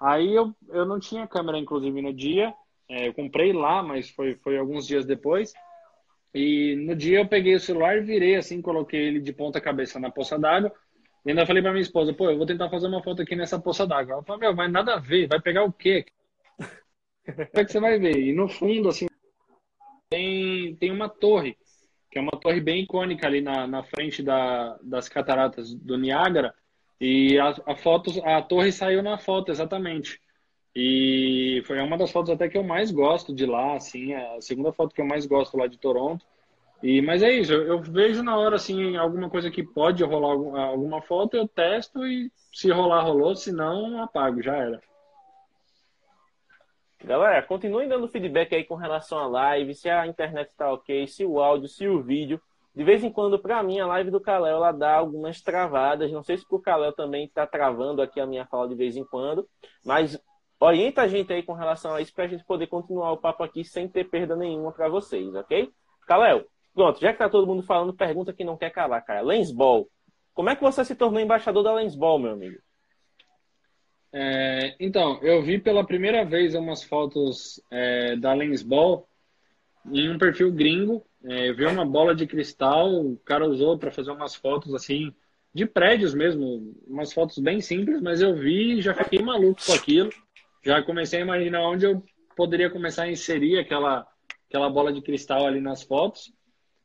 Aí 0.00 0.34
eu, 0.34 0.54
eu 0.70 0.86
não 0.86 0.98
tinha 0.98 1.26
câmera, 1.26 1.58
inclusive, 1.58 2.00
no 2.00 2.14
dia. 2.14 2.54
É, 2.88 3.08
eu 3.08 3.12
comprei 3.12 3.52
lá, 3.52 3.82
mas 3.82 4.08
foi, 4.08 4.36
foi 4.36 4.56
alguns 4.56 4.86
dias 4.86 5.04
depois. 5.04 5.52
E 6.34 6.76
no 6.76 6.94
dia 6.94 7.20
eu 7.20 7.28
peguei 7.28 7.54
o 7.54 7.60
celular, 7.60 8.02
virei 8.02 8.36
assim, 8.36 8.60
coloquei 8.60 9.00
ele 9.00 9.20
de 9.20 9.32
ponta 9.32 9.60
cabeça 9.60 9.98
na 9.98 10.10
poça 10.10 10.38
d'água. 10.38 10.72
E 11.24 11.30
ainda 11.30 11.46
falei 11.46 11.62
para 11.62 11.72
minha 11.72 11.82
esposa, 11.82 12.12
pô, 12.12 12.30
eu 12.30 12.36
vou 12.36 12.46
tentar 12.46 12.70
fazer 12.70 12.86
uma 12.86 13.02
foto 13.02 13.22
aqui 13.22 13.34
nessa 13.34 13.58
poça 13.58 13.86
d'água. 13.86 14.14
Ela 14.14 14.22
falou, 14.22 14.40
meu, 14.40 14.54
mas 14.54 14.70
nada 14.70 14.94
a 14.94 14.98
ver, 14.98 15.26
vai 15.26 15.40
pegar 15.40 15.64
o 15.64 15.72
quê? 15.72 16.06
é 17.54 17.64
que 17.64 17.72
você 17.72 17.80
vai 17.80 17.98
ver. 17.98 18.18
E 18.18 18.32
no 18.32 18.48
fundo, 18.48 18.88
assim, 18.88 19.06
tem, 20.08 20.76
tem 20.76 20.90
uma 20.90 21.08
torre, 21.08 21.56
que 22.10 22.18
é 22.18 22.22
uma 22.22 22.32
torre 22.32 22.60
bem 22.60 22.82
icônica 22.82 23.26
ali 23.26 23.40
na, 23.40 23.66
na 23.66 23.82
frente 23.82 24.22
da, 24.22 24.78
das 24.82 25.08
cataratas 25.08 25.74
do 25.74 25.98
Niágara. 25.98 26.54
E 27.00 27.38
a, 27.38 27.54
a 27.66 27.76
foto, 27.76 28.10
a 28.24 28.42
torre 28.42 28.72
saiu 28.72 29.02
na 29.02 29.18
foto, 29.18 29.50
exatamente. 29.50 30.20
E 30.80 31.60
foi 31.66 31.80
uma 31.80 31.98
das 31.98 32.12
fotos 32.12 32.30
até 32.30 32.48
que 32.48 32.56
eu 32.56 32.62
mais 32.62 32.92
gosto 32.92 33.34
de 33.34 33.44
lá, 33.44 33.74
assim, 33.74 34.12
é 34.12 34.36
a 34.36 34.40
segunda 34.40 34.70
foto 34.70 34.94
que 34.94 35.00
eu 35.00 35.04
mais 35.04 35.26
gosto 35.26 35.56
lá 35.56 35.66
de 35.66 35.76
Toronto. 35.76 36.24
E, 36.80 37.02
mas 37.02 37.20
é 37.20 37.32
isso, 37.32 37.52
eu 37.52 37.82
vejo 37.82 38.22
na 38.22 38.38
hora, 38.38 38.54
assim, 38.54 38.96
alguma 38.96 39.28
coisa 39.28 39.50
que 39.50 39.60
pode 39.60 40.04
rolar 40.04 40.60
alguma 40.68 41.02
foto, 41.02 41.36
eu 41.36 41.48
testo 41.48 42.06
e 42.06 42.30
se 42.52 42.70
rolar, 42.70 43.02
rolou, 43.02 43.34
se 43.34 43.50
não, 43.50 44.00
apago, 44.00 44.40
já 44.40 44.54
era. 44.54 44.80
Galera, 47.02 47.42
continuem 47.42 47.88
dando 47.88 48.06
feedback 48.06 48.54
aí 48.54 48.62
com 48.62 48.76
relação 48.76 49.18
à 49.18 49.26
live, 49.26 49.74
se 49.74 49.90
a 49.90 50.06
internet 50.06 50.50
está 50.50 50.72
ok, 50.72 51.08
se 51.08 51.24
o 51.24 51.40
áudio, 51.40 51.66
se 51.66 51.88
o 51.88 52.00
vídeo. 52.00 52.40
De 52.72 52.84
vez 52.84 53.02
em 53.02 53.10
quando, 53.10 53.36
para 53.36 53.60
mim, 53.64 53.80
a 53.80 53.86
live 53.88 54.12
do 54.12 54.20
Kalel, 54.20 54.54
ela 54.54 54.70
dá 54.70 54.94
algumas 54.94 55.40
travadas. 55.40 56.12
Não 56.12 56.22
sei 56.22 56.36
se 56.36 56.46
o 56.48 56.60
Kalel 56.60 56.92
também 56.92 57.24
está 57.24 57.44
travando 57.48 58.00
aqui 58.00 58.20
a 58.20 58.26
minha 58.26 58.46
fala 58.46 58.68
de 58.68 58.76
vez 58.76 58.96
em 58.96 59.04
quando, 59.04 59.48
mas 59.84 60.16
orienta 60.60 61.02
a 61.02 61.08
gente 61.08 61.32
aí 61.32 61.42
com 61.42 61.52
relação 61.52 61.94
a 61.94 62.00
isso 62.00 62.12
para 62.12 62.24
a 62.24 62.28
gente 62.28 62.44
poder 62.44 62.66
continuar 62.66 63.12
o 63.12 63.18
papo 63.18 63.42
aqui 63.42 63.64
sem 63.64 63.88
ter 63.88 64.04
perda 64.04 64.34
nenhuma 64.34 64.72
para 64.72 64.88
vocês, 64.88 65.34
ok? 65.34 65.70
Kalel, 66.06 66.46
pronto, 66.74 67.00
já 67.00 67.12
que 67.12 67.18
tá 67.18 67.28
todo 67.28 67.46
mundo 67.46 67.62
falando, 67.62 67.94
pergunta 67.94 68.32
que 68.32 68.44
não 68.44 68.56
quer 68.56 68.70
calar, 68.70 69.04
cara. 69.04 69.20
Lensball. 69.20 69.88
Como 70.34 70.50
é 70.50 70.56
que 70.56 70.62
você 70.62 70.84
se 70.84 70.94
tornou 70.94 71.20
embaixador 71.20 71.62
da 71.62 71.74
Lensball, 71.74 72.18
meu 72.18 72.32
amigo? 72.32 72.58
É, 74.12 74.74
então, 74.80 75.18
eu 75.22 75.42
vi 75.42 75.58
pela 75.58 75.84
primeira 75.84 76.24
vez 76.24 76.54
umas 76.54 76.82
fotos 76.82 77.62
é, 77.70 78.16
da 78.16 78.32
Lensball 78.32 79.06
em 79.86 80.08
um 80.10 80.18
perfil 80.18 80.50
gringo. 80.52 81.04
É, 81.24 81.50
eu 81.50 81.54
vi 81.54 81.66
uma 81.66 81.84
bola 81.84 82.14
de 82.14 82.26
cristal, 82.26 82.88
o 82.88 83.16
cara 83.18 83.46
usou 83.46 83.78
para 83.78 83.90
fazer 83.90 84.10
umas 84.10 84.34
fotos 84.34 84.74
assim, 84.74 85.12
de 85.52 85.66
prédios 85.66 86.14
mesmo, 86.14 86.74
umas 86.86 87.12
fotos 87.12 87.38
bem 87.38 87.60
simples, 87.60 88.00
mas 88.00 88.20
eu 88.20 88.34
vi 88.34 88.78
e 88.78 88.82
já 88.82 88.94
fiquei 88.94 89.20
maluco 89.20 89.60
com 89.66 89.72
aquilo 89.72 90.10
já 90.64 90.82
comecei 90.82 91.20
a 91.20 91.22
imaginar 91.22 91.62
onde 91.62 91.86
eu 91.86 92.02
poderia 92.36 92.70
começar 92.70 93.04
a 93.04 93.10
inserir 93.10 93.58
aquela, 93.58 94.06
aquela 94.48 94.70
bola 94.70 94.92
de 94.92 95.02
cristal 95.02 95.46
ali 95.46 95.60
nas 95.60 95.82
fotos. 95.82 96.32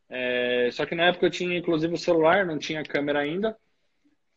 É, 0.09 0.69
só 0.71 0.85
que 0.85 0.95
na 0.95 1.05
época 1.05 1.25
eu 1.25 1.31
tinha 1.31 1.57
inclusive 1.57 1.93
o 1.93 1.97
celular, 1.97 2.45
não 2.45 2.57
tinha 2.57 2.83
câmera 2.83 3.19
ainda. 3.19 3.57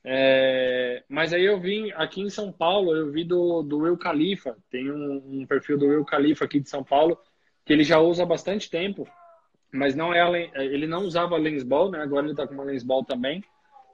É, 0.08 1.02
mas 1.08 1.32
aí 1.32 1.44
eu 1.44 1.60
vim 1.60 1.90
aqui 1.92 2.20
em 2.20 2.30
São 2.30 2.52
Paulo, 2.52 2.94
eu 2.94 3.10
vi 3.10 3.24
do, 3.24 3.62
do 3.62 3.78
Will 3.78 3.98
Khalifa, 3.98 4.56
tem 4.70 4.88
um, 4.88 5.40
um, 5.40 5.46
perfil 5.46 5.76
do 5.76 5.86
Will 5.86 6.04
Khalifa 6.04 6.44
aqui 6.44 6.60
de 6.60 6.70
São 6.70 6.84
Paulo, 6.84 7.18
que 7.64 7.72
ele 7.72 7.82
já 7.82 7.98
usa 7.98 8.22
há 8.22 8.26
bastante 8.26 8.70
tempo, 8.70 9.04
mas 9.72 9.96
não 9.96 10.14
é 10.14 10.50
ele 10.54 10.86
não 10.86 11.02
usava 11.02 11.36
lensball, 11.36 11.90
né? 11.90 12.00
Agora 12.00 12.24
ele 12.24 12.34
está 12.34 12.46
com 12.46 12.54
uma 12.54 12.62
lensball 12.62 13.04
também. 13.04 13.42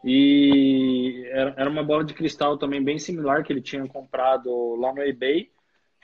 E 0.05 1.25
era 1.33 1.71
uma 1.71 1.83
bola 1.83 2.05
de 2.05 2.15
cristal 2.15 2.59
também 2.59 2.83
bem 2.83 2.99
similar 2.99 3.45
que 3.45 3.53
ele 3.53 3.61
tinha 3.61 3.87
comprado 3.87 4.75
lá 4.77 4.93
no 4.93 5.03
eBay. 5.03 5.51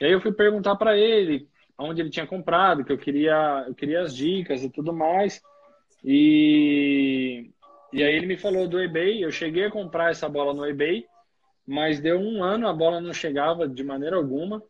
E 0.00 0.04
aí 0.04 0.12
eu 0.12 0.20
fui 0.20 0.32
perguntar 0.32 0.76
para 0.76 0.96
ele 0.96 1.48
onde 1.78 2.00
ele 2.00 2.10
tinha 2.10 2.26
comprado, 2.26 2.84
que 2.84 2.92
eu 2.92 2.98
queria, 2.98 3.64
eu 3.66 3.74
queria 3.74 4.02
as 4.02 4.14
dicas 4.14 4.62
e 4.62 4.70
tudo 4.70 4.92
mais. 4.92 5.40
E, 6.04 7.50
e 7.92 8.02
aí 8.02 8.14
ele 8.14 8.26
me 8.26 8.36
falou 8.36 8.68
do 8.68 8.80
eBay. 8.80 9.24
Eu 9.24 9.30
cheguei 9.30 9.64
a 9.64 9.70
comprar 9.70 10.10
essa 10.10 10.28
bola 10.28 10.52
no 10.52 10.66
eBay, 10.66 11.04
mas 11.66 12.00
deu 12.00 12.18
um 12.18 12.42
ano 12.42 12.68
a 12.68 12.72
bola 12.72 13.00
não 13.00 13.12
chegava 13.12 13.68
de 13.68 13.84
maneira 13.84 14.16
alguma. 14.16 14.62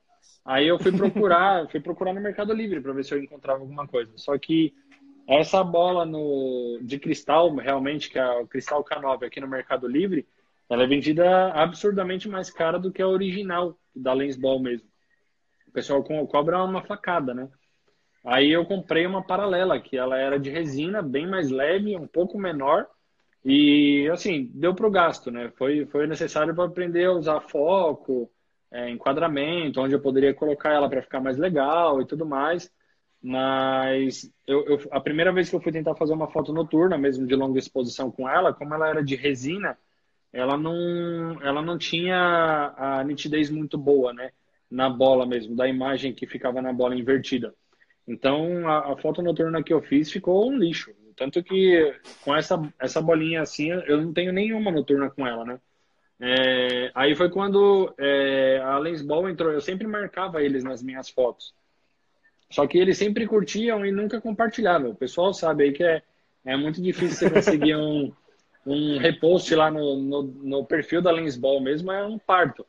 Aí 0.45 0.67
eu 0.67 0.79
fui 0.79 0.93
procurar, 0.93 1.69
fui 1.71 1.81
procurar 1.81 2.13
no 2.15 2.21
Mercado 2.21 2.53
Livre 2.53 2.81
para 2.81 2.93
ver 2.93 3.05
se 3.05 3.15
eu 3.15 3.23
encontrava 3.23 3.61
alguma 3.61 3.87
coisa. 3.87 4.13
Só 4.17 4.37
que 4.39 4.75
essa 5.29 5.63
bola 5.63 6.07
no, 6.07 6.79
de 6.83 6.99
cristal, 6.99 7.55
realmente, 7.55 8.09
que 8.09 8.19
é 8.19 8.27
o 8.27 8.47
cristal 8.47 8.83
K9 8.83 9.27
aqui 9.27 9.41
no 9.41 9.47
Mercado 9.47 9.87
Livre, 9.87 10.27
ela 10.71 10.85
é 10.85 10.87
vendida 10.87 11.53
absurdamente 11.53 12.29
mais 12.29 12.51
cara 12.51 12.79
do 12.79 12.91
que 12.91 13.03
a 13.03 13.09
original, 13.09 13.79
da 13.95 14.15
Lensball 14.15 14.59
mesmo. 14.59 14.89
O 15.67 15.71
pessoal 15.71 16.03
cobra 16.03 16.65
uma 16.65 16.83
facada, 16.83 17.35
né? 17.35 17.49
Aí 18.25 18.51
eu 18.51 18.65
comprei 18.65 19.07
uma 19.07 19.23
paralela, 19.23 19.79
que 19.79 19.97
ela 19.97 20.19
era 20.19 20.39
de 20.39 20.51
resina, 20.51 21.03
bem 21.03 21.27
mais 21.27 21.51
leve, 21.51 21.95
um 21.97 22.07
pouco 22.07 22.39
menor, 22.39 22.87
e 23.45 24.09
assim, 24.11 24.51
deu 24.55 24.75
para 24.75 24.87
o 24.87 24.91
gasto, 24.91 25.31
né? 25.31 25.53
Foi, 25.57 25.87
foi 25.87 26.07
necessário 26.07 26.55
para 26.55 26.65
aprender 26.65 27.05
a 27.05 27.13
usar 27.13 27.41
foco, 27.41 28.31
é, 28.71 28.91
enquadramento, 28.91 29.81
onde 29.81 29.95
eu 29.95 30.01
poderia 30.01 30.35
colocar 30.35 30.73
ela 30.73 30.89
para 30.89 31.03
ficar 31.03 31.21
mais 31.21 31.37
legal 31.37 32.01
e 32.01 32.07
tudo 32.07 32.27
mais. 32.27 32.71
Mas 33.23 34.31
eu, 34.47 34.65
eu, 34.67 34.79
a 34.91 35.01
primeira 35.01 35.33
vez 35.33 35.51
que 35.51 35.57
eu 35.57 35.61
fui 35.61 35.73
tentar 35.73 35.95
fazer 35.97 36.13
uma 36.13 36.31
foto 36.31 36.53
noturna, 36.53 36.97
mesmo 36.97 37.27
de 37.27 37.35
longa 37.35 37.59
exposição 37.59 38.11
com 38.11 38.29
ela, 38.29 38.55
como 38.55 38.75
ela 38.75 38.89
era 38.89 39.03
de 39.03 39.17
resina, 39.17 39.77
ela 40.33 40.57
não, 40.57 41.43
ela 41.43 41.61
não 41.63 41.77
tinha 41.79 42.75
a 42.77 43.03
nitidez 43.05 43.51
muito 43.51 43.77
boa, 43.77 44.13
né? 44.13 44.31
Na 44.71 44.89
bola 44.89 45.27
mesmo, 45.27 45.57
da 45.57 45.67
imagem 45.67 46.15
que 46.15 46.27
ficava 46.27 46.63
na 46.63 46.73
bola 46.73 46.95
invertida. 46.95 47.55
Então, 48.07 48.69
a, 48.69 48.93
a 48.93 48.97
foto 48.97 49.23
noturna 49.23 49.63
que 49.63 49.73
eu 49.73 49.83
fiz 49.83 50.11
ficou 50.11 50.49
um 50.51 50.57
lixo. 50.57 50.93
Tanto 51.17 51.43
que 51.43 51.95
com 52.23 52.35
essa, 52.35 52.61
essa 52.79 53.03
bolinha 53.03 53.43
assim, 53.43 53.71
eu 53.71 54.01
não 54.01 54.13
tenho 54.13 54.33
nenhuma 54.33 54.71
noturna 54.71 55.11
com 55.11 55.27
ela, 55.27 55.45
né? 55.45 55.61
É, 56.21 56.91
aí 56.95 57.15
foi 57.15 57.31
quando 57.31 57.95
é, 57.99 58.59
a 58.59 58.79
Lensball 58.79 59.29
entrou. 59.29 59.53
Eu 59.53 59.61
sempre 59.61 59.87
marcava 59.87 60.43
eles 60.43 60.65
nas 60.65 60.83
minhas 60.83 61.09
fotos. 61.09 61.55
Só 62.51 62.67
que 62.67 62.79
eles 62.79 62.97
sempre 62.97 63.27
curtiam 63.27 63.85
e 63.85 63.93
nunca 63.93 64.21
compartilhavam. 64.21 64.91
O 64.91 64.95
pessoal 64.95 65.35
sabe 65.35 65.65
aí 65.65 65.73
que 65.73 65.85
é, 65.85 66.03
é 66.45 66.57
muito 66.57 66.81
difícil 66.81 67.29
você 67.29 67.31
conseguir 67.31 67.77
um, 67.77 68.13
um 68.67 68.99
repost 68.99 69.55
lá 69.55 69.71
no, 69.71 69.97
no, 69.97 70.23
no 70.23 70.65
perfil 70.65 71.03
da 71.03 71.11
Lensball 71.11 71.61
mesmo, 71.61 71.93
é 71.93 72.05
um 72.07 72.19
parto. 72.19 72.67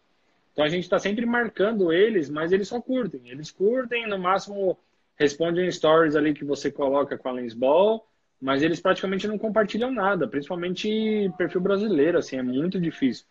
Então 0.52 0.66
a 0.66 0.70
gente 0.70 0.84
está 0.84 1.00
sempre 1.00 1.26
marcando 1.26 1.94
eles, 1.94 2.30
mas 2.30 2.52
eles 2.52 2.68
só 2.68 2.82
curtem. 2.82 3.22
Eles 3.26 3.52
curtem, 3.52 4.08
no 4.08 4.20
máximo 4.20 4.78
respondem 5.18 5.70
stories 5.70 6.16
ali 6.16 6.34
que 6.34 6.46
você 6.46 6.72
coloca 6.72 7.18
com 7.18 7.30
a 7.30 7.34
Lensball, 7.34 8.06
mas 8.42 8.64
eles 8.64 8.80
praticamente 8.80 9.28
não 9.28 9.38
compartilham 9.38 9.92
nada, 9.92 10.28
principalmente 10.28 11.30
perfil 11.38 11.60
brasileiro, 11.60 12.18
assim, 12.18 12.38
é 12.38 12.44
muito 12.44 12.80
difícil. 12.80 13.26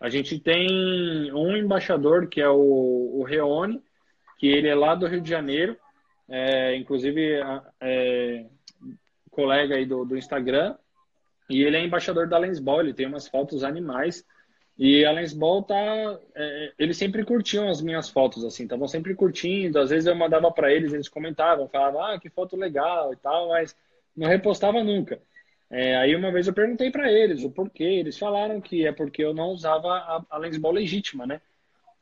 A 0.00 0.08
gente 0.08 0.38
tem 0.38 1.32
um 1.32 1.54
embaixador 1.54 2.28
que 2.28 2.40
é 2.40 2.48
o, 2.48 3.18
o 3.20 3.22
Reone, 3.24 3.82
que 4.38 4.46
ele 4.46 4.68
é 4.68 4.74
lá 4.74 4.94
do 4.94 5.06
Rio 5.06 5.20
de 5.20 5.28
Janeiro, 5.28 5.76
é, 6.28 6.76
inclusive 6.76 7.40
é, 7.80 8.46
colega 9.30 9.76
aí 9.76 9.86
do, 9.86 10.04
do 10.04 10.16
Instagram, 10.16 10.76
e 11.48 11.62
ele 11.62 11.76
é 11.76 11.84
embaixador 11.84 12.28
da 12.28 12.38
Lensball, 12.38 12.80
ele 12.80 12.94
tem 12.94 13.06
umas 13.06 13.28
fotos 13.28 13.64
animais. 13.64 14.24
E 14.76 15.04
a 15.04 15.12
Lensball 15.12 15.62
tá. 15.62 15.76
É, 16.34 16.72
eles 16.78 16.96
sempre 16.96 17.24
curtiam 17.24 17.68
as 17.68 17.80
minhas 17.80 18.08
fotos, 18.08 18.44
assim, 18.44 18.64
estavam 18.64 18.88
sempre 18.88 19.14
curtindo. 19.14 19.78
Às 19.78 19.90
vezes 19.90 20.06
eu 20.06 20.16
mandava 20.16 20.50
para 20.50 20.72
eles, 20.72 20.92
eles 20.92 21.08
comentavam, 21.08 21.68
falavam, 21.68 22.02
ah, 22.02 22.18
que 22.18 22.28
foto 22.28 22.56
legal 22.56 23.12
e 23.12 23.16
tal, 23.16 23.48
mas 23.48 23.76
não 24.16 24.26
repostava 24.28 24.82
nunca. 24.82 25.20
É, 25.70 25.96
aí 25.96 26.14
uma 26.16 26.32
vez 26.32 26.46
eu 26.46 26.54
perguntei 26.54 26.90
para 26.90 27.10
eles 27.10 27.44
o 27.44 27.50
porquê. 27.50 27.84
Eles 27.84 28.18
falaram 28.18 28.60
que 28.60 28.86
é 28.86 28.92
porque 28.92 29.22
eu 29.24 29.34
não 29.34 29.50
usava 29.50 29.88
a, 29.88 30.24
a 30.30 30.38
Lensball 30.38 30.72
legítima, 30.72 31.26
né? 31.26 31.40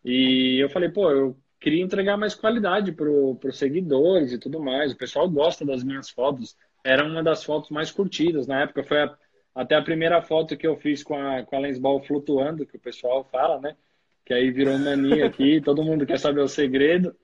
E 0.04 0.58
eu 0.62 0.68
falei, 0.70 0.88
pô, 0.88 1.10
eu 1.10 1.36
queria 1.62 1.82
entregar 1.82 2.16
mais 2.16 2.34
qualidade 2.34 2.90
para 2.90 3.08
os 3.08 3.56
seguidores 3.56 4.32
e 4.32 4.38
tudo 4.38 4.60
mais. 4.60 4.92
O 4.92 4.96
pessoal 4.96 5.30
gosta 5.30 5.64
das 5.64 5.84
minhas 5.84 6.10
fotos. 6.10 6.56
Era 6.84 7.04
uma 7.04 7.22
das 7.22 7.44
fotos 7.44 7.70
mais 7.70 7.90
curtidas. 7.90 8.48
Na 8.48 8.62
época 8.62 8.82
foi 8.82 9.00
a, 9.00 9.16
até 9.54 9.76
a 9.76 9.82
primeira 9.82 10.20
foto 10.20 10.56
que 10.56 10.66
eu 10.66 10.76
fiz 10.76 11.04
com 11.04 11.14
a, 11.14 11.44
com 11.44 11.54
a 11.54 11.60
Lensball 11.60 12.02
flutuando, 12.02 12.66
que 12.66 12.76
o 12.76 12.80
pessoal 12.80 13.24
fala, 13.30 13.60
né? 13.60 13.76
Que 14.24 14.34
aí 14.34 14.50
virou 14.50 14.76
mania 14.76 15.24
aqui, 15.24 15.60
todo 15.64 15.84
mundo 15.84 16.04
quer 16.04 16.18
saber 16.18 16.40
o 16.40 16.48
segredo. 16.48 17.14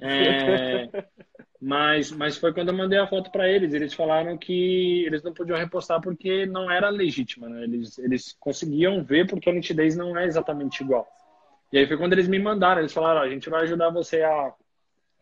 É, 0.00 0.88
mas, 1.60 2.10
mas 2.10 2.38
foi 2.38 2.52
quando 2.54 2.68
eu 2.68 2.74
mandei 2.74 2.98
a 2.98 3.06
foto 3.06 3.30
para 3.30 3.46
eles. 3.46 3.74
Eles 3.74 3.92
falaram 3.92 4.38
que 4.38 5.04
eles 5.04 5.22
não 5.22 5.34
podiam 5.34 5.58
repostar 5.58 6.00
porque 6.00 6.46
não 6.46 6.70
era 6.70 6.88
legítima, 6.88 7.46
né? 7.46 7.62
Eles, 7.64 7.98
eles 7.98 8.34
conseguiam 8.40 9.04
ver 9.04 9.26
porque 9.26 9.50
a 9.50 9.52
nitidez 9.52 9.94
não 9.94 10.16
é 10.16 10.24
exatamente 10.24 10.82
igual. 10.82 11.06
E 11.72 11.78
aí 11.78 11.86
foi 11.86 11.96
quando 11.96 12.12
eles 12.12 12.28
me 12.28 12.38
mandaram, 12.38 12.80
eles 12.80 12.92
falaram, 12.92 13.22
a 13.22 13.28
gente 13.28 13.48
vai 13.48 13.62
ajudar 13.62 13.88
você 13.90 14.22
a 14.22 14.52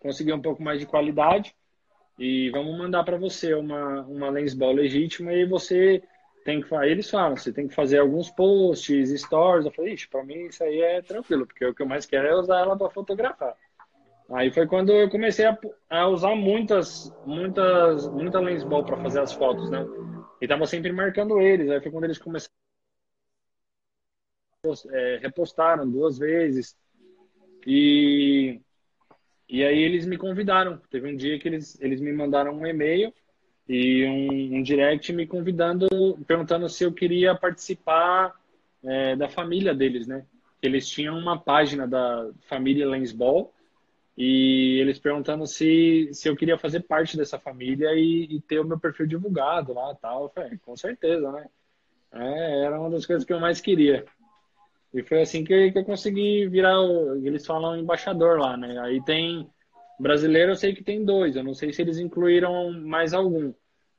conseguir 0.01 0.33
um 0.33 0.43
pouco 0.43 0.63
mais 0.63 0.81
de 0.81 0.87
qualidade 0.87 1.55
e 2.19 2.51
vamos 2.51 2.77
mandar 2.77 3.05
para 3.05 3.17
você 3.17 3.55
uma, 3.55 4.03
uma 4.03 4.29
lens 4.29 4.53
ball 4.53 4.73
legítima 4.73 5.33
e 5.33 5.47
você 5.47 6.03
tem 6.45 6.61
que 6.61 6.75
eles 6.75 7.09
falam, 7.09 7.37
você 7.37 7.53
tem 7.53 7.69
que 7.69 7.75
fazer 7.75 7.99
alguns 7.99 8.31
posts, 8.31 9.21
stories. 9.23 9.65
Eu 9.67 9.73
falei, 9.73 9.95
ixi, 9.95 10.09
para 10.09 10.25
mim 10.25 10.47
isso 10.47 10.65
aí 10.65 10.81
é 10.81 11.03
tranquilo, 11.03 11.47
porque 11.47 11.65
o 11.65 11.75
que 11.75 11.83
eu 11.83 11.87
mais 11.87 12.05
quero 12.05 12.27
é 12.27 12.35
usar 12.35 12.61
ela 12.61 12.77
para 12.77 12.91
fotografar. 12.91 13.55
Aí 14.33 14.51
foi 14.51 14.67
quando 14.67 14.93
eu 14.93 15.09
comecei 15.09 15.45
a, 15.45 15.59
a 15.89 16.09
usar 16.09 16.35
muitas, 16.35 17.15
muitas, 17.27 18.09
muita 18.09 18.41
lens 18.41 18.65
ball 18.65 18.85
para 18.85 18.97
fazer 18.97 19.21
as 19.21 19.33
fotos, 19.33 19.71
né? 19.71 19.87
E 20.41 20.49
tava 20.49 20.67
sempre 20.67 20.93
marcando 20.93 21.41
eles. 21.41 21.71
Aí 21.71 21.81
foi 21.81 21.91
quando 21.91 22.05
eles 22.05 22.19
começaram 22.19 22.60
é, 24.91 25.19
repostaram 25.23 25.91
duas 25.91 26.19
vezes. 26.19 26.77
E, 27.67 28.61
e 29.49 29.65
aí 29.65 29.79
eles 29.79 30.07
me 30.07 30.19
convidaram. 30.19 30.81
Teve 30.91 31.11
um 31.11 31.17
dia 31.17 31.39
que 31.39 31.49
eles, 31.49 31.81
eles 31.81 32.01
me 32.01 32.13
mandaram 32.13 32.53
um 32.55 32.67
e-mail 32.67 33.13
e 33.69 34.05
um, 34.07 34.59
um 34.59 34.63
direct 34.63 35.13
me 35.13 35.27
convidando, 35.27 35.89
perguntando 36.27 36.69
se 36.69 36.85
eu 36.85 36.93
queria 36.93 37.35
participar 37.35 38.35
é, 38.83 39.17
da 39.17 39.29
família 39.29 39.75
deles, 39.75 40.07
né? 40.07 40.27
Eles 40.63 40.87
tinham 40.89 41.17
uma 41.17 41.39
página 41.39 41.87
da 41.87 42.31
família 42.43 42.87
Lensball 42.87 43.53
e 44.17 44.79
eles 44.79 44.99
perguntando 44.99 45.47
se, 45.47 46.11
se 46.13 46.29
eu 46.29 46.37
queria 46.37 46.59
fazer 46.59 46.81
parte 46.81 47.17
dessa 47.17 47.39
família 47.39 47.95
e, 47.95 48.37
e 48.37 48.41
ter 48.43 48.61
o 48.61 48.65
meu 48.65 48.79
perfil 48.79 49.07
divulgado 49.07 49.73
lá 49.73 49.95
tal. 49.95 50.25
Eu 50.25 50.29
falei, 50.29 50.59
com 50.59 50.77
certeza, 50.77 51.33
né? 51.33 51.47
É, 52.13 52.65
era 52.65 52.79
uma 52.79 52.91
das 52.91 53.07
coisas 53.07 53.25
que 53.25 53.33
eu 53.33 53.41
mais 53.41 53.61
queria. 53.61 54.05
E 54.93 55.03
foi 55.03 55.21
assim 55.23 55.45
que, 55.45 55.71
que 55.71 55.79
eu 55.79 55.85
consegui 55.85 56.49
virar, 56.49 56.77
eles 57.23 57.47
falam 57.47 57.77
embaixador 57.77 58.39
lá, 58.39 58.57
né? 58.57 58.79
Aí 58.81 59.03
tem 59.05 59.49
brasileiro, 59.99 60.53
eu 60.53 60.57
sei 60.57 60.75
que 60.75 60.83
tem 60.83 61.05
dois, 61.05 61.37
eu 61.37 61.45
não 61.45 61.55
sei 61.55 61.73
se 61.73 61.81
eles 61.83 61.99
incluíram 61.99 62.73
mais 62.73 63.15
algum. 63.15 63.53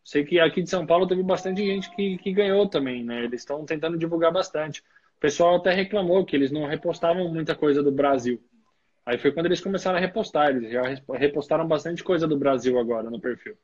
Sei 0.03 0.25
que 0.25 0.39
aqui 0.39 0.61
de 0.61 0.69
São 0.69 0.85
Paulo 0.85 1.07
teve 1.07 1.23
bastante 1.23 1.65
gente 1.65 1.89
que, 1.95 2.17
que 2.17 2.33
ganhou 2.33 2.67
também, 2.67 3.03
né? 3.03 3.23
Eles 3.23 3.41
estão 3.41 3.63
tentando 3.65 3.97
divulgar 3.97 4.33
bastante. 4.33 4.81
O 4.81 5.19
pessoal 5.19 5.57
até 5.57 5.71
reclamou 5.71 6.25
que 6.25 6.35
eles 6.35 6.51
não 6.51 6.65
repostavam 6.65 7.31
muita 7.31 7.55
coisa 7.55 7.81
do 7.81 7.91
Brasil. 7.91 8.43
Aí 9.05 9.17
foi 9.17 9.31
quando 9.31 9.45
eles 9.45 9.61
começaram 9.61 9.97
a 9.97 10.01
repostar, 10.01 10.49
eles 10.49 10.71
já 10.71 10.81
repostaram 11.13 11.67
bastante 11.67 12.03
coisa 12.03 12.27
do 12.27 12.37
Brasil 12.37 12.77
agora 12.79 13.09
no 13.09 13.21
perfil. 13.21 13.55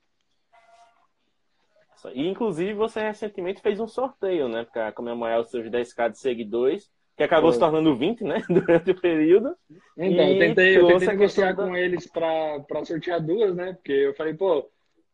E 2.13 2.27
inclusive 2.27 2.73
você 2.73 3.01
recentemente 3.01 3.61
fez 3.61 3.79
um 3.79 3.87
sorteio, 3.87 4.47
né? 4.47 4.65
Para 4.71 4.91
comemorar 4.91 5.41
os 5.41 5.49
seus 5.49 5.67
10k 5.67 6.11
de 6.11 6.19
seguidores 6.19 6.89
que 7.17 7.23
acabou 7.23 7.51
se 7.51 7.57
tornando 7.57 7.97
20, 7.97 8.23
né? 8.23 8.43
Durante 8.47 8.91
o 8.91 9.01
período. 9.01 9.57
Então, 9.97 10.29
eu 10.29 10.37
tentei, 10.37 10.77
eu 10.77 10.87
tentei 10.87 11.07
negociar 11.07 11.55
com 11.55 11.75
eles 11.75 12.07
para 12.07 12.85
sortear 12.85 13.19
duas, 13.19 13.55
né? 13.55 13.73
Porque 13.73 13.91
eu 13.91 14.13
falei, 14.13 14.35
pô, 14.35 14.69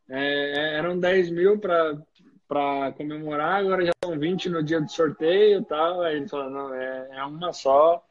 é, 0.10 0.78
eram 0.78 1.00
10 1.00 1.32
mil 1.32 1.58
para 1.58 2.92
comemorar, 2.98 3.62
agora 3.62 3.86
já 3.86 3.94
são 4.04 4.20
20 4.20 4.50
no 4.50 4.62
dia 4.62 4.82
do 4.82 4.92
sorteio 4.92 5.62
e 5.62 5.66
tal. 5.66 6.02
Aí 6.02 6.18
eles 6.18 6.30
falaram, 6.30 6.52
não, 6.52 6.76
é, 6.76 7.08
é 7.14 7.24
uma 7.24 7.54
só. 7.54 8.04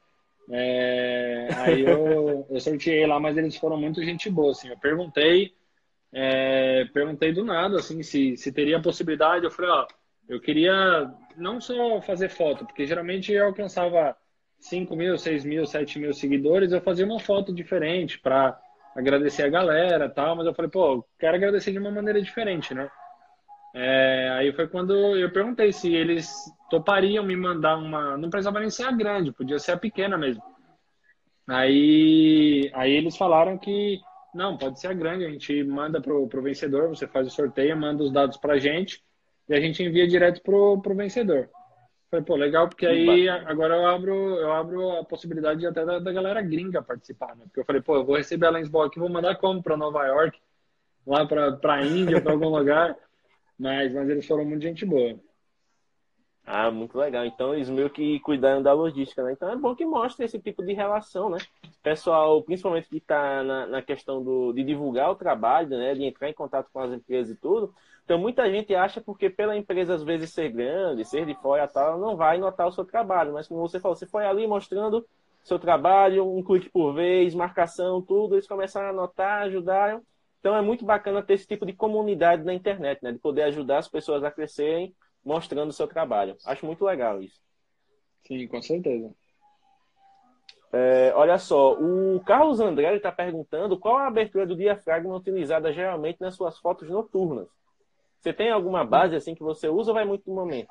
É, 0.50 1.48
aí 1.58 1.82
eu, 1.82 2.46
eu 2.48 2.60
sorteei 2.60 3.06
lá, 3.06 3.20
mas 3.20 3.36
eles 3.36 3.56
foram 3.56 3.76
muito 3.76 4.02
gente 4.02 4.30
boa, 4.30 4.52
assim. 4.52 4.68
Eu 4.68 4.78
perguntei, 4.78 5.52
é, 6.10 6.86
perguntei 6.94 7.30
do 7.30 7.44
nada, 7.44 7.78
assim, 7.78 8.02
se, 8.02 8.38
se 8.38 8.50
teria 8.50 8.80
possibilidade. 8.80 9.44
Eu 9.44 9.50
falei, 9.50 9.70
ó 9.70 9.86
eu 10.28 10.40
queria 10.40 11.12
não 11.36 11.60
só 11.60 12.00
fazer 12.00 12.28
foto, 12.28 12.64
porque 12.64 12.86
geralmente 12.86 13.32
eu 13.32 13.46
alcançava 13.46 14.16
5 14.58 14.94
mil, 14.94 15.18
6 15.18 15.44
mil, 15.44 15.66
7 15.66 15.98
mil 15.98 16.12
seguidores, 16.12 16.72
eu 16.72 16.80
fazia 16.80 17.04
uma 17.04 17.18
foto 17.18 17.52
diferente 17.52 18.18
para 18.18 18.58
agradecer 18.94 19.42
a 19.42 19.48
galera 19.48 20.08
tal, 20.08 20.36
mas 20.36 20.46
eu 20.46 20.54
falei, 20.54 20.70
pô, 20.70 21.04
quero 21.18 21.36
agradecer 21.36 21.72
de 21.72 21.78
uma 21.78 21.90
maneira 21.90 22.20
diferente, 22.20 22.74
né? 22.74 22.90
É, 23.74 24.30
aí 24.34 24.52
foi 24.52 24.68
quando 24.68 24.94
eu 25.16 25.32
perguntei 25.32 25.72
se 25.72 25.92
eles 25.94 26.30
topariam 26.68 27.24
me 27.24 27.34
mandar 27.34 27.78
uma. 27.78 28.18
Não 28.18 28.28
precisava 28.28 28.60
nem 28.60 28.68
ser 28.68 28.84
a 28.84 28.92
grande, 28.92 29.32
podia 29.32 29.58
ser 29.58 29.72
a 29.72 29.78
pequena 29.78 30.18
mesmo. 30.18 30.42
Aí, 31.48 32.70
aí 32.74 32.92
eles 32.92 33.16
falaram 33.16 33.56
que 33.56 33.98
não, 34.34 34.58
pode 34.58 34.78
ser 34.78 34.88
a 34.88 34.92
grande, 34.92 35.24
a 35.24 35.30
gente 35.30 35.64
manda 35.64 36.00
pro, 36.00 36.28
pro 36.28 36.42
vencedor, 36.42 36.88
você 36.88 37.06
faz 37.06 37.26
o 37.26 37.30
sorteio, 37.30 37.76
manda 37.76 38.02
os 38.02 38.12
dados 38.12 38.36
pra 38.36 38.58
gente 38.58 39.02
e 39.52 39.54
a 39.54 39.60
gente 39.60 39.82
envia 39.82 40.08
direto 40.08 40.42
pro, 40.42 40.80
pro 40.80 40.94
vencedor. 40.94 41.50
Falei, 42.10 42.24
pô, 42.24 42.36
legal, 42.36 42.68
porque 42.68 42.86
aí 42.86 43.28
agora 43.28 43.74
eu 43.74 43.86
abro, 43.86 44.14
eu 44.14 44.52
abro 44.52 44.90
a 44.98 45.04
possibilidade 45.04 45.66
até 45.66 45.84
da, 45.84 45.98
da 45.98 46.12
galera 46.12 46.40
gringa 46.40 46.82
participar, 46.82 47.36
né? 47.36 47.44
Porque 47.44 47.60
eu 47.60 47.64
falei, 47.64 47.82
pô, 47.82 47.96
eu 47.96 48.04
vou 48.04 48.16
receber 48.16 48.46
a 48.46 48.50
Lensball 48.50 48.84
aqui, 48.84 48.98
vou 48.98 49.10
mandar 49.10 49.36
como 49.36 49.62
para 49.62 49.76
Nova 49.76 50.06
York, 50.06 50.38
lá 51.06 51.26
para 51.26 51.52
pra 51.52 51.84
Índia, 51.84 52.20
para 52.20 52.32
algum 52.32 52.48
lugar. 52.48 52.96
Mas, 53.58 53.92
mas 53.92 54.08
eles 54.08 54.26
foram 54.26 54.44
muito 54.44 54.62
gente 54.62 54.86
boa. 54.86 55.18
Ah, 56.44 56.70
muito 56.70 56.96
legal. 56.96 57.24
Então 57.26 57.54
eles 57.54 57.68
meio 57.68 57.90
que 57.90 58.20
cuidando 58.20 58.64
da 58.64 58.72
logística, 58.72 59.22
né? 59.22 59.32
Então 59.32 59.50
é 59.50 59.56
bom 59.56 59.76
que 59.76 59.84
mostre 59.84 60.24
esse 60.24 60.38
tipo 60.38 60.64
de 60.64 60.72
relação, 60.72 61.28
né? 61.28 61.38
Pessoal, 61.82 62.40
principalmente 62.42 62.88
que 62.88 62.98
está 62.98 63.42
na, 63.42 63.66
na, 63.66 63.82
questão 63.82 64.22
do, 64.22 64.52
de 64.52 64.62
divulgar 64.62 65.10
o 65.10 65.16
trabalho, 65.16 65.70
né? 65.70 65.94
De 65.94 66.04
entrar 66.04 66.30
em 66.30 66.34
contato 66.34 66.68
com 66.72 66.78
as 66.78 66.92
empresas 66.92 67.34
e 67.34 67.40
tudo. 67.40 67.74
Então 68.04 68.18
muita 68.18 68.48
gente 68.48 68.72
acha 68.74 69.00
porque 69.00 69.28
pela 69.28 69.56
empresa 69.56 69.94
às 69.94 70.02
vezes 70.02 70.30
ser 70.32 70.50
grande, 70.50 71.04
ser 71.04 71.26
de 71.26 71.34
fora 71.34 71.66
tal, 71.66 71.98
não 71.98 72.16
vai 72.16 72.38
notar 72.38 72.68
o 72.68 72.72
seu 72.72 72.84
trabalho. 72.84 73.32
Mas 73.32 73.48
como 73.48 73.60
você 73.60 73.80
falou, 73.80 73.96
você 73.96 74.06
foi 74.06 74.24
ali 74.24 74.46
mostrando 74.46 75.04
seu 75.42 75.58
trabalho, 75.58 76.24
um 76.24 76.42
clique 76.42 76.70
por 76.70 76.94
vez, 76.94 77.34
marcação, 77.34 78.00
tudo, 78.00 78.36
eles 78.36 78.46
começaram 78.46 78.90
a 78.90 78.92
notar, 78.92 79.42
ajudaram. 79.42 80.02
Então 80.38 80.56
é 80.56 80.62
muito 80.62 80.84
bacana 80.84 81.22
ter 81.22 81.34
esse 81.34 81.46
tipo 81.46 81.66
de 81.66 81.72
comunidade 81.72 82.44
na 82.44 82.54
internet, 82.54 83.02
né? 83.02 83.10
De 83.10 83.18
poder 83.18 83.42
ajudar 83.42 83.78
as 83.78 83.88
pessoas 83.88 84.22
a 84.22 84.30
crescerem 84.30 84.94
mostrando 85.24 85.70
o 85.70 85.72
seu 85.72 85.88
trabalho. 85.88 86.36
Acho 86.44 86.64
muito 86.64 86.84
legal 86.84 87.20
isso. 87.20 87.40
Sim, 88.24 88.46
com 88.46 88.62
certeza. 88.62 89.12
É, 90.72 91.12
olha 91.14 91.38
só, 91.38 91.74
o 91.74 92.18
Carlos 92.20 92.58
André 92.58 92.96
está 92.96 93.12
perguntando 93.12 93.78
qual 93.78 93.98
a 93.98 94.06
abertura 94.06 94.46
do 94.46 94.56
diafragma 94.56 95.14
utilizada 95.14 95.70
geralmente 95.70 96.20
nas 96.20 96.34
suas 96.34 96.58
fotos 96.58 96.88
noturnas. 96.88 97.46
Você 98.18 98.32
tem 98.32 98.50
alguma 98.50 98.84
base 98.84 99.14
assim 99.14 99.34
que 99.34 99.42
você 99.42 99.68
usa 99.68 99.90
ou 99.90 99.94
vai 99.94 100.04
muito 100.04 100.28
no 100.30 100.34
momento? 100.34 100.70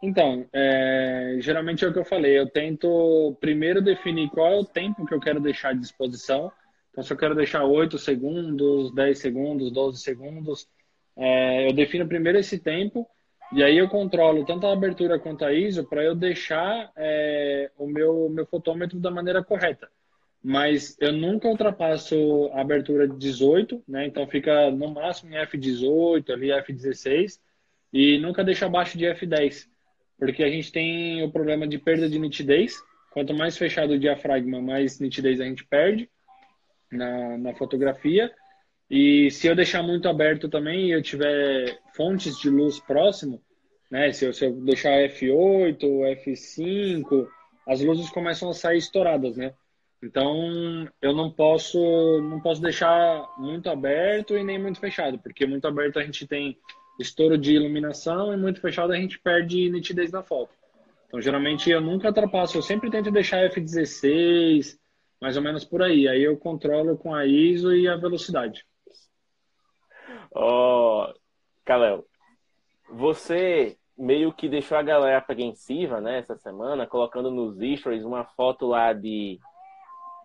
Então, 0.00 0.46
é, 0.52 1.38
geralmente 1.40 1.84
é 1.84 1.88
o 1.88 1.92
que 1.92 1.98
eu 1.98 2.04
falei. 2.04 2.38
Eu 2.38 2.48
tento 2.48 3.36
primeiro 3.40 3.82
definir 3.82 4.30
qual 4.30 4.46
é 4.46 4.56
o 4.56 4.64
tempo 4.64 5.04
que 5.04 5.14
eu 5.14 5.20
quero 5.20 5.40
deixar 5.40 5.70
à 5.70 5.72
disposição. 5.72 6.52
Então, 6.92 7.02
se 7.02 7.12
eu 7.12 7.16
quero 7.16 7.34
deixar 7.34 7.64
8 7.64 7.98
segundos, 7.98 8.94
10 8.94 9.18
segundos, 9.18 9.72
12 9.72 10.00
segundos, 10.00 10.68
é, 11.16 11.68
eu 11.68 11.72
defino 11.72 12.06
primeiro 12.06 12.38
esse 12.38 12.60
tempo 12.60 13.08
e 13.52 13.62
aí 13.62 13.78
eu 13.78 13.88
controlo 13.88 14.44
tanto 14.44 14.66
a 14.66 14.72
abertura 14.72 15.18
quanto 15.18 15.44
a 15.44 15.52
ISO 15.52 15.84
para 15.84 16.04
eu 16.04 16.14
deixar 16.14 16.90
é, 16.96 17.70
o 17.78 17.86
meu, 17.86 18.28
meu 18.28 18.46
fotômetro 18.46 18.98
da 19.00 19.10
maneira 19.10 19.42
correta. 19.42 19.88
Mas 20.42 20.96
eu 21.00 21.12
nunca 21.12 21.48
ultrapasso 21.48 22.50
a 22.52 22.60
abertura 22.60 23.08
de 23.08 23.16
18, 23.16 23.82
né? 23.88 24.06
Então 24.06 24.26
fica 24.26 24.70
no 24.70 24.92
máximo 24.92 25.34
em 25.34 25.38
F18, 25.38 26.30
ali 26.30 26.48
F16, 26.48 27.40
e 27.92 28.18
nunca 28.18 28.44
deixo 28.44 28.64
abaixo 28.64 28.96
de 28.96 29.06
F10, 29.06 29.66
porque 30.18 30.44
a 30.44 30.50
gente 30.50 30.70
tem 30.70 31.22
o 31.22 31.30
problema 31.30 31.66
de 31.66 31.78
perda 31.78 32.08
de 32.08 32.18
nitidez. 32.18 32.76
Quanto 33.10 33.34
mais 33.34 33.56
fechado 33.56 33.94
o 33.94 33.98
diafragma, 33.98 34.60
mais 34.60 35.00
nitidez 35.00 35.40
a 35.40 35.44
gente 35.44 35.64
perde 35.64 36.08
na, 36.92 37.38
na 37.38 37.54
fotografia. 37.54 38.30
E 38.90 39.30
se 39.30 39.46
eu 39.46 39.54
deixar 39.54 39.82
muito 39.82 40.08
aberto 40.08 40.48
também 40.48 40.86
e 40.86 40.92
eu 40.92 41.02
tiver 41.02 41.78
fontes 41.94 42.38
de 42.38 42.48
luz 42.48 42.80
próximo, 42.80 43.42
né? 43.90 44.12
Se 44.12 44.24
eu, 44.24 44.32
se 44.32 44.46
eu 44.46 44.52
deixar 44.52 44.90
F8, 45.08 45.80
F5, 46.24 47.28
as 47.66 47.80
luzes 47.82 48.08
começam 48.10 48.48
a 48.48 48.54
sair 48.54 48.78
estouradas, 48.78 49.36
né? 49.36 49.52
Então 50.02 50.88
eu 51.02 51.12
não 51.12 51.30
posso 51.30 51.78
não 52.22 52.40
posso 52.40 52.62
deixar 52.62 53.28
muito 53.36 53.68
aberto 53.68 54.36
e 54.36 54.44
nem 54.44 54.58
muito 54.58 54.78
fechado, 54.78 55.18
porque 55.18 55.44
muito 55.44 55.66
aberto 55.66 55.98
a 55.98 56.04
gente 56.04 56.26
tem 56.26 56.56
estouro 57.00 57.36
de 57.36 57.54
iluminação 57.54 58.32
e 58.32 58.36
muito 58.36 58.60
fechado 58.60 58.92
a 58.92 58.96
gente 58.96 59.18
perde 59.18 59.68
nitidez 59.70 60.10
na 60.10 60.22
foto. 60.22 60.50
Então 61.06 61.20
geralmente 61.20 61.70
eu 61.70 61.80
nunca 61.80 62.08
ultrapasso, 62.08 62.56
eu 62.56 62.62
sempre 62.62 62.90
tento 62.90 63.10
deixar 63.10 63.48
F16, 63.50 64.78
mais 65.20 65.36
ou 65.36 65.42
menos 65.42 65.64
por 65.64 65.82
aí. 65.82 66.06
Aí 66.08 66.22
eu 66.22 66.36
controlo 66.36 66.96
com 66.96 67.14
a 67.14 67.26
ISO 67.26 67.74
e 67.74 67.88
a 67.88 67.96
velocidade. 67.96 68.64
Ó, 70.40 71.10
oh, 71.10 71.14
Kalel, 71.64 72.04
você 72.88 73.76
meio 73.96 74.32
que 74.32 74.48
deixou 74.48 74.78
a 74.78 74.82
galera 74.82 75.18
apreensiva, 75.18 76.00
né, 76.00 76.18
essa 76.18 76.36
semana, 76.36 76.86
colocando 76.86 77.28
nos 77.28 77.56
stories 77.80 78.04
uma 78.04 78.22
foto 78.24 78.68
lá 78.68 78.92
de, 78.92 79.40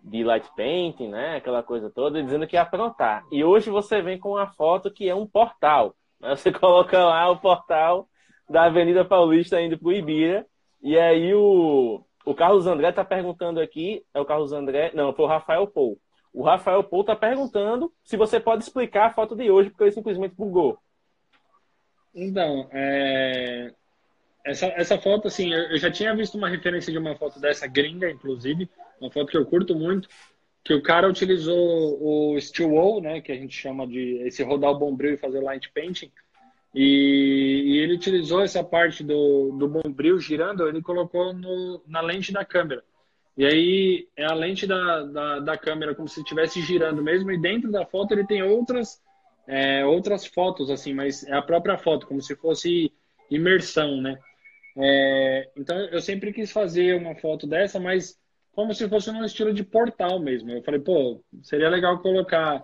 de 0.04 0.22
light 0.22 0.48
painting, 0.54 1.08
né, 1.08 1.36
aquela 1.36 1.64
coisa 1.64 1.90
toda, 1.90 2.22
dizendo 2.22 2.46
que 2.46 2.54
ia 2.54 2.62
aprontar. 2.62 3.24
E 3.32 3.42
hoje 3.42 3.70
você 3.70 4.00
vem 4.00 4.16
com 4.16 4.30
uma 4.30 4.46
foto 4.46 4.88
que 4.88 5.08
é 5.08 5.14
um 5.16 5.26
portal. 5.26 5.96
Né? 6.20 6.36
Você 6.36 6.52
coloca 6.54 6.96
lá 7.04 7.28
o 7.28 7.40
portal 7.40 8.08
da 8.48 8.66
Avenida 8.66 9.04
Paulista 9.04 9.60
indo 9.60 9.76
para 9.76 9.88
o 9.88 9.92
Ibira. 9.92 10.46
E 10.80 10.96
aí 10.96 11.34
o, 11.34 12.04
o 12.24 12.34
Carlos 12.36 12.68
André 12.68 12.90
está 12.90 13.04
perguntando 13.04 13.58
aqui, 13.58 14.04
é 14.14 14.20
o 14.20 14.24
Carlos 14.24 14.52
André, 14.52 14.92
não, 14.94 15.12
foi 15.12 15.24
o 15.24 15.28
Rafael 15.28 15.66
Pou. 15.66 15.98
O 16.34 16.42
Rafael 16.42 16.82
Pou 16.82 17.02
está 17.02 17.14
perguntando 17.14 17.92
se 18.02 18.16
você 18.16 18.40
pode 18.40 18.64
explicar 18.64 19.06
a 19.06 19.10
foto 19.10 19.36
de 19.36 19.48
hoje, 19.48 19.70
porque 19.70 19.84
ele 19.84 19.92
simplesmente 19.92 20.34
bugou. 20.34 20.76
Então, 22.12 22.68
é... 22.72 23.72
essa, 24.44 24.66
essa 24.66 24.98
foto, 24.98 25.28
assim, 25.28 25.54
eu 25.54 25.78
já 25.78 25.92
tinha 25.92 26.14
visto 26.14 26.36
uma 26.36 26.48
referência 26.48 26.92
de 26.92 26.98
uma 26.98 27.14
foto 27.14 27.38
dessa 27.38 27.68
gringa, 27.68 28.10
inclusive, 28.10 28.68
uma 29.00 29.12
foto 29.12 29.28
que 29.28 29.36
eu 29.36 29.46
curto 29.46 29.76
muito, 29.76 30.08
que 30.64 30.74
o 30.74 30.82
cara 30.82 31.08
utilizou 31.08 32.02
o 32.02 32.40
steel 32.40 32.72
wall, 32.72 33.00
né, 33.00 33.20
que 33.20 33.30
a 33.30 33.36
gente 33.36 33.56
chama 33.56 33.86
de 33.86 34.18
esse 34.26 34.42
rodar 34.42 34.72
o 34.72 34.78
bombril 34.78 35.14
e 35.14 35.18
fazer 35.18 35.40
light 35.40 35.70
painting, 35.72 36.10
e, 36.74 37.62
e, 37.66 37.78
ele 37.78 37.94
utilizou 37.94 38.42
essa 38.42 38.64
parte 38.64 39.04
do, 39.04 39.52
do 39.56 39.68
bombril 39.68 40.18
girando, 40.18 40.66
ele 40.66 40.82
colocou 40.82 41.32
no, 41.32 41.80
na 41.86 42.00
lente 42.00 42.32
da 42.32 42.44
câmera. 42.44 42.82
E 43.36 43.44
aí 43.44 44.08
é 44.16 44.24
a 44.24 44.34
lente 44.34 44.66
da, 44.66 45.02
da, 45.02 45.40
da 45.40 45.58
câmera 45.58 45.94
como 45.94 46.08
se 46.08 46.20
estivesse 46.20 46.60
girando 46.62 47.02
mesmo, 47.02 47.32
e 47.32 47.40
dentro 47.40 47.70
da 47.70 47.84
foto 47.84 48.12
ele 48.12 48.26
tem 48.26 48.42
outras, 48.42 49.02
é, 49.46 49.84
outras 49.84 50.24
fotos, 50.24 50.70
assim, 50.70 50.94
mas 50.94 51.24
é 51.24 51.34
a 51.34 51.42
própria 51.42 51.76
foto, 51.76 52.06
como 52.06 52.22
se 52.22 52.36
fosse 52.36 52.92
imersão, 53.30 54.00
né? 54.00 54.16
É, 54.76 55.50
então 55.56 55.76
eu 55.86 56.00
sempre 56.00 56.32
quis 56.32 56.52
fazer 56.52 56.96
uma 56.96 57.14
foto 57.16 57.46
dessa, 57.46 57.80
mas 57.80 58.18
como 58.52 58.72
se 58.72 58.88
fosse 58.88 59.10
num 59.10 59.24
estilo 59.24 59.52
de 59.52 59.64
portal 59.64 60.20
mesmo. 60.20 60.50
Eu 60.50 60.62
falei, 60.62 60.80
pô, 60.80 61.20
seria 61.42 61.68
legal 61.68 62.00
colocar 62.00 62.62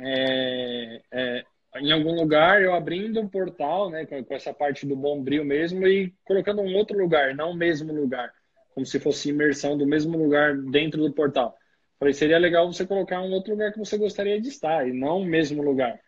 é, 0.00 1.02
é, 1.12 1.44
em 1.76 1.92
algum 1.92 2.14
lugar 2.14 2.60
eu 2.60 2.74
abrindo 2.74 3.20
um 3.20 3.28
portal, 3.28 3.88
né, 3.88 4.04
com, 4.04 4.24
com 4.24 4.34
essa 4.34 4.52
parte 4.52 4.84
do 4.84 4.96
bombril 4.96 5.44
mesmo 5.44 5.86
e 5.86 6.12
colocando 6.24 6.60
um 6.60 6.74
outro 6.74 6.98
lugar, 6.98 7.36
não 7.36 7.52
o 7.52 7.56
mesmo 7.56 7.92
lugar 7.92 8.32
como 8.80 8.86
se 8.86 8.98
fosse 8.98 9.28
imersão 9.28 9.76
do 9.76 9.86
mesmo 9.86 10.16
lugar 10.16 10.56
dentro 10.56 11.02
do 11.02 11.12
portal. 11.12 11.54
Falei, 11.98 12.14
seria 12.14 12.38
legal 12.38 12.72
você 12.72 12.86
colocar 12.86 13.20
um 13.20 13.30
outro 13.30 13.52
lugar 13.52 13.72
que 13.72 13.78
você 13.78 13.98
gostaria 13.98 14.40
de 14.40 14.48
estar 14.48 14.88
e 14.88 14.92
não 14.92 15.20
o 15.20 15.24
mesmo 15.24 15.62
lugar. 15.62 16.00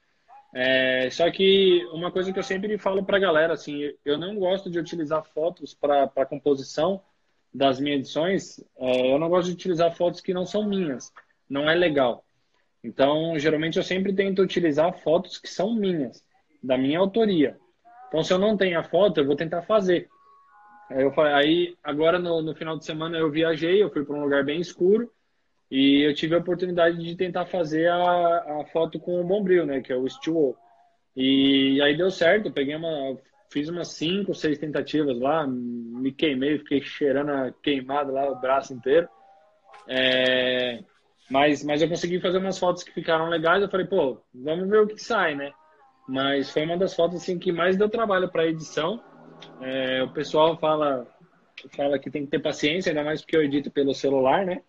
É, 0.54 1.10
só 1.10 1.30
que 1.30 1.84
uma 1.92 2.10
coisa 2.10 2.32
que 2.32 2.38
eu 2.38 2.42
sempre 2.42 2.78
falo 2.78 3.04
para 3.04 3.18
a 3.18 3.20
galera, 3.20 3.52
assim, 3.52 3.92
eu 4.06 4.16
não 4.16 4.36
gosto 4.36 4.70
de 4.70 4.78
utilizar 4.78 5.22
fotos 5.22 5.74
para 5.74 6.08
composição 6.24 7.02
das 7.52 7.78
minhas 7.78 8.00
edições, 8.00 8.58
é, 8.78 9.12
eu 9.12 9.18
não 9.18 9.28
gosto 9.28 9.48
de 9.48 9.54
utilizar 9.54 9.94
fotos 9.94 10.22
que 10.22 10.32
não 10.32 10.46
são 10.46 10.66
minhas, 10.66 11.12
não 11.48 11.68
é 11.68 11.74
legal. 11.74 12.24
Então, 12.82 13.38
geralmente 13.38 13.76
eu 13.76 13.82
sempre 13.82 14.14
tento 14.14 14.40
utilizar 14.40 14.98
fotos 15.00 15.36
que 15.36 15.48
são 15.48 15.74
minhas, 15.74 16.24
da 16.62 16.78
minha 16.78 16.98
autoria. 16.98 17.58
Então, 18.08 18.22
se 18.22 18.32
eu 18.32 18.38
não 18.38 18.56
tenho 18.56 18.78
a 18.78 18.82
foto, 18.82 19.20
eu 19.20 19.26
vou 19.26 19.36
tentar 19.36 19.60
fazer. 19.60 20.08
Aí, 20.90 21.02
eu 21.02 21.12
falei, 21.12 21.32
aí 21.32 21.76
agora 21.82 22.18
no, 22.18 22.42
no 22.42 22.54
final 22.54 22.76
de 22.78 22.84
semana 22.84 23.16
eu 23.16 23.30
viajei, 23.30 23.82
eu 23.82 23.90
fui 23.90 24.04
para 24.04 24.16
um 24.16 24.22
lugar 24.22 24.44
bem 24.44 24.60
escuro 24.60 25.10
e 25.70 26.06
eu 26.06 26.14
tive 26.14 26.34
a 26.34 26.38
oportunidade 26.38 26.98
de 26.98 27.16
tentar 27.16 27.46
fazer 27.46 27.88
a, 27.88 28.60
a 28.60 28.64
foto 28.72 29.00
com 29.00 29.20
o 29.20 29.24
Bombril, 29.24 29.64
né, 29.64 29.80
que 29.80 29.92
é 29.92 29.96
o 29.96 30.08
Steel 30.08 30.54
E 31.16 31.80
aí 31.82 31.96
deu 31.96 32.10
certo, 32.10 32.48
eu 32.48 32.52
peguei 32.52 32.76
uma, 32.76 33.16
fiz 33.50 33.68
umas 33.68 33.88
cinco, 33.88 34.34
seis 34.34 34.58
tentativas 34.58 35.18
lá, 35.18 35.46
me 35.46 36.12
queimei, 36.12 36.58
fiquei 36.58 36.82
cheirando 36.82 37.30
a 37.30 37.52
queimada 37.62 38.12
lá 38.12 38.30
o 38.30 38.40
braço 38.40 38.72
inteiro. 38.72 39.08
É, 39.88 40.82
mas, 41.30 41.64
mas 41.64 41.82
eu 41.82 41.88
consegui 41.88 42.20
fazer 42.20 42.38
umas 42.38 42.58
fotos 42.58 42.82
que 42.82 42.92
ficaram 42.92 43.28
legais. 43.28 43.62
Eu 43.62 43.70
falei, 43.70 43.86
pô, 43.86 44.20
vamos 44.34 44.68
ver 44.68 44.80
o 44.80 44.86
que 44.86 44.98
sai, 44.98 45.34
né? 45.34 45.52
Mas 46.08 46.50
foi 46.50 46.64
uma 46.64 46.76
das 46.76 46.94
fotos 46.94 47.22
assim 47.22 47.38
que 47.38 47.52
mais 47.52 47.76
deu 47.76 47.88
trabalho 47.88 48.30
para 48.30 48.46
edição. 48.46 49.02
É, 49.60 50.02
o 50.02 50.12
pessoal 50.12 50.56
fala, 50.58 51.06
fala 51.76 51.98
que 51.98 52.10
tem 52.10 52.24
que 52.24 52.30
ter 52.30 52.40
paciência, 52.40 52.90
ainda 52.90 53.04
mais 53.04 53.20
porque 53.20 53.36
eu 53.36 53.42
edito 53.42 53.70
pelo 53.70 53.94
celular, 53.94 54.44
né? 54.44 54.62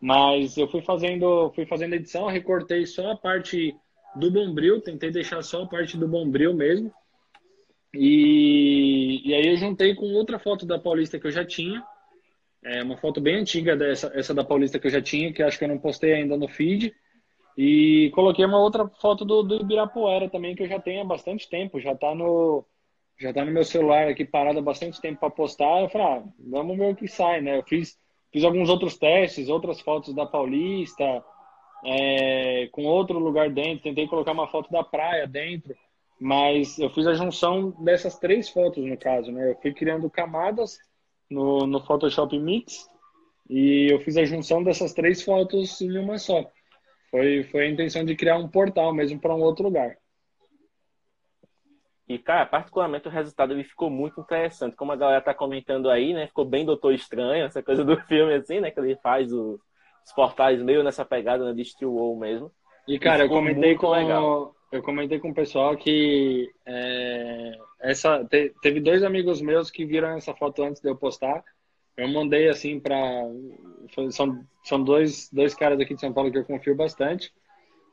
Mas 0.00 0.56
eu 0.56 0.68
fui 0.68 0.82
fazendo, 0.82 1.50
fui 1.54 1.64
fazendo 1.66 1.94
edição, 1.94 2.26
recortei 2.26 2.84
só 2.84 3.12
a 3.12 3.16
parte 3.16 3.74
do 4.14 4.30
bombril, 4.30 4.80
tentei 4.80 5.10
deixar 5.10 5.42
só 5.42 5.62
a 5.62 5.66
parte 5.66 5.96
do 5.96 6.06
bombril 6.06 6.54
mesmo. 6.54 6.92
E, 7.94 9.22
e 9.24 9.34
aí 9.34 9.46
eu 9.46 9.56
juntei 9.56 9.94
com 9.94 10.06
outra 10.12 10.38
foto 10.38 10.66
da 10.66 10.78
Paulista 10.78 11.18
que 11.18 11.26
eu 11.26 11.32
já 11.32 11.44
tinha. 11.44 11.82
É 12.62 12.82
uma 12.82 12.96
foto 12.96 13.20
bem 13.20 13.36
antiga 13.36 13.76
dessa 13.76 14.10
essa 14.14 14.34
da 14.34 14.44
Paulista 14.44 14.78
que 14.78 14.86
eu 14.86 14.90
já 14.90 15.00
tinha, 15.00 15.32
que 15.32 15.42
acho 15.42 15.58
que 15.58 15.64
eu 15.64 15.68
não 15.68 15.78
postei 15.78 16.12
ainda 16.12 16.36
no 16.36 16.48
feed. 16.48 16.94
E 17.56 18.10
coloquei 18.14 18.44
uma 18.44 18.60
outra 18.60 18.86
foto 19.00 19.24
do, 19.24 19.42
do 19.42 19.60
Ibirapuera 19.62 20.28
também, 20.28 20.54
que 20.54 20.62
eu 20.62 20.68
já 20.68 20.78
tenho 20.78 21.00
há 21.00 21.04
bastante 21.04 21.48
tempo, 21.48 21.80
já 21.80 21.92
está 21.92 22.14
no, 22.14 22.66
já 23.18 23.32
tá 23.32 23.44
no 23.44 23.52
meu 23.52 23.64
celular 23.64 24.08
aqui 24.08 24.24
parado 24.24 24.58
há 24.58 24.62
bastante 24.62 25.00
tempo 25.00 25.20
para 25.20 25.30
postar. 25.30 25.82
Eu 25.82 25.88
falei, 25.88 26.06
ah, 26.06 26.22
vamos 26.38 26.76
ver 26.76 26.92
o 26.92 26.96
que 26.96 27.08
sai, 27.08 27.40
né? 27.40 27.58
Eu 27.58 27.62
fiz, 27.62 27.98
fiz 28.32 28.44
alguns 28.44 28.68
outros 28.68 28.98
testes, 28.98 29.48
outras 29.48 29.80
fotos 29.80 30.14
da 30.14 30.26
Paulista, 30.26 31.24
é, 31.84 32.68
com 32.72 32.84
outro 32.84 33.18
lugar 33.18 33.50
dentro. 33.50 33.84
Tentei 33.84 34.06
colocar 34.06 34.32
uma 34.32 34.48
foto 34.48 34.70
da 34.70 34.84
praia 34.84 35.26
dentro. 35.26 35.74
Mas 36.18 36.78
eu 36.78 36.88
fiz 36.90 37.06
a 37.06 37.14
junção 37.14 37.70
dessas 37.82 38.18
três 38.18 38.48
fotos, 38.48 38.84
no 38.84 38.96
caso, 38.96 39.30
né? 39.30 39.50
Eu 39.50 39.56
fui 39.60 39.72
criando 39.72 40.08
camadas 40.08 40.78
no, 41.30 41.66
no 41.66 41.84
Photoshop 41.84 42.38
Mix 42.38 42.88
e 43.48 43.92
eu 43.92 44.00
fiz 44.00 44.16
a 44.16 44.24
junção 44.24 44.62
dessas 44.62 44.92
três 44.92 45.22
fotos 45.22 45.80
em 45.80 45.98
uma 45.98 46.18
só. 46.18 46.50
Foi, 47.10 47.44
foi 47.44 47.66
a 47.66 47.70
intenção 47.70 48.04
de 48.04 48.16
criar 48.16 48.38
um 48.38 48.48
portal 48.48 48.92
mesmo 48.94 49.20
para 49.20 49.34
um 49.34 49.42
outro 49.42 49.64
lugar. 49.64 49.96
E, 52.08 52.18
cara, 52.18 52.46
particularmente 52.46 53.08
o 53.08 53.10
resultado 53.10 53.52
ele 53.52 53.64
ficou 53.64 53.90
muito 53.90 54.20
interessante. 54.20 54.76
Como 54.76 54.92
a 54.92 54.96
galera 54.96 55.20
tá 55.20 55.34
comentando 55.34 55.90
aí, 55.90 56.12
né? 56.12 56.28
Ficou 56.28 56.44
bem 56.44 56.64
Doutor 56.64 56.94
Estranho, 56.94 57.44
essa 57.44 57.62
coisa 57.62 57.84
do 57.84 57.96
filme, 58.06 58.34
assim, 58.34 58.60
né? 58.60 58.70
Que 58.70 58.78
ele 58.78 58.96
faz 58.96 59.32
os, 59.32 59.58
os 60.04 60.12
portais 60.14 60.62
meio 60.62 60.84
nessa 60.84 61.04
pegada 61.04 61.44
né, 61.44 61.52
de 61.52 61.64
Steel 61.64 61.92
Wall 61.92 62.16
mesmo. 62.16 62.52
E, 62.86 62.98
cara, 62.98 63.24
eu 63.24 63.28
comentei 63.28 63.74
com 63.74 63.90
legal. 63.90 64.54
eu 64.70 64.82
comentei 64.82 65.18
com 65.18 65.30
o 65.30 65.34
pessoal 65.34 65.76
que 65.76 66.48
é, 66.64 67.58
essa 67.80 68.24
te, 68.24 68.54
teve 68.62 68.78
dois 68.78 69.02
amigos 69.02 69.40
meus 69.40 69.68
que 69.68 69.84
viram 69.84 70.10
essa 70.10 70.32
foto 70.32 70.62
antes 70.62 70.80
de 70.80 70.88
eu 70.88 70.96
postar. 70.96 71.42
Eu 71.96 72.06
mandei 72.08 72.48
assim 72.48 72.78
para 72.78 72.96
são, 74.10 74.44
são 74.62 74.84
dois, 74.84 75.28
dois 75.32 75.54
caras 75.54 75.80
aqui 75.80 75.94
de 75.94 76.00
São 76.00 76.12
Paulo 76.12 76.30
que 76.30 76.38
eu 76.38 76.44
confio 76.44 76.76
bastante. 76.76 77.32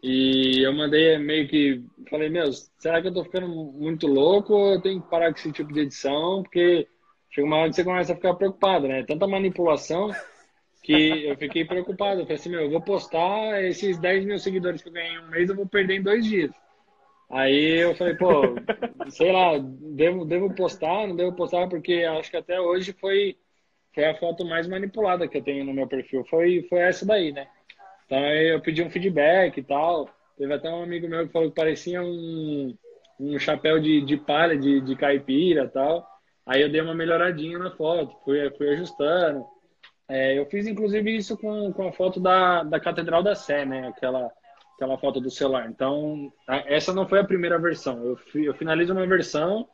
E 0.03 0.61
eu 0.61 0.73
mandei 0.73 1.17
meio 1.17 1.47
que. 1.47 1.81
Falei, 2.09 2.27
meu, 2.29 2.51
será 2.77 3.01
que 3.01 3.07
eu 3.07 3.13
tô 3.13 3.23
ficando 3.23 3.47
muito 3.47 4.05
louco 4.05 4.53
ou 4.53 4.73
eu 4.73 4.81
tenho 4.81 5.01
que 5.01 5.09
parar 5.09 5.31
com 5.31 5.39
esse 5.39 5.51
tipo 5.53 5.71
de 5.71 5.79
edição? 5.79 6.43
Porque 6.43 6.85
chega 7.29 7.47
uma 7.47 7.55
hora 7.57 7.69
que 7.69 7.75
você 7.77 7.85
começa 7.85 8.11
a 8.11 8.15
ficar 8.15 8.33
preocupado, 8.33 8.85
né? 8.85 9.05
Tanta 9.05 9.25
manipulação 9.25 10.11
que 10.83 11.25
eu 11.25 11.37
fiquei 11.37 11.63
preocupado. 11.63 12.19
Eu 12.19 12.25
falei 12.25 12.35
assim, 12.35 12.49
meu, 12.49 12.63
eu 12.63 12.69
vou 12.69 12.81
postar 12.81 13.63
esses 13.63 13.97
10 13.97 14.25
mil 14.25 14.37
seguidores 14.37 14.81
que 14.81 14.89
eu 14.89 14.93
ganhei 14.93 15.13
em 15.13 15.19
um 15.19 15.29
mês, 15.29 15.49
eu 15.49 15.55
vou 15.55 15.65
perder 15.65 15.95
em 15.95 16.03
dois 16.03 16.25
dias. 16.25 16.51
Aí 17.29 17.79
eu 17.79 17.95
falei, 17.95 18.15
pô, 18.15 18.55
sei 19.09 19.31
lá, 19.31 19.57
devo, 19.57 20.25
devo 20.25 20.53
postar, 20.53 21.07
não 21.07 21.15
devo 21.15 21.33
postar, 21.33 21.69
porque 21.69 22.03
acho 22.03 22.29
que 22.29 22.37
até 22.37 22.59
hoje 22.59 22.91
foi, 22.91 23.37
foi 23.95 24.03
a 24.03 24.15
foto 24.15 24.45
mais 24.45 24.67
manipulada 24.67 25.29
que 25.29 25.37
eu 25.37 25.43
tenho 25.43 25.63
no 25.63 25.73
meu 25.73 25.87
perfil. 25.87 26.25
Foi, 26.25 26.63
foi 26.69 26.79
essa 26.79 27.05
daí, 27.05 27.31
né? 27.31 27.47
Então 28.13 28.23
eu 28.27 28.61
pedi 28.61 28.83
um 28.83 28.91
feedback 28.91 29.57
e 29.57 29.63
tal. 29.63 30.07
Teve 30.37 30.53
até 30.53 30.69
um 30.69 30.83
amigo 30.83 31.07
meu 31.07 31.25
que 31.25 31.33
falou 31.33 31.49
que 31.49 31.55
parecia 31.55 31.99
um, 31.99 32.77
um 33.19 33.39
chapéu 33.39 33.79
de, 33.79 34.05
de 34.05 34.17
palha, 34.17 34.55
de, 34.55 34.81
de 34.81 34.95
caipira 34.95 35.63
e 35.63 35.69
tal. 35.69 36.07
Aí 36.45 36.61
eu 36.61 36.69
dei 36.69 36.79
uma 36.79 36.93
melhoradinha 36.93 37.57
na 37.57 37.71
foto, 37.71 38.15
fui, 38.23 38.47
fui 38.51 38.69
ajustando. 38.69 39.43
É, 40.07 40.37
eu 40.37 40.45
fiz 40.45 40.67
inclusive 40.67 41.15
isso 41.15 41.35
com, 41.35 41.73
com 41.73 41.87
a 41.87 41.91
foto 41.91 42.19
da, 42.19 42.61
da 42.61 42.79
Catedral 42.79 43.23
da 43.23 43.33
Sé, 43.33 43.65
né? 43.65 43.87
Aquela, 43.87 44.31
aquela 44.75 44.97
foto 44.99 45.19
do 45.19 45.31
celular. 45.31 45.67
Então, 45.67 46.31
essa 46.67 46.93
não 46.93 47.07
foi 47.07 47.19
a 47.19 47.25
primeira 47.25 47.57
versão. 47.57 47.97
Eu, 48.05 48.43
eu 48.43 48.53
finalizo 48.53 48.93
uma 48.93 49.07
versão 49.07 49.67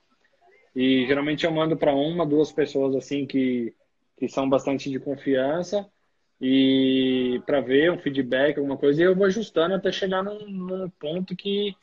e 0.73 1.05
geralmente 1.05 1.45
eu 1.45 1.51
mando 1.51 1.75
para 1.75 1.93
uma, 1.93 2.25
duas 2.25 2.53
pessoas 2.53 2.95
assim 2.95 3.25
que, 3.25 3.73
que 4.17 4.29
são 4.29 4.49
bastante 4.49 4.89
de 4.89 4.97
confiança 4.97 5.85
e 6.41 7.41
para 7.45 7.59
ver 7.59 7.91
um 7.91 7.97
feedback, 7.97 8.57
alguma 8.57 8.77
coisa, 8.77 9.01
e 9.01 9.05
eu 9.05 9.15
vou 9.15 9.25
ajustando 9.25 9.75
até 9.75 9.91
chegar 9.91 10.23
num, 10.23 10.39
num, 10.49 10.89
ponto 10.89 11.35
que, 11.35 11.75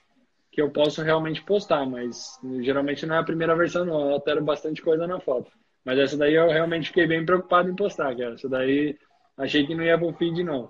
que 0.51 0.63
eu 0.63 0.71
posso 0.71 1.03
realmente 1.03 1.43
postar, 1.43 1.85
mas 1.85 2.39
geralmente 2.61 3.05
não 3.05 3.17
é 3.17 3.19
a 3.19 3.25
primeira 3.25 3.55
versão, 3.55 3.85
não, 3.85 4.01
eu 4.01 4.15
altero 4.15 4.43
bastante 4.43 4.81
coisa 4.81 5.07
na 5.07 5.21
foto. 5.21 5.51
Mas 5.85 5.99
essa 5.99 6.17
daí 6.17 6.35
eu 6.35 6.49
realmente 6.49 6.89
fiquei 6.89 7.07
bem 7.07 7.25
preocupado 7.25 7.71
em 7.71 7.77
postar, 7.77 8.17
cara. 8.17 8.35
Essa 8.35 8.49
daí 8.49 8.99
achei 9.37 9.65
que 9.65 9.75
não 9.75 9.85
ia 9.85 9.97
pro 9.97 10.13
feed, 10.15 10.43
não. 10.43 10.69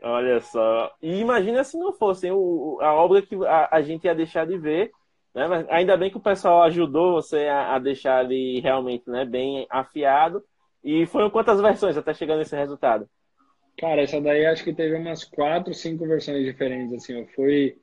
Olha 0.00 0.40
só. 0.40 0.92
E 1.02 1.18
imagina 1.18 1.64
se 1.64 1.76
não 1.76 1.92
fosse 1.92 2.30
o, 2.30 2.78
a 2.80 2.92
obra 2.92 3.22
que 3.22 3.34
a, 3.44 3.68
a, 3.72 3.82
gente 3.82 4.04
ia 4.04 4.14
deixar 4.14 4.46
de 4.46 4.56
ver. 4.58 4.92
Né? 5.34 5.48
Mas 5.48 5.66
ainda 5.68 5.96
bem 5.96 6.10
que 6.10 6.16
o 6.16 6.20
pessoal 6.22 6.62
ajudou 6.62 7.14
você 7.14 7.48
a, 7.48 7.74
a 7.74 7.78
deixar 7.80 8.18
ali 8.18 8.60
realmente 8.60 9.08
né, 9.08 9.24
bem 9.24 9.66
afiado. 9.68 10.44
E 10.84 11.06
foram 11.06 11.30
quantas 11.30 11.60
versões 11.60 11.96
até 11.96 12.12
chegar 12.14 12.36
nesse 12.36 12.56
resultado? 12.56 13.08
Cara, 13.78 14.02
essa 14.02 14.20
daí 14.20 14.46
acho 14.46 14.64
que 14.64 14.74
teve 14.74 14.94
umas 14.96 15.24
quatro, 15.24 15.74
cinco 15.74 16.06
versões 16.06 16.44
diferentes. 16.44 16.92
Assim, 16.94 17.14
eu 17.14 17.26
fui, 17.28 17.78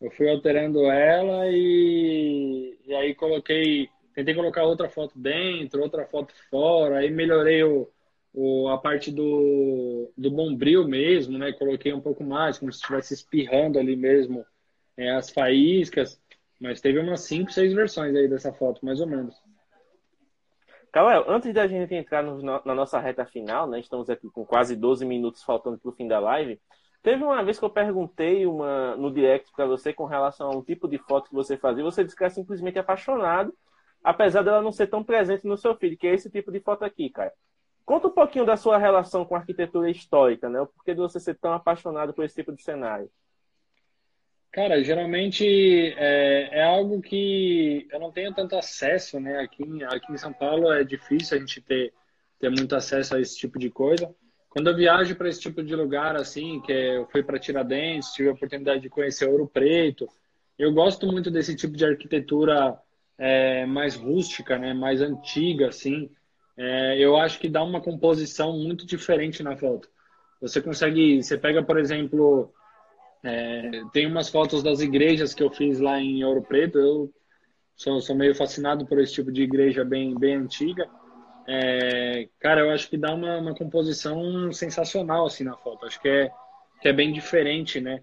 eu 0.00 0.10
fui 0.12 0.28
alterando 0.30 0.84
ela 0.90 1.48
e, 1.50 2.78
e 2.86 2.94
aí 2.94 3.14
coloquei, 3.14 3.88
tentei 4.14 4.34
colocar 4.34 4.64
outra 4.64 4.88
foto 4.88 5.18
dentro, 5.18 5.82
outra 5.82 6.06
foto 6.06 6.34
fora, 6.50 6.98
aí 6.98 7.10
melhorei 7.10 7.62
o, 7.64 7.90
o, 8.32 8.68
a 8.68 8.78
parte 8.78 9.10
do, 9.10 10.12
do 10.16 10.30
bombril 10.30 10.86
mesmo, 10.86 11.38
né? 11.38 11.52
Coloquei 11.52 11.92
um 11.92 12.00
pouco 12.00 12.24
mais, 12.24 12.58
como 12.58 12.72
se 12.72 12.80
estivesse 12.80 13.14
espirrando 13.14 13.78
ali 13.78 13.96
mesmo 13.96 14.46
é, 14.96 15.10
as 15.12 15.30
faíscas. 15.30 16.20
Mas 16.60 16.80
teve 16.80 16.98
umas 16.98 17.22
cinco, 17.22 17.52
seis 17.52 17.72
versões 17.72 18.14
aí 18.16 18.28
dessa 18.28 18.52
foto, 18.52 18.84
mais 18.84 19.00
ou 19.00 19.06
menos. 19.06 19.34
Cauel, 20.94 21.24
antes 21.26 21.52
da 21.52 21.66
gente 21.66 21.92
entrar 21.92 22.22
no, 22.22 22.40
na 22.40 22.72
nossa 22.72 23.00
reta 23.00 23.26
final, 23.26 23.68
né? 23.68 23.80
Estamos 23.80 24.08
aqui 24.08 24.30
com 24.30 24.46
quase 24.46 24.76
12 24.76 25.04
minutos 25.04 25.42
faltando 25.42 25.76
para 25.76 25.88
o 25.88 25.92
fim 25.92 26.06
da 26.06 26.20
live. 26.20 26.60
Teve 27.02 27.24
uma 27.24 27.42
vez 27.42 27.58
que 27.58 27.64
eu 27.64 27.70
perguntei 27.70 28.46
uma, 28.46 28.94
no 28.94 29.12
direct 29.12 29.50
para 29.56 29.66
você 29.66 29.92
com 29.92 30.04
relação 30.04 30.52
a 30.52 30.56
um 30.56 30.62
tipo 30.62 30.86
de 30.86 30.96
foto 30.98 31.28
que 31.28 31.34
você 31.34 31.56
fazia, 31.56 31.82
você 31.82 32.04
disse 32.04 32.14
que 32.16 32.22
era 32.22 32.32
simplesmente 32.32 32.78
apaixonado, 32.78 33.52
apesar 34.04 34.42
dela 34.42 34.62
não 34.62 34.70
ser 34.70 34.86
tão 34.86 35.02
presente 35.02 35.48
no 35.48 35.56
seu 35.56 35.74
feed, 35.74 35.96
que 35.96 36.06
é 36.06 36.14
esse 36.14 36.30
tipo 36.30 36.52
de 36.52 36.60
foto 36.60 36.84
aqui, 36.84 37.10
cara. 37.10 37.32
Conta 37.84 38.06
um 38.06 38.12
pouquinho 38.12 38.46
da 38.46 38.56
sua 38.56 38.78
relação 38.78 39.24
com 39.24 39.34
a 39.34 39.38
arquitetura 39.38 39.90
histórica, 39.90 40.48
né? 40.48 40.60
O 40.60 40.68
porquê 40.68 40.94
de 40.94 41.00
você 41.00 41.18
ser 41.18 41.34
tão 41.34 41.52
apaixonado 41.52 42.14
por 42.14 42.24
esse 42.24 42.36
tipo 42.36 42.52
de 42.52 42.62
cenário. 42.62 43.10
Cara, 44.54 44.80
geralmente 44.84 45.44
é, 45.96 46.60
é, 46.60 46.62
algo 46.62 47.02
que 47.02 47.88
eu 47.90 47.98
não 47.98 48.12
tenho 48.12 48.32
tanto 48.32 48.54
acesso, 48.54 49.18
né? 49.18 49.40
Aqui, 49.40 49.64
aqui 49.82 50.12
em 50.12 50.16
São 50.16 50.32
Paulo 50.32 50.72
é 50.72 50.84
difícil 50.84 51.36
a 51.36 51.40
gente 51.40 51.60
ter, 51.60 51.92
ter 52.38 52.50
muito 52.50 52.76
acesso 52.76 53.16
a 53.16 53.20
esse 53.20 53.36
tipo 53.36 53.58
de 53.58 53.68
coisa. 53.68 54.14
Quando 54.48 54.70
eu 54.70 54.76
viajo 54.76 55.16
para 55.16 55.28
esse 55.28 55.40
tipo 55.40 55.60
de 55.60 55.74
lugar, 55.74 56.14
assim, 56.14 56.60
que 56.60 56.72
é, 56.72 56.98
eu 56.98 57.06
fui 57.08 57.20
para 57.20 57.36
Tiradentes, 57.36 58.12
tive 58.12 58.28
a 58.28 58.32
oportunidade 58.32 58.80
de 58.80 58.88
conhecer 58.88 59.28
Ouro 59.28 59.48
Preto, 59.52 60.08
eu 60.56 60.72
gosto 60.72 61.04
muito 61.04 61.32
desse 61.32 61.56
tipo 61.56 61.76
de 61.76 61.84
arquitetura 61.84 62.78
é, 63.18 63.66
mais 63.66 63.96
rústica, 63.96 64.56
né? 64.56 64.72
Mais 64.72 65.02
antiga, 65.02 65.70
assim. 65.70 66.08
É, 66.56 66.96
eu 66.96 67.16
acho 67.16 67.40
que 67.40 67.48
dá 67.48 67.60
uma 67.64 67.80
composição 67.80 68.56
muito 68.56 68.86
diferente 68.86 69.42
na 69.42 69.56
foto. 69.56 69.88
Você 70.40 70.62
consegue, 70.62 71.20
você 71.20 71.36
pega, 71.36 71.60
por 71.60 71.76
exemplo 71.76 72.54
é, 73.24 73.82
tem 73.90 74.06
umas 74.06 74.28
fotos 74.28 74.62
das 74.62 74.80
igrejas 74.80 75.32
que 75.32 75.42
eu 75.42 75.50
fiz 75.50 75.80
lá 75.80 75.98
em 75.98 76.22
Ouro 76.22 76.42
Preto. 76.42 76.78
Eu 76.78 77.12
sou, 77.74 78.00
sou 78.02 78.14
meio 78.14 78.34
fascinado 78.34 78.86
por 78.86 79.00
esse 79.00 79.14
tipo 79.14 79.32
de 79.32 79.42
igreja 79.42 79.82
bem, 79.82 80.14
bem 80.14 80.34
antiga. 80.34 80.86
É, 81.48 82.28
cara, 82.38 82.60
eu 82.60 82.70
acho 82.70 82.88
que 82.88 82.98
dá 82.98 83.14
uma, 83.14 83.38
uma 83.38 83.54
composição 83.54 84.52
sensacional 84.52 85.24
assim 85.24 85.42
na 85.42 85.56
foto. 85.56 85.86
Acho 85.86 86.00
que 86.00 86.08
é, 86.08 86.30
que 86.82 86.88
é 86.88 86.92
bem 86.92 87.12
diferente, 87.12 87.80
né? 87.80 88.02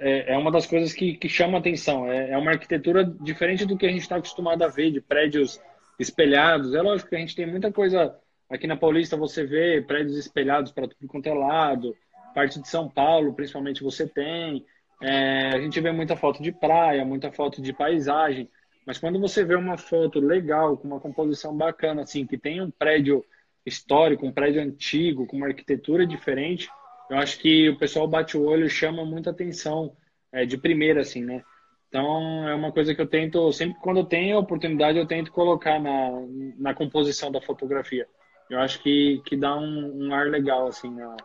É, 0.00 0.34
é 0.34 0.38
uma 0.38 0.52
das 0.52 0.66
coisas 0.66 0.92
que, 0.92 1.14
que 1.14 1.28
chama 1.28 1.58
atenção. 1.58 2.06
É, 2.08 2.30
é 2.30 2.38
uma 2.38 2.52
arquitetura 2.52 3.04
diferente 3.04 3.66
do 3.66 3.76
que 3.76 3.86
a 3.86 3.90
gente 3.90 4.02
está 4.02 4.16
acostumado 4.16 4.62
a 4.62 4.68
ver, 4.68 4.92
de 4.92 5.00
prédios 5.00 5.60
espelhados. 5.98 6.74
É 6.74 6.80
lógico 6.80 7.10
que 7.10 7.16
a 7.16 7.18
gente 7.18 7.34
tem 7.34 7.44
muita 7.44 7.72
coisa 7.72 8.16
aqui 8.48 8.68
na 8.68 8.76
Paulista. 8.76 9.16
Você 9.16 9.44
vê 9.44 9.82
prédios 9.82 10.16
espelhados 10.16 10.70
para 10.70 10.86
tudo 10.86 11.08
quanto 11.08 11.26
é 11.26 11.34
lado 11.34 11.96
parte 12.34 12.60
de 12.60 12.68
São 12.68 12.88
Paulo, 12.88 13.32
principalmente, 13.32 13.82
você 13.82 14.06
tem. 14.06 14.64
É, 15.02 15.48
a 15.48 15.60
gente 15.60 15.80
vê 15.80 15.92
muita 15.92 16.16
foto 16.16 16.42
de 16.42 16.52
praia, 16.52 17.04
muita 17.04 17.30
foto 17.32 17.62
de 17.62 17.72
paisagem, 17.72 18.50
mas 18.86 18.98
quando 18.98 19.20
você 19.20 19.44
vê 19.44 19.54
uma 19.54 19.78
foto 19.78 20.20
legal, 20.20 20.76
com 20.76 20.88
uma 20.88 21.00
composição 21.00 21.56
bacana, 21.56 22.02
assim, 22.02 22.26
que 22.26 22.36
tem 22.36 22.60
um 22.60 22.70
prédio 22.70 23.24
histórico, 23.64 24.26
um 24.26 24.32
prédio 24.32 24.62
antigo, 24.62 25.26
com 25.26 25.36
uma 25.36 25.46
arquitetura 25.46 26.06
diferente, 26.06 26.68
eu 27.10 27.16
acho 27.16 27.38
que 27.38 27.70
o 27.70 27.78
pessoal 27.78 28.06
bate 28.06 28.36
o 28.36 28.44
olho 28.44 28.68
chama 28.68 29.04
muita 29.04 29.30
atenção 29.30 29.96
é, 30.32 30.44
de 30.44 30.58
primeira, 30.58 31.00
assim, 31.00 31.24
né? 31.24 31.42
Então, 31.88 32.48
é 32.48 32.54
uma 32.54 32.72
coisa 32.72 32.94
que 32.94 33.00
eu 33.00 33.06
tento, 33.06 33.52
sempre 33.52 33.78
quando 33.80 33.98
eu 34.00 34.04
tenho 34.04 34.36
a 34.36 34.40
oportunidade, 34.40 34.98
eu 34.98 35.06
tento 35.06 35.30
colocar 35.30 35.78
na, 35.80 36.10
na 36.58 36.74
composição 36.74 37.30
da 37.30 37.40
fotografia. 37.40 38.06
Eu 38.50 38.58
acho 38.58 38.82
que, 38.82 39.22
que 39.24 39.36
dá 39.36 39.56
um, 39.56 40.06
um 40.08 40.14
ar 40.14 40.26
legal, 40.26 40.66
assim, 40.66 40.90
na, 40.90 41.16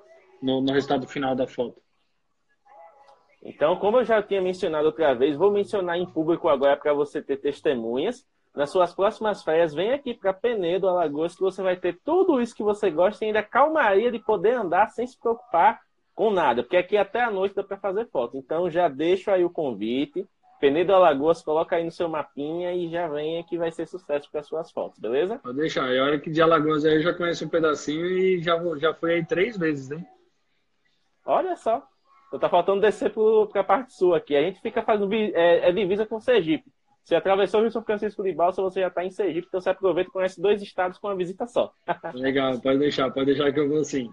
no, 0.41 0.61
no 0.61 0.71
resultado 0.71 1.07
final 1.07 1.35
da 1.35 1.47
foto. 1.47 1.81
Então, 3.41 3.77
como 3.77 3.97
eu 3.97 4.05
já 4.05 4.21
tinha 4.21 4.41
mencionado 4.41 4.87
outra 4.87 5.13
vez, 5.13 5.37
vou 5.37 5.51
mencionar 5.51 5.97
em 5.97 6.05
público 6.05 6.49
agora 6.49 6.75
para 6.75 6.93
você 6.93 7.21
ter 7.21 7.37
testemunhas. 7.37 8.25
Nas 8.53 8.71
suas 8.71 8.93
próximas 8.93 9.43
férias, 9.43 9.73
vem 9.73 9.91
aqui 9.91 10.13
para 10.13 10.33
Penedo, 10.33 10.89
Alagoas, 10.89 11.35
que 11.35 11.41
você 11.41 11.61
vai 11.61 11.77
ter 11.77 11.97
tudo 12.03 12.41
isso 12.41 12.55
que 12.55 12.63
você 12.63 12.89
gosta 12.89 13.23
e 13.23 13.27
ainda 13.27 13.43
calmaria 13.43 14.11
de 14.11 14.19
poder 14.19 14.55
andar 14.55 14.89
sem 14.89 15.05
se 15.05 15.17
preocupar 15.17 15.79
com 16.15 16.31
nada, 16.31 16.63
porque 16.63 16.75
aqui 16.75 16.97
até 16.97 17.23
a 17.23 17.31
noite 17.31 17.55
dá 17.55 17.63
para 17.63 17.77
fazer 17.77 18.05
foto. 18.07 18.35
Então, 18.35 18.69
já 18.69 18.89
deixo 18.89 19.31
aí 19.31 19.45
o 19.45 19.49
convite. 19.49 20.27
Penedo 20.59 20.93
Alagoas, 20.93 21.41
coloca 21.41 21.77
aí 21.77 21.85
no 21.85 21.91
seu 21.91 22.09
mapinha 22.09 22.73
e 22.73 22.89
já 22.89 23.07
venha 23.07 23.45
que 23.45 23.57
vai 23.57 23.71
ser 23.71 23.87
sucesso 23.87 24.29
para 24.29 24.43
suas 24.43 24.69
fotos, 24.69 24.99
beleza? 24.99 25.39
Pode 25.41 25.57
deixar. 25.57 25.89
E 25.93 25.97
a 25.97 26.03
hora 26.03 26.19
que 26.19 26.29
de 26.29 26.41
Alagoas 26.41 26.83
aí 26.83 26.95
eu 26.95 27.01
já 27.01 27.13
conheço 27.13 27.45
um 27.45 27.49
pedacinho 27.49 28.05
e 28.05 28.43
já, 28.43 28.59
já 28.75 28.93
fui 28.93 29.13
aí 29.13 29.25
três 29.25 29.55
vezes, 29.55 29.87
né? 29.87 30.05
Olha 31.29 31.55
só. 31.55 31.83
Então 32.27 32.39
tá 32.39 32.49
faltando 32.49 32.81
descer 32.81 33.13
para 33.13 33.61
a 33.61 33.63
parte 33.63 33.93
sul 33.93 34.15
aqui. 34.15 34.35
A 34.35 34.41
gente 34.41 34.59
fica 34.61 34.81
fazendo 34.81 35.13
é, 35.13 35.69
é 35.69 35.71
divisa 35.71 36.05
com 36.05 36.19
Sergipe. 36.19 36.71
Você 37.03 37.15
atravessou 37.15 37.59
o 37.59 37.63
Rio 37.63 37.71
São 37.71 37.83
Francisco 37.83 38.23
de 38.23 38.33
Balsa, 38.33 38.61
você 38.61 38.81
já 38.81 38.87
está 38.87 39.03
em 39.03 39.11
Sergipe, 39.11 39.47
então 39.47 39.61
você 39.61 39.69
aproveita 39.69 40.09
e 40.09 40.13
conhece 40.13 40.41
dois 40.41 40.61
estados 40.61 40.97
com 40.97 41.07
uma 41.07 41.15
visita 41.15 41.47
só. 41.47 41.71
Legal, 42.13 42.59
pode 42.59 42.79
deixar, 42.79 43.11
pode 43.11 43.27
deixar 43.27 43.51
que 43.51 43.59
eu 43.59 43.69
vou 43.69 43.83
sim. 43.83 44.09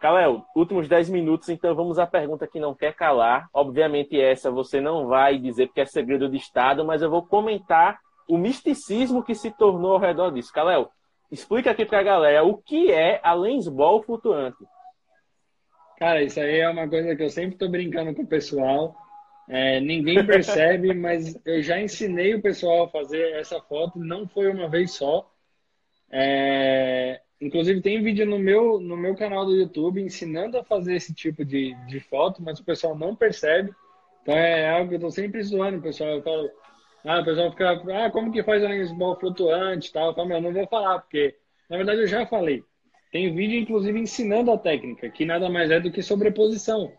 Calel, 0.00 0.44
últimos 0.56 0.88
10 0.88 1.10
minutos, 1.10 1.48
então 1.48 1.74
vamos 1.74 1.98
à 1.98 2.06
pergunta 2.06 2.46
que 2.46 2.58
não 2.58 2.74
quer 2.74 2.94
calar. 2.94 3.48
Obviamente, 3.54 4.20
essa 4.20 4.50
você 4.50 4.80
não 4.80 5.06
vai 5.06 5.38
dizer 5.38 5.68
porque 5.68 5.80
é 5.80 5.86
segredo 5.86 6.28
de 6.28 6.36
Estado, 6.36 6.84
mas 6.84 7.02
eu 7.02 7.10
vou 7.10 7.24
comentar 7.24 8.00
o 8.28 8.36
misticismo 8.36 9.22
que 9.22 9.34
se 9.34 9.50
tornou 9.50 9.92
ao 9.92 10.00
redor 10.00 10.30
disso. 10.30 10.52
Calel, 10.52 10.90
explica 11.30 11.70
aqui 11.70 11.84
para 11.84 12.00
a 12.00 12.02
galera 12.02 12.44
o 12.44 12.56
que 12.56 12.90
é 12.90 13.20
a 13.22 13.32
Lensball 13.32 14.02
flutuante. 14.02 14.66
Cara, 16.02 16.20
isso 16.20 16.40
aí 16.40 16.58
é 16.58 16.68
uma 16.68 16.88
coisa 16.88 17.14
que 17.14 17.22
eu 17.22 17.30
sempre 17.30 17.52
estou 17.52 17.68
brincando 17.68 18.12
com 18.12 18.22
o 18.22 18.26
pessoal. 18.26 18.92
É, 19.48 19.78
ninguém 19.78 20.26
percebe, 20.26 20.92
mas 20.98 21.40
eu 21.46 21.62
já 21.62 21.80
ensinei 21.80 22.34
o 22.34 22.42
pessoal 22.42 22.86
a 22.86 22.88
fazer 22.88 23.34
essa 23.34 23.60
foto, 23.60 24.00
não 24.00 24.26
foi 24.26 24.50
uma 24.50 24.68
vez 24.68 24.90
só. 24.90 25.30
É, 26.10 27.20
inclusive 27.40 27.80
tem 27.80 28.02
vídeo 28.02 28.26
no 28.26 28.36
meu, 28.36 28.80
no 28.80 28.96
meu 28.96 29.14
canal 29.14 29.46
do 29.46 29.54
YouTube 29.54 30.02
ensinando 30.02 30.58
a 30.58 30.64
fazer 30.64 30.96
esse 30.96 31.14
tipo 31.14 31.44
de, 31.44 31.72
de 31.86 32.00
foto, 32.00 32.42
mas 32.42 32.58
o 32.58 32.64
pessoal 32.64 32.98
não 32.98 33.14
percebe. 33.14 33.72
Então 34.22 34.34
é 34.34 34.70
algo 34.70 34.88
que 34.88 34.94
eu 34.94 34.98
estou 34.98 35.10
sempre 35.12 35.40
zoando 35.40 35.80
pessoal. 35.80 36.10
Eu 36.10 36.22
falo, 36.24 36.50
ah, 37.04 37.20
o 37.20 37.24
pessoal 37.24 37.50
fica, 37.52 37.70
ah, 38.04 38.10
como 38.10 38.32
que 38.32 38.42
faz 38.42 38.64
a 38.64 38.68
lensball 38.68 39.20
flutuante 39.20 39.90
e 39.90 39.92
tal? 39.92 40.08
Eu 40.08 40.14
falo, 40.14 40.26
meu, 40.26 40.40
não 40.40 40.52
vou 40.52 40.66
falar, 40.66 40.98
porque 40.98 41.36
na 41.70 41.76
verdade 41.76 42.00
eu 42.00 42.08
já 42.08 42.26
falei. 42.26 42.64
Tem 43.12 43.32
vídeo, 43.32 43.60
inclusive, 43.60 44.00
ensinando 44.00 44.50
a 44.50 44.56
técnica, 44.58 45.08
que 45.10 45.26
nada 45.26 45.50
mais 45.50 45.70
é 45.70 45.78
do 45.78 45.92
que 45.92 46.02
sobreposição. 46.02 46.90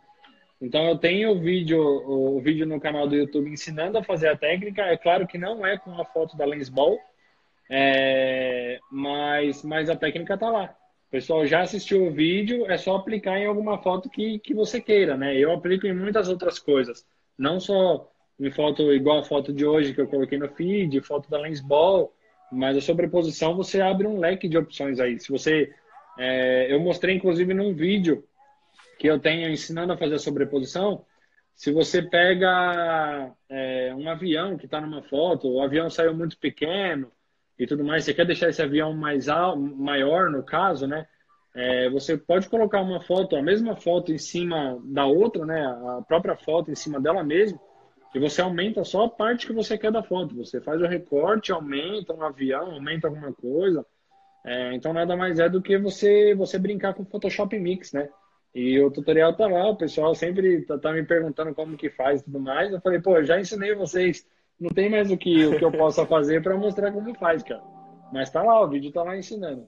Então 0.62 0.88
eu 0.88 0.98
tenho 0.98 1.32
o 1.32 1.40
vídeo, 1.40 1.82
o 1.82 2.40
vídeo 2.40 2.66
no 2.66 2.80
canal 2.80 3.08
do 3.08 3.16
YouTube 3.16 3.50
ensinando 3.50 3.98
a 3.98 4.04
fazer 4.04 4.30
a 4.30 4.38
técnica. 4.38 4.84
É 4.84 4.96
claro 4.96 5.28
que 5.28 5.38
não 5.38 5.66
é 5.66 5.78
com 5.78 6.00
a 6.00 6.06
foto 6.06 6.38
da 6.38 6.46
lensball, 6.46 7.00
é, 7.70 8.80
mas, 8.92 9.64
mas 9.64 9.90
a 9.90 9.96
técnica 9.96 10.36
está 10.36 10.50
lá. 10.50 10.76
O 11.08 11.12
pessoal 11.12 11.46
já 11.46 11.62
assistiu 11.62 12.06
o 12.06 12.12
vídeo, 12.12 12.70
é 12.72 12.78
só 12.78 12.96
aplicar 12.96 13.40
em 13.40 13.48
alguma 13.48 13.80
foto 13.80 14.10
que, 14.10 14.40
que 14.40 14.54
você 14.54 14.80
queira, 14.80 15.18
né? 15.18 15.36
Eu 15.36 15.52
aplico 15.52 15.88
em 15.88 15.94
muitas 15.94 16.30
outras 16.30 16.60
coisas, 16.60 17.06
não 17.38 17.60
só 17.60 18.08
em 18.40 18.52
foto 18.52 18.94
igual 18.94 19.20
a 19.20 19.24
foto 19.24 19.52
de 19.52 19.66
hoje 19.66 19.94
que 19.94 20.02
eu 20.02 20.08
coloquei 20.08 20.38
no 20.38 20.48
feed, 20.50 21.02
foto 21.02 21.30
da 21.30 21.40
lensball, 21.40 22.14
mas 22.52 22.78
a 22.78 22.82
sobreposição 22.82 23.56
você 23.56 23.82
abre 23.82 24.08
um 24.08 24.20
leque 24.20 24.48
de 24.48 24.58
opções 24.58 25.00
aí. 25.00 25.20
Se 25.20 25.32
você, 25.32 25.74
é, 26.18 26.74
eu 26.74 26.80
mostrei 26.80 27.16
inclusive 27.16 27.54
num 27.54 27.74
vídeo 27.74 28.24
que 29.00 29.08
eu 29.08 29.20
tenho 29.20 29.50
ensinando 29.50 29.94
a 29.94 29.98
fazer 29.98 30.16
a 30.16 30.20
sobreposição, 30.20 31.06
se 31.56 31.72
você 31.72 32.02
pega 32.02 33.32
é, 33.50 33.94
um 33.96 34.10
avião 34.10 34.58
que 34.58 34.66
está 34.66 34.82
numa 34.82 35.04
foto, 35.04 35.48
o 35.48 35.62
avião 35.62 35.90
saiu 35.90 36.14
muito 36.14 36.38
pequeno 36.38 37.12
e 37.58 37.68
tudo 37.68 37.84
mais, 37.84 38.04
você 38.04 38.14
quer 38.14 38.26
deixar 38.26 38.50
esse 38.50 38.62
avião 38.62 38.94
mais 38.94 39.30
alto, 39.30 39.60
maior 39.60 40.30
no 40.30 40.44
caso, 40.44 40.88
né? 40.88 41.06
É, 41.56 41.88
você 41.90 42.18
pode 42.18 42.50
colocar 42.50 42.82
uma 42.82 43.00
foto, 43.00 43.36
a 43.36 43.42
mesma 43.42 43.76
foto 43.76 44.12
em 44.12 44.18
cima 44.18 44.82
da 44.86 45.06
outra, 45.06 45.46
né? 45.46 45.64
A 45.64 46.02
própria 46.02 46.36
foto 46.36 46.72
em 46.72 46.76
cima 46.76 47.00
dela 47.00 47.24
mesma, 47.24 47.60
e 48.14 48.20
você 48.20 48.42
aumenta 48.42 48.84
só 48.84 49.06
a 49.06 49.10
parte 49.10 49.48
que 49.48 49.54
você 49.54 49.78
quer 49.78 49.92
da 49.92 50.04
foto. 50.04 50.36
Você 50.36 50.60
faz 50.62 50.82
o 50.82 50.88
recorte, 50.88 51.52
aumenta 51.52 52.14
um 52.14 52.24
avião, 52.24 52.72
aumenta 52.72 53.08
alguma 53.08 53.32
coisa. 53.34 53.86
É, 54.46 54.74
então 54.74 54.92
nada 54.92 55.16
mais 55.16 55.40
é 55.40 55.48
do 55.48 55.62
que 55.62 55.78
você 55.78 56.36
você 56.36 56.60
brincar 56.60 56.94
com 56.94 57.06
Photoshop 57.06 57.58
Mix, 57.58 57.94
né? 57.94 58.10
E 58.54 58.80
o 58.80 58.92
tutorial 58.92 59.36
tá 59.36 59.48
lá, 59.48 59.68
o 59.70 59.76
pessoal 59.76 60.14
sempre 60.14 60.62
tá, 60.66 60.78
tá, 60.78 60.92
me 60.92 61.04
perguntando 61.04 61.56
como 61.56 61.78
que 61.78 61.90
faz 61.90 62.22
e 62.22 62.26
tudo 62.26 62.40
mais. 62.40 62.72
Eu 62.72 62.82
falei, 62.82 63.02
pô, 63.02 63.24
já 63.24 63.40
ensinei 63.40 63.74
vocês, 63.74 64.28
não 64.60 64.70
tem 64.70 64.90
mais 64.90 65.10
o 65.10 65.18
que, 65.18 65.46
o 65.46 65.58
que 65.58 65.66
eu 65.66 65.72
possa 65.72 66.06
fazer 66.06 66.44
para 66.44 66.56
mostrar 66.56 66.92
como 66.92 67.16
faz, 67.16 67.42
cara. 67.42 67.64
Mas 68.12 68.30
tá 68.30 68.44
lá, 68.44 68.62
o 68.62 68.68
vídeo 68.68 68.92
tá 68.92 69.02
lá 69.02 69.18
ensinando. 69.18 69.68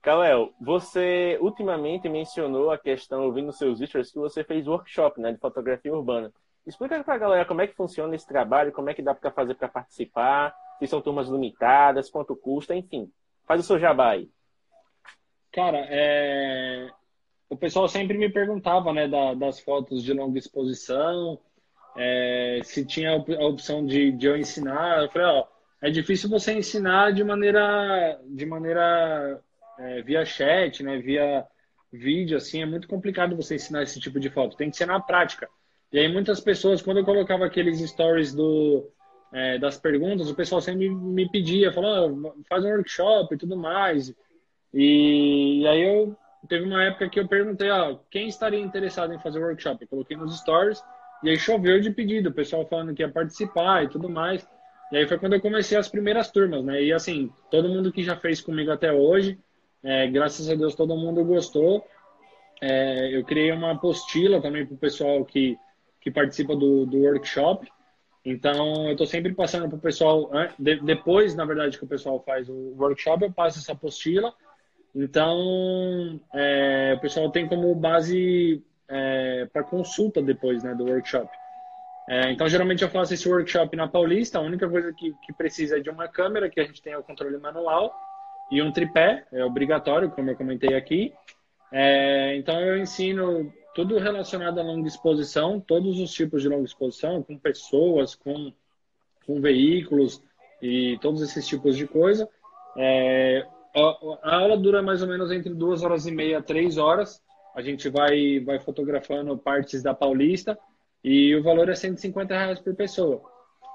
Kalel, 0.00 0.52
você 0.60 1.38
ultimamente 1.40 2.08
mencionou 2.08 2.70
a 2.70 2.78
questão, 2.78 3.24
ouvindo 3.24 3.52
seus 3.52 3.80
vídeos, 3.80 4.10
que 4.10 4.18
você 4.18 4.44
fez 4.44 4.66
workshop 4.66 5.20
né, 5.20 5.32
de 5.32 5.38
fotografia 5.38 5.94
urbana. 5.94 6.32
Explica 6.66 7.02
para 7.02 7.14
a 7.14 7.18
galera 7.18 7.44
como 7.44 7.60
é 7.60 7.66
que 7.66 7.74
funciona 7.74 8.14
esse 8.14 8.26
trabalho, 8.26 8.72
como 8.72 8.88
é 8.88 8.94
que 8.94 9.02
dá 9.02 9.14
para 9.14 9.30
fazer 9.30 9.54
para 9.54 9.68
participar, 9.68 10.54
se 10.78 10.86
são 10.86 11.00
turmas 11.00 11.28
limitadas, 11.28 12.10
quanto 12.10 12.36
custa, 12.36 12.74
enfim. 12.74 13.10
Faz 13.46 13.60
o 13.60 13.64
seu 13.64 13.78
jabá 13.78 14.10
aí. 14.10 14.28
Cara, 15.52 15.86
é... 15.88 16.88
o 17.48 17.56
pessoal 17.56 17.88
sempre 17.88 18.18
me 18.18 18.30
perguntava, 18.30 18.92
né, 18.92 19.06
da, 19.06 19.34
das 19.34 19.60
fotos 19.60 20.02
de 20.02 20.12
longa 20.12 20.38
exposição, 20.38 21.38
é, 21.96 22.60
se 22.64 22.84
tinha 22.84 23.12
a 23.12 23.46
opção 23.46 23.86
de, 23.86 24.10
de 24.12 24.26
eu 24.26 24.36
ensinar. 24.36 25.02
Eu 25.02 25.10
falei, 25.10 25.28
ó, 25.28 25.46
é 25.80 25.90
difícil 25.90 26.28
você 26.28 26.52
ensinar 26.52 27.12
de 27.12 27.22
maneira, 27.22 28.18
de 28.26 28.46
maneira 28.46 29.40
é, 29.78 30.02
via 30.02 30.24
chat, 30.24 30.82
né, 30.82 30.98
via 30.98 31.46
vídeo, 31.92 32.36
assim, 32.36 32.62
é 32.62 32.66
muito 32.66 32.88
complicado 32.88 33.36
você 33.36 33.54
ensinar 33.54 33.82
esse 33.82 34.00
tipo 34.00 34.18
de 34.18 34.28
foto. 34.30 34.56
Tem 34.56 34.70
que 34.70 34.76
ser 34.76 34.86
na 34.86 34.98
prática. 34.98 35.48
E 35.92 35.98
aí 35.98 36.12
muitas 36.12 36.40
pessoas, 36.40 36.82
quando 36.82 36.98
eu 36.98 37.04
colocava 37.04 37.46
aqueles 37.46 37.78
stories 37.78 38.34
do, 38.34 38.90
é, 39.34 39.58
das 39.58 39.76
perguntas, 39.76 40.30
o 40.30 40.34
pessoal 40.34 40.60
sempre 40.60 40.88
me 40.88 41.28
pedia, 41.28 41.72
falou, 41.72 42.32
faz 42.48 42.64
um 42.64 42.68
workshop 42.68 43.34
e 43.34 43.38
tudo 43.38 43.56
mais. 43.56 44.14
E, 44.72 45.62
e, 45.62 45.66
aí 45.66 45.82
eu 45.82 46.16
teve 46.48 46.64
uma 46.64 46.84
época 46.84 47.08
que 47.08 47.18
eu 47.18 47.26
perguntei, 47.26 47.68
ó, 47.68 47.98
quem 48.08 48.28
estaria 48.28 48.60
interessado 48.60 49.12
em 49.12 49.18
fazer 49.18 49.40
workshop? 49.40 49.82
Eu 49.82 49.88
coloquei 49.88 50.16
nos 50.16 50.38
stories 50.38 50.80
e 51.24 51.30
aí 51.30 51.36
choveu 51.36 51.80
de 51.80 51.90
pedido, 51.90 52.28
o 52.28 52.32
pessoal 52.32 52.64
falando 52.64 52.94
que 52.94 53.02
ia 53.02 53.08
participar 53.08 53.82
e 53.82 53.88
tudo 53.88 54.08
mais. 54.08 54.46
E 54.92 54.98
aí 54.98 55.08
foi 55.08 55.18
quando 55.18 55.32
eu 55.32 55.40
comecei 55.40 55.76
as 55.76 55.88
primeiras 55.88 56.30
turmas, 56.30 56.64
né? 56.64 56.80
E 56.80 56.92
assim, 56.92 57.32
todo 57.50 57.68
mundo 57.68 57.90
que 57.90 58.04
já 58.04 58.16
fez 58.16 58.40
comigo 58.40 58.70
até 58.70 58.92
hoje, 58.92 59.36
é, 59.82 60.06
graças 60.06 60.48
a 60.48 60.54
Deus 60.54 60.76
todo 60.76 60.96
mundo 60.96 61.24
gostou. 61.24 61.84
É, 62.62 63.16
eu 63.16 63.24
criei 63.24 63.50
uma 63.50 63.72
apostila 63.72 64.40
também 64.40 64.64
para 64.64 64.74
o 64.76 64.78
pessoal 64.78 65.24
que, 65.24 65.58
que 66.00 66.08
participa 66.08 66.54
do, 66.54 66.86
do 66.86 66.98
workshop. 66.98 67.68
Então, 68.24 68.86
eu 68.86 68.92
estou 68.92 69.06
sempre 69.06 69.34
passando 69.34 69.68
para 69.68 69.76
o 69.76 69.80
pessoal, 69.80 70.30
depois, 70.58 71.34
na 71.34 71.44
verdade, 71.44 71.76
que 71.76 71.84
o 71.84 71.88
pessoal 71.88 72.22
faz 72.24 72.48
o 72.48 72.74
workshop, 72.78 73.22
eu 73.22 73.32
passo 73.32 73.58
essa 73.58 73.72
apostila 73.72 74.34
então, 74.94 76.20
é, 76.32 76.94
o 76.96 77.00
pessoal 77.00 77.28
tem 77.30 77.48
como 77.48 77.74
base 77.74 78.62
é, 78.88 79.46
para 79.52 79.64
consulta 79.64 80.22
depois 80.22 80.62
né, 80.62 80.72
do 80.74 80.84
workshop. 80.84 81.28
É, 82.08 82.30
então, 82.30 82.48
geralmente 82.48 82.84
eu 82.84 82.90
faço 82.90 83.12
esse 83.12 83.28
workshop 83.28 83.76
na 83.76 83.88
Paulista. 83.88 84.38
A 84.38 84.42
única 84.42 84.68
coisa 84.68 84.92
que, 84.92 85.12
que 85.26 85.32
precisa 85.32 85.78
é 85.78 85.80
de 85.80 85.90
uma 85.90 86.06
câmera, 86.06 86.48
que 86.48 86.60
a 86.60 86.64
gente 86.64 86.80
tem 86.80 86.94
o 86.94 87.02
controle 87.02 87.36
manual, 87.38 87.92
e 88.52 88.62
um 88.62 88.70
tripé, 88.70 89.24
é 89.32 89.44
obrigatório, 89.44 90.10
como 90.10 90.30
eu 90.30 90.36
comentei 90.36 90.76
aqui. 90.76 91.12
É, 91.72 92.36
então, 92.36 92.60
eu 92.60 92.78
ensino 92.78 93.52
tudo 93.74 93.98
relacionado 93.98 94.58
a 94.58 94.62
longa 94.62 94.88
exposição, 94.88 95.60
todos 95.60 95.98
os 95.98 96.12
tipos 96.12 96.42
de 96.42 96.48
longa 96.48 96.64
exposição, 96.64 97.22
com 97.22 97.38
pessoas, 97.38 98.14
com, 98.14 98.52
com 99.26 99.40
veículos 99.40 100.22
e 100.62 100.98
todos 101.00 101.20
esses 101.22 101.46
tipos 101.46 101.76
de 101.76 101.86
coisa. 101.86 102.28
É, 102.76 103.46
a 104.22 104.36
aula 104.36 104.56
dura 104.56 104.82
mais 104.82 105.02
ou 105.02 105.08
menos 105.08 105.32
entre 105.32 105.52
duas 105.52 105.82
horas 105.82 106.06
e 106.06 106.12
meia, 106.12 106.42
três 106.42 106.78
horas. 106.78 107.22
A 107.54 107.62
gente 107.62 107.88
vai, 107.88 108.40
vai 108.40 108.58
fotografando 108.58 109.36
partes 109.36 109.82
da 109.82 109.94
Paulista 109.94 110.58
e 111.02 111.34
o 111.34 111.42
valor 111.42 111.68
é 111.68 111.74
150 111.74 112.34
reais 112.34 112.60
por 112.60 112.74
pessoa. 112.74 113.22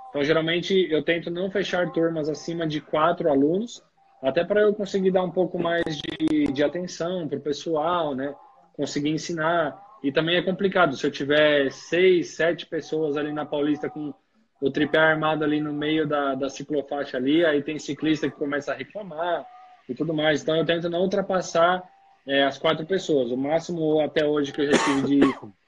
Então, 0.09 0.23
geralmente, 0.23 0.87
eu 0.89 1.03
tento 1.03 1.29
não 1.29 1.51
fechar 1.51 1.91
turmas 1.91 2.27
acima 2.27 2.65
de 2.65 2.81
quatro 2.81 3.29
alunos, 3.29 3.83
até 4.21 4.43
para 4.43 4.61
eu 4.61 4.73
conseguir 4.73 5.11
dar 5.11 5.23
um 5.23 5.31
pouco 5.31 5.59
mais 5.59 5.83
de, 5.85 6.51
de 6.51 6.63
atenção 6.63 7.27
para 7.27 7.37
o 7.37 7.41
pessoal, 7.41 8.15
né? 8.15 8.33
Conseguir 8.75 9.09
ensinar. 9.09 9.79
E 10.03 10.11
também 10.11 10.37
é 10.37 10.41
complicado, 10.41 10.95
se 10.95 11.05
eu 11.05 11.11
tiver 11.11 11.71
seis, 11.71 12.35
sete 12.35 12.65
pessoas 12.65 13.17
ali 13.17 13.33
na 13.33 13.45
Paulista 13.45 13.89
com 13.89 14.13
o 14.61 14.71
tripé 14.71 14.97
armado 14.97 15.43
ali 15.43 15.59
no 15.59 15.73
meio 15.73 16.07
da, 16.07 16.35
da 16.35 16.49
ciclofaixa 16.49 17.17
ali, 17.17 17.45
aí 17.45 17.61
tem 17.61 17.77
ciclista 17.79 18.29
que 18.29 18.35
começa 18.35 18.71
a 18.71 18.75
reclamar, 18.75 19.45
e 19.89 19.95
tudo 19.95 20.13
mais. 20.13 20.43
Então 20.43 20.55
eu 20.55 20.65
tento 20.65 20.87
não 20.89 21.01
ultrapassar 21.01 21.83
é, 22.27 22.43
as 22.43 22.57
quatro 22.57 22.85
pessoas. 22.85 23.31
O 23.31 23.37
máximo 23.37 23.99
até 23.99 24.23
hoje 24.23 24.53
que 24.53 24.61
eu 24.61 24.71
tive 24.71 25.01
de, 25.07 25.19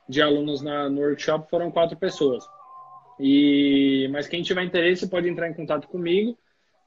de 0.08 0.22
alunos 0.22 0.62
na, 0.62 0.88
no 0.88 1.02
workshop 1.02 1.50
foram 1.50 1.72
quatro 1.72 1.98
pessoas. 1.98 2.46
E, 3.20 4.08
mas 4.12 4.28
quem 4.28 4.44
tiver 4.44 4.64
interesse 4.64 5.10
pode 5.10 5.28
entrar 5.28 5.50
em 5.50 5.54
contato 5.54 5.88
comigo. 5.88 6.38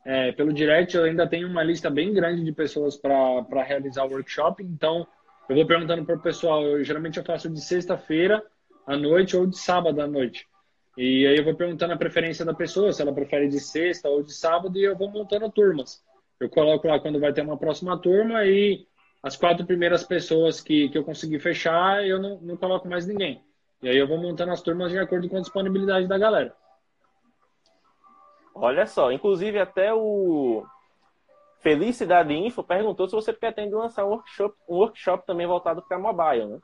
É, 0.07 0.33
pelo 0.33 0.53
direct 0.53 0.97
eu 0.97 1.05
ainda 1.05 1.27
tenho 1.27 1.49
uma 1.49 1.63
lista 1.63 1.91
bem 1.91 2.13
grande 2.13 2.45
de 2.45 2.53
pessoas 2.53 2.97
para 2.97 3.63
realizar 3.65 4.05
o 4.05 4.13
workshop. 4.13 4.63
Então 4.63 5.07
eu 5.49 5.57
vou 5.57 5.67
perguntando 5.67 6.05
para 6.05 6.17
o 6.17 6.21
pessoal. 6.21 6.63
Eu, 6.63 6.85
geralmente 6.85 7.19
eu 7.19 7.25
faço 7.25 7.51
de 7.51 7.61
sexta-feira 7.61 8.43
à 8.87 8.97
noite 8.97 9.37
ou 9.37 9.47
de 9.47 9.59
sábado 9.59 10.01
à 10.01 10.07
noite. 10.07 10.47
E 10.97 11.27
aí 11.27 11.37
eu 11.37 11.45
vou 11.45 11.55
perguntando 11.55 11.93
a 11.93 11.97
preferência 11.97 12.45
da 12.45 12.55
pessoa, 12.55 12.93
se 12.93 13.03
ela 13.03 13.13
prefere 13.13 13.49
de 13.49 13.59
sexta 13.59 14.09
ou 14.09 14.23
de 14.23 14.33
sábado, 14.33 14.79
e 14.79 14.85
eu 14.85 14.97
vou 14.97 15.11
montando 15.11 15.51
turmas. 15.51 16.03
Eu 16.39 16.49
coloco 16.49 16.87
lá 16.87 17.01
quando 17.01 17.19
vai 17.19 17.33
ter 17.33 17.43
uma 17.43 17.57
próxima 17.57 17.99
turma 17.99 18.45
e 18.45 18.87
as 19.23 19.37
quatro 19.37 19.67
primeiras 19.67 20.05
pessoas 20.05 20.61
que, 20.61 20.89
que 20.89 20.99
eu 20.99 21.05
consegui 21.05 21.39
fechar, 21.39 22.07
eu 22.07 22.21
não, 22.21 22.41
não 22.41 22.57
coloco 22.57 22.89
mais 22.89 23.07
ninguém. 23.07 23.43
E 23.83 23.89
aí 23.89 23.97
eu 23.97 24.07
vou 24.07 24.19
montando 24.19 24.53
as 24.53 24.63
turmas 24.63 24.93
de 24.93 24.99
acordo 24.99 25.29
com 25.29 25.37
a 25.37 25.41
disponibilidade 25.41 26.07
da 26.07 26.19
galera. 26.19 26.55
Olha 28.55 28.87
só, 28.87 29.11
inclusive 29.11 29.59
até 29.59 29.93
o 29.93 30.65
Felicidade 31.65 32.35
Info 32.35 32.63
perguntou 32.63 33.09
se 33.09 33.15
você 33.15 33.33
pretende 33.33 33.75
lançar 33.75 34.05
um 34.05 34.11
workshop, 34.11 34.55
um 34.69 34.75
workshop 34.77 35.27
também 35.27 35.47
voltado 35.47 35.81
para 35.81 35.99
mobile, 35.99 36.45
né? 36.45 36.59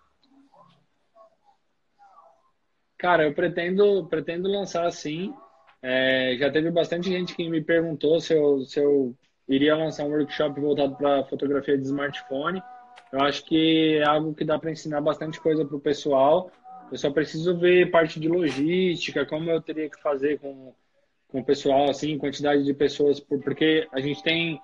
Cara, 2.99 3.25
eu 3.25 3.33
pretendo, 3.33 4.07
pretendo 4.09 4.47
lançar 4.47 4.91
sim. 4.93 5.35
É, 5.83 6.37
já 6.39 6.53
teve 6.53 6.71
bastante 6.71 7.09
gente 7.09 7.35
que 7.35 7.49
me 7.49 7.63
perguntou 7.63 8.21
se 8.21 8.35
eu, 8.35 8.61
se 8.67 8.79
eu 8.79 9.17
iria 9.49 9.75
lançar 9.75 10.05
um 10.05 10.11
workshop 10.11 10.61
voltado 10.61 10.95
para 10.95 11.25
fotografia 11.25 11.79
de 11.79 11.85
smartphone. 11.85 12.63
Eu 13.11 13.23
acho 13.23 13.43
que 13.47 13.97
é 13.97 14.07
algo 14.07 14.35
que 14.35 14.45
dá 14.45 14.59
para 14.59 14.71
ensinar 14.71 15.01
bastante 15.01 15.41
coisa 15.41 15.65
para 15.65 15.77
o 15.79 15.81
pessoal. 15.81 16.51
Eu 16.93 16.99
só 16.99 17.11
preciso 17.11 17.57
ver 17.57 17.91
parte 17.91 18.21
de 18.21 18.29
logística, 18.29 19.25
como 19.25 19.51
eu 19.51 19.63
teria 19.63 19.89
que 19.89 19.99
fazer 20.03 20.39
com, 20.39 20.75
com 21.29 21.41
o 21.41 21.45
pessoal, 21.45 21.89
assim, 21.89 22.19
quantidade 22.19 22.63
de 22.65 22.75
pessoas, 22.75 23.19
porque 23.19 23.89
a 23.93 23.99
gente 23.99 24.23
tem 24.23 24.61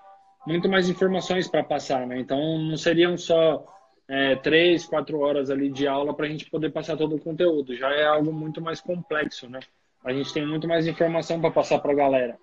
muito 0.46 0.68
mais 0.68 0.88
informações 0.88 1.48
para 1.48 1.64
passar, 1.64 2.06
né? 2.06 2.18
Então 2.18 2.58
não 2.58 2.76
seriam 2.76 3.16
só 3.18 3.64
é, 4.08 4.36
três, 4.36 4.86
quatro 4.86 5.20
horas 5.20 5.50
ali 5.50 5.68
de 5.68 5.86
aula 5.86 6.14
para 6.14 6.26
a 6.26 6.28
gente 6.28 6.48
poder 6.48 6.70
passar 6.70 6.96
todo 6.96 7.16
o 7.16 7.20
conteúdo. 7.20 7.76
Já 7.76 7.90
é 7.90 8.04
algo 8.04 8.32
muito 8.32 8.60
mais 8.60 8.80
complexo, 8.80 9.48
né? 9.48 9.60
A 10.04 10.12
gente 10.12 10.32
tem 10.32 10.46
muito 10.46 10.68
mais 10.68 10.86
informação 10.86 11.40
para 11.40 11.50
passar 11.50 11.80
para 11.80 11.92
a 11.92 11.96
galera. 11.96 12.38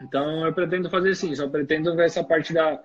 Então 0.00 0.46
eu 0.46 0.52
pretendo 0.52 0.88
fazer 0.88 1.10
assim, 1.10 1.34
só 1.34 1.48
pretendo 1.48 1.94
ver 1.96 2.06
essa 2.06 2.22
parte 2.22 2.52
da, 2.52 2.80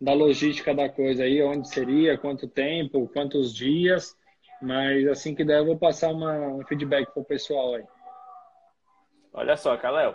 da 0.00 0.12
logística 0.12 0.74
da 0.74 0.88
coisa 0.88 1.22
aí, 1.24 1.42
onde 1.42 1.68
seria, 1.68 2.18
quanto 2.18 2.46
tempo, 2.46 3.08
quantos 3.08 3.54
dias, 3.54 4.14
mas 4.60 5.06
assim 5.08 5.34
que 5.34 5.44
der 5.44 5.58
eu 5.58 5.66
vou 5.66 5.78
passar 5.78 6.10
uma, 6.10 6.32
um 6.48 6.64
feedback 6.66 7.10
para 7.12 7.22
o 7.22 7.24
pessoal 7.24 7.74
aí. 7.74 7.84
Olha 9.32 9.56
só, 9.56 9.76
Kalel, 9.76 10.14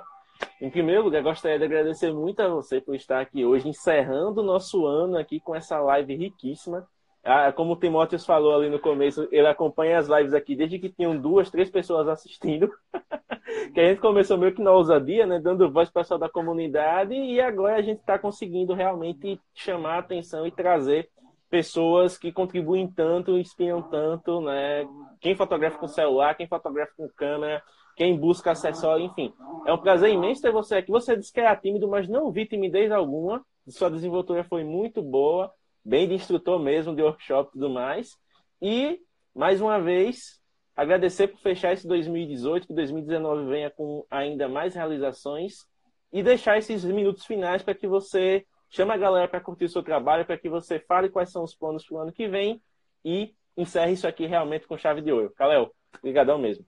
em 0.59 0.69
primeiro 0.69 1.03
lugar, 1.03 1.23
gostaria 1.23 1.57
de 1.57 1.65
agradecer 1.65 2.13
muito 2.13 2.39
a 2.41 2.47
você 2.47 2.79
por 2.79 2.95
estar 2.95 3.19
aqui 3.19 3.45
hoje, 3.45 3.67
encerrando 3.67 4.41
o 4.41 4.45
nosso 4.45 4.85
ano 4.85 5.17
aqui 5.17 5.39
com 5.39 5.55
essa 5.55 5.79
live 5.79 6.15
riquíssima. 6.15 6.87
Ah, 7.23 7.51
como 7.51 7.73
o 7.73 7.75
Timóteo 7.75 8.19
falou 8.19 8.55
ali 8.55 8.69
no 8.69 8.79
começo, 8.79 9.27
ele 9.31 9.47
acompanha 9.47 9.99
as 9.99 10.07
lives 10.07 10.33
aqui 10.33 10.55
desde 10.55 10.79
que 10.79 10.89
tinham 10.89 11.15
duas, 11.15 11.51
três 11.51 11.69
pessoas 11.69 12.07
assistindo. 12.07 12.71
que 13.73 13.79
a 13.79 13.89
gente 13.89 14.01
começou 14.01 14.37
meio 14.37 14.53
que 14.53 14.61
na 14.61 14.71
ousadia, 14.71 15.25
né? 15.25 15.39
Dando 15.39 15.71
voz 15.71 15.89
para 15.89 15.99
o 15.99 16.03
pessoal 16.03 16.19
da 16.19 16.29
comunidade, 16.29 17.13
e 17.13 17.39
agora 17.39 17.75
a 17.75 17.81
gente 17.81 17.99
está 17.99 18.17
conseguindo 18.17 18.73
realmente 18.73 19.39
chamar 19.53 19.95
a 19.95 19.99
atenção 19.99 20.47
e 20.47 20.51
trazer 20.51 21.09
pessoas 21.49 22.17
que 22.17 22.31
contribuem 22.31 22.87
tanto, 22.87 23.37
inspiram 23.37 23.81
tanto, 23.81 24.41
né? 24.41 24.87
Quem 25.19 25.35
fotografa 25.35 25.77
com 25.77 25.87
celular, 25.87 26.33
quem 26.33 26.47
fotografa 26.47 26.93
com 26.97 27.09
câmera, 27.09 27.61
quem 27.95 28.17
busca 28.17 28.51
acessório, 28.51 29.05
enfim. 29.05 29.33
É 29.65 29.73
um 29.73 29.77
prazer 29.77 30.09
imenso 30.09 30.41
ter 30.41 30.51
você 30.51 30.75
aqui. 30.75 30.91
Você 30.91 31.15
disse 31.15 31.31
que 31.31 31.39
era 31.39 31.55
tímido, 31.55 31.87
mas 31.87 32.07
não 32.07 32.31
vi 32.31 32.45
timidez 32.45 32.91
alguma. 32.91 33.45
Sua 33.67 33.89
desenvoltura 33.89 34.43
foi 34.43 34.63
muito 34.63 35.01
boa, 35.01 35.51
bem 35.83 36.07
de 36.07 36.15
instrutor 36.15 36.59
mesmo, 36.59 36.95
de 36.95 37.01
workshop 37.01 37.49
e 37.49 37.53
tudo 37.53 37.69
mais. 37.69 38.17
E, 38.61 38.99
mais 39.35 39.61
uma 39.61 39.79
vez, 39.79 40.41
agradecer 40.75 41.27
por 41.27 41.39
fechar 41.39 41.73
esse 41.73 41.87
2018, 41.87 42.67
que 42.67 42.73
2019 42.73 43.45
venha 43.45 43.69
com 43.69 44.05
ainda 44.09 44.47
mais 44.47 44.73
realizações 44.73 45.65
e 46.11 46.21
deixar 46.23 46.57
esses 46.57 46.83
minutos 46.83 47.25
finais 47.25 47.63
para 47.63 47.75
que 47.75 47.87
você 47.87 48.45
chame 48.69 48.91
a 48.91 48.97
galera 48.97 49.27
para 49.27 49.41
curtir 49.41 49.65
o 49.65 49.69
seu 49.69 49.83
trabalho, 49.83 50.25
para 50.25 50.37
que 50.37 50.49
você 50.49 50.79
fale 50.79 51.09
quais 51.09 51.31
são 51.31 51.43
os 51.43 51.55
planos 51.55 51.85
para 51.85 51.97
o 51.97 51.99
ano 51.99 52.11
que 52.11 52.27
vem 52.27 52.61
e 53.03 53.33
encerre 53.55 53.93
isso 53.93 54.07
aqui 54.07 54.25
realmente 54.25 54.67
com 54.67 54.77
chave 54.77 55.01
de 55.01 55.11
ouro. 55.11 55.31
Calel, 55.35 55.71
obrigadão 55.97 56.37
mesmo. 56.37 56.65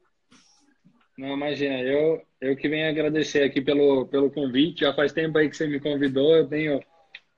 Não, 1.18 1.34
imagina, 1.36 1.80
eu, 1.82 2.22
eu 2.41 2.55
que 2.55 2.68
venho 2.68 2.89
agradecer 2.89 3.43
aqui 3.43 3.61
pelo, 3.61 4.07
pelo 4.07 4.32
convite. 4.32 4.82
Já 4.82 4.93
faz 4.93 5.14
tempo 5.14 5.38
aí 5.38 5.49
que 5.49 5.55
você 5.55 5.68
me 5.68 5.80
convidou, 5.80 6.36
eu 6.36 6.47
tenho 6.47 6.82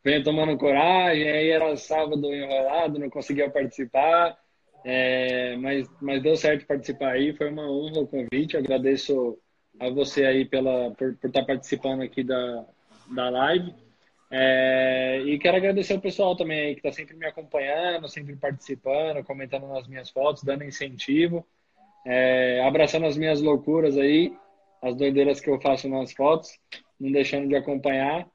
venho 0.03 0.23
tomando 0.23 0.57
coragem, 0.57 1.27
aí 1.27 1.49
era 1.49 1.75
sábado 1.75 2.31
enrolado, 2.31 2.99
não 2.99 3.09
conseguia 3.09 3.49
participar, 3.49 4.37
é, 4.83 5.57
mas, 5.57 5.89
mas 5.99 6.21
deu 6.21 6.35
certo 6.35 6.67
participar 6.67 7.13
aí, 7.13 7.33
foi 7.35 7.49
uma 7.49 7.67
honra 7.67 8.01
o 8.01 8.07
convite, 8.07 8.55
agradeço 8.55 9.35
a 9.79 9.89
você 9.89 10.23
aí 10.25 10.45
pela, 10.45 10.91
por, 10.91 11.15
por 11.17 11.27
estar 11.27 11.43
participando 11.43 12.03
aqui 12.03 12.23
da, 12.23 12.65
da 13.15 13.29
live. 13.31 13.73
É, 14.29 15.23
e 15.25 15.39
quero 15.39 15.57
agradecer 15.57 15.95
o 15.95 16.01
pessoal 16.01 16.35
também 16.35 16.59
aí 16.59 16.73
que 16.75 16.87
está 16.87 16.91
sempre 16.91 17.15
me 17.15 17.25
acompanhando, 17.25 18.07
sempre 18.07 18.35
participando, 18.35 19.23
comentando 19.23 19.67
nas 19.67 19.87
minhas 19.87 20.11
fotos, 20.11 20.43
dando 20.43 20.63
incentivo 20.63 21.45
é, 22.05 22.61
abraçando 22.61 23.07
as 23.07 23.17
minhas 23.17 23.41
loucuras 23.41 23.97
aí, 23.97 24.31
as 24.81 24.95
doideiras 24.95 25.41
que 25.41 25.49
eu 25.49 25.59
faço 25.59 25.89
nas 25.89 26.13
fotos, 26.13 26.51
não 26.99 27.11
deixando 27.11 27.47
de 27.47 27.55
acompanhar. 27.55 28.27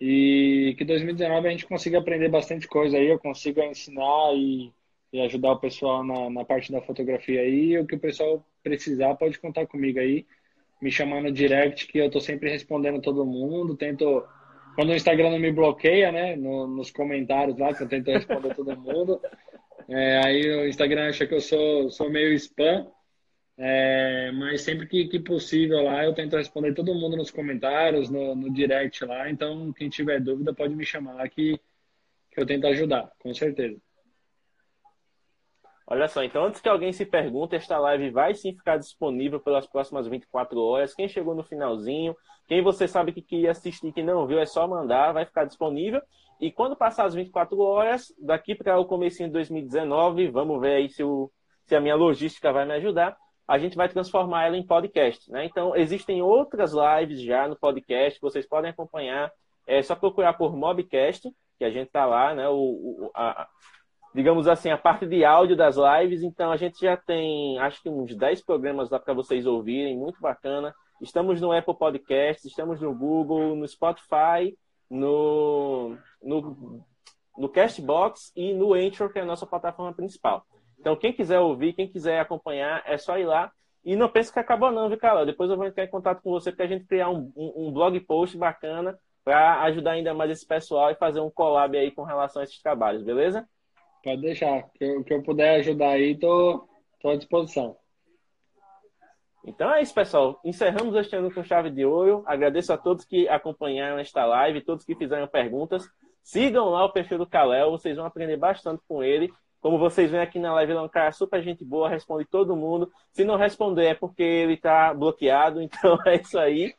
E 0.00 0.74
que 0.78 0.84
2019 0.84 1.46
a 1.46 1.50
gente 1.50 1.66
consiga 1.66 1.98
aprender 1.98 2.30
bastante 2.30 2.66
coisa 2.66 2.96
aí, 2.96 3.08
eu 3.08 3.18
consiga 3.18 3.66
ensinar 3.66 4.32
e, 4.34 4.72
e 5.12 5.20
ajudar 5.20 5.52
o 5.52 5.58
pessoal 5.58 6.02
na, 6.02 6.30
na, 6.30 6.44
parte 6.44 6.72
da 6.72 6.80
fotografia 6.80 7.42
aí. 7.42 7.78
O 7.78 7.86
que 7.86 7.96
o 7.96 8.00
pessoal 8.00 8.42
precisar, 8.62 9.14
pode 9.16 9.38
contar 9.38 9.66
comigo 9.66 9.98
aí, 9.98 10.24
me 10.80 10.90
chamar 10.90 11.20
no 11.20 11.30
direct, 11.30 11.86
que 11.86 11.98
eu 11.98 12.10
tô 12.10 12.18
sempre 12.18 12.50
respondendo 12.50 13.02
todo 13.02 13.26
mundo. 13.26 13.76
Tento, 13.76 14.24
quando 14.74 14.88
o 14.88 14.94
Instagram 14.96 15.30
não 15.30 15.38
me 15.38 15.52
bloqueia, 15.52 16.10
né, 16.10 16.34
no, 16.34 16.66
nos 16.66 16.90
comentários 16.90 17.58
lá, 17.58 17.74
que 17.74 17.82
eu 17.82 17.88
tento 17.88 18.10
responder 18.10 18.54
todo 18.54 18.80
mundo. 18.80 19.20
É, 19.92 20.24
aí 20.24 20.48
o 20.48 20.68
Instagram 20.68 21.08
acha 21.08 21.26
que 21.26 21.34
eu 21.34 21.40
sou, 21.40 21.90
sou 21.90 22.08
meio 22.08 22.32
spam. 22.34 22.86
É, 23.56 24.32
mas 24.32 24.62
sempre 24.62 24.86
que, 24.86 25.06
que, 25.06 25.20
possível 25.20 25.82
lá, 25.82 26.04
eu 26.04 26.14
tento 26.14 26.36
responder 26.36 26.74
todo 26.74 26.94
mundo 26.94 27.16
nos 27.16 27.30
comentários, 27.30 28.08
no, 28.08 28.34
no 28.34 28.50
direct 28.50 29.04
lá. 29.04 29.28
Então, 29.28 29.72
quem 29.72 29.88
tiver 29.88 30.20
dúvida, 30.20 30.54
pode 30.54 30.74
me 30.74 30.84
chamar 30.84 31.28
que, 31.28 31.60
que 32.30 32.40
eu 32.40 32.46
tento 32.46 32.66
ajudar, 32.66 33.10
com 33.18 33.34
certeza. 33.34 33.78
Olha 35.86 36.06
só, 36.06 36.22
então 36.22 36.44
antes 36.44 36.60
que 36.60 36.68
alguém 36.68 36.92
se 36.92 37.04
pergunte, 37.04 37.56
esta 37.56 37.76
live 37.76 38.10
vai 38.10 38.32
sim 38.32 38.54
ficar 38.54 38.76
disponível 38.76 39.40
pelas 39.40 39.66
próximas 39.66 40.06
24 40.06 40.58
horas. 40.58 40.94
Quem 40.94 41.08
chegou 41.08 41.34
no 41.34 41.42
finalzinho, 41.42 42.16
quem 42.46 42.62
você 42.62 42.86
sabe 42.86 43.12
que 43.12 43.20
queria 43.20 43.50
assistir 43.50 43.92
que 43.92 44.02
não 44.02 44.24
viu, 44.24 44.38
é 44.38 44.46
só 44.46 44.68
mandar, 44.68 45.12
vai 45.12 45.26
ficar 45.26 45.44
disponível. 45.44 46.00
E 46.40 46.50
quando 46.52 46.76
passar 46.76 47.06
as 47.06 47.14
24 47.14 47.58
horas, 47.58 48.14
daqui 48.20 48.54
para 48.54 48.78
o 48.78 48.86
começo 48.86 49.18
de 49.18 49.28
2019, 49.30 50.28
vamos 50.28 50.60
ver 50.60 50.76
aí 50.76 50.88
se, 50.88 51.02
o, 51.02 51.28
se 51.66 51.74
a 51.74 51.80
minha 51.80 51.96
logística 51.96 52.52
vai 52.52 52.64
me 52.64 52.74
ajudar 52.74 53.16
a 53.50 53.58
gente 53.58 53.76
vai 53.76 53.88
transformar 53.88 54.46
ela 54.46 54.56
em 54.56 54.64
podcast. 54.64 55.28
Né? 55.28 55.44
Então, 55.44 55.74
existem 55.74 56.22
outras 56.22 56.72
lives 56.72 57.20
já 57.20 57.48
no 57.48 57.56
podcast 57.56 58.20
que 58.20 58.24
vocês 58.24 58.46
podem 58.46 58.70
acompanhar. 58.70 59.32
É 59.66 59.82
só 59.82 59.96
procurar 59.96 60.34
por 60.34 60.56
Mobcast, 60.56 61.28
que 61.58 61.64
a 61.64 61.70
gente 61.70 61.88
está 61.88 62.06
lá, 62.06 62.32
né? 62.32 62.48
O, 62.48 62.54
o 62.54 63.10
a, 63.12 63.48
digamos 64.14 64.46
assim, 64.46 64.70
a 64.70 64.78
parte 64.78 65.04
de 65.04 65.24
áudio 65.24 65.56
das 65.56 65.76
lives. 65.76 66.22
Então, 66.22 66.52
a 66.52 66.56
gente 66.56 66.80
já 66.80 66.96
tem, 66.96 67.58
acho 67.58 67.82
que 67.82 67.88
uns 67.88 68.14
10 68.14 68.44
programas 68.44 68.88
lá 68.88 69.00
para 69.00 69.14
vocês 69.14 69.44
ouvirem, 69.44 69.98
muito 69.98 70.20
bacana. 70.20 70.72
Estamos 71.02 71.40
no 71.40 71.50
Apple 71.50 71.76
Podcasts, 71.76 72.44
estamos 72.44 72.80
no 72.80 72.94
Google, 72.94 73.56
no 73.56 73.66
Spotify, 73.66 74.56
no, 74.88 75.98
no, 76.22 76.84
no 77.36 77.48
Castbox 77.48 78.30
e 78.36 78.54
no 78.54 78.74
Anchor, 78.74 79.12
que 79.12 79.18
é 79.18 79.22
a 79.22 79.26
nossa 79.26 79.44
plataforma 79.44 79.92
principal. 79.92 80.46
Então, 80.80 80.96
quem 80.96 81.12
quiser 81.12 81.38
ouvir, 81.38 81.74
quem 81.74 81.86
quiser 81.86 82.20
acompanhar, 82.20 82.82
é 82.86 82.96
só 82.96 83.18
ir 83.18 83.26
lá. 83.26 83.52
E 83.84 83.94
não 83.96 84.08
pense 84.08 84.32
que 84.32 84.38
acabou 84.38 84.70
não, 84.70 84.88
viu, 84.88 84.98
Carol? 84.98 85.26
Depois 85.26 85.50
eu 85.50 85.56
vou 85.56 85.66
entrar 85.66 85.84
em 85.84 85.90
contato 85.90 86.22
com 86.22 86.30
você 86.30 86.50
para 86.50 86.64
a 86.64 86.68
gente 86.68 86.86
criar 86.86 87.10
um, 87.10 87.32
um, 87.36 87.68
um 87.68 87.72
blog 87.72 87.98
post 88.00 88.36
bacana 88.36 88.98
para 89.24 89.62
ajudar 89.62 89.92
ainda 89.92 90.14
mais 90.14 90.30
esse 90.30 90.46
pessoal 90.46 90.90
e 90.90 90.96
fazer 90.96 91.20
um 91.20 91.30
collab 91.30 91.76
aí 91.76 91.90
com 91.90 92.02
relação 92.02 92.40
a 92.40 92.44
esses 92.44 92.60
trabalhos, 92.60 93.02
beleza? 93.02 93.46
Pode 94.02 94.22
deixar. 94.22 94.58
O 94.60 94.70
que 94.70 94.84
eu, 94.84 95.04
que 95.04 95.14
eu 95.14 95.22
puder 95.22 95.56
ajudar 95.56 95.90
aí, 95.90 96.18
tô, 96.18 96.66
tô 97.00 97.10
à 97.10 97.16
disposição. 97.16 97.76
Então 99.44 99.72
é 99.72 99.82
isso, 99.82 99.94
pessoal. 99.94 100.40
Encerramos 100.44 100.94
este 100.94 101.16
ano 101.16 101.32
com 101.32 101.42
chave 101.42 101.70
de 101.70 101.84
ouro. 101.84 102.22
Agradeço 102.26 102.72
a 102.72 102.78
todos 102.78 103.04
que 103.04 103.28
acompanharam 103.28 103.98
esta 103.98 104.24
live, 104.24 104.62
todos 104.62 104.84
que 104.84 104.94
fizeram 104.94 105.26
perguntas. 105.26 105.88
Sigam 106.22 106.68
lá 106.68 106.84
o 106.84 106.92
perfil 106.92 107.18
do 107.18 107.26
Kalel, 107.26 107.70
vocês 107.70 107.96
vão 107.96 108.04
aprender 108.04 108.36
bastante 108.36 108.82
com 108.86 109.02
ele. 109.02 109.32
Como 109.60 109.78
vocês 109.78 110.10
veem 110.10 110.22
aqui 110.22 110.38
na 110.38 110.54
live, 110.54 110.72
ele 110.72 110.78
é 110.78 110.82
um 110.82 110.88
cara 110.88 111.12
super 111.12 111.42
gente 111.42 111.64
boa, 111.64 111.88
responde 111.88 112.24
todo 112.24 112.56
mundo. 112.56 112.90
Se 113.12 113.24
não 113.24 113.36
responder 113.36 113.86
é 113.86 113.94
porque 113.94 114.22
ele 114.22 114.54
está 114.54 114.94
bloqueado, 114.94 115.60
então 115.62 115.98
é 116.06 116.16
isso 116.16 116.38
aí. 116.38 116.74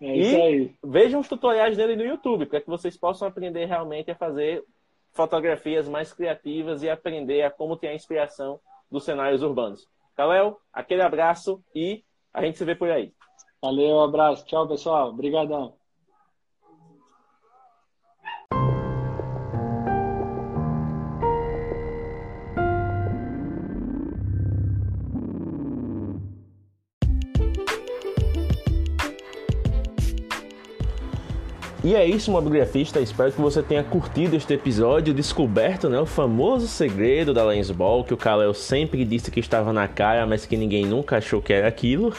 É 0.00 0.16
isso 0.16 0.36
e 0.36 0.42
aí. 0.42 0.74
vejam 0.82 1.20
os 1.20 1.28
tutoriais 1.28 1.76
dele 1.76 1.96
no 1.96 2.04
YouTube, 2.04 2.46
para 2.46 2.60
que 2.60 2.68
vocês 2.68 2.96
possam 2.96 3.28
aprender 3.28 3.64
realmente 3.66 4.10
a 4.10 4.16
fazer 4.16 4.64
fotografias 5.12 5.88
mais 5.88 6.12
criativas 6.12 6.82
e 6.82 6.90
aprender 6.90 7.42
a 7.42 7.50
como 7.50 7.76
ter 7.76 7.88
a 7.88 7.94
inspiração 7.94 8.58
dos 8.90 9.04
cenários 9.04 9.42
urbanos. 9.42 9.88
Kalel, 10.16 10.60
aquele 10.72 11.02
abraço 11.02 11.62
e 11.74 12.04
a 12.32 12.42
gente 12.44 12.58
se 12.58 12.64
vê 12.64 12.74
por 12.74 12.90
aí. 12.90 13.12
Valeu, 13.62 13.96
um 13.96 14.00
abraço. 14.00 14.44
Tchau, 14.44 14.68
pessoal. 14.68 15.08
Obrigadão. 15.08 15.74
E 31.84 31.94
é 31.94 32.06
isso, 32.06 32.30
mobigrafista. 32.30 32.98
Espero 32.98 33.30
que 33.30 33.38
você 33.38 33.62
tenha 33.62 33.84
curtido 33.84 34.34
este 34.34 34.54
episódio, 34.54 35.12
descoberto 35.12 35.90
né, 35.90 36.00
o 36.00 36.06
famoso 36.06 36.66
segredo 36.66 37.34
da 37.34 37.44
Lens 37.44 37.70
Ball, 37.70 38.02
que 38.02 38.14
o 38.14 38.16
Kalel 38.16 38.54
sempre 38.54 39.04
disse 39.04 39.30
que 39.30 39.38
estava 39.38 39.70
na 39.70 39.86
cara, 39.86 40.26
mas 40.26 40.46
que 40.46 40.56
ninguém 40.56 40.86
nunca 40.86 41.18
achou 41.18 41.42
que 41.42 41.52
era 41.52 41.68
aquilo. 41.68 42.14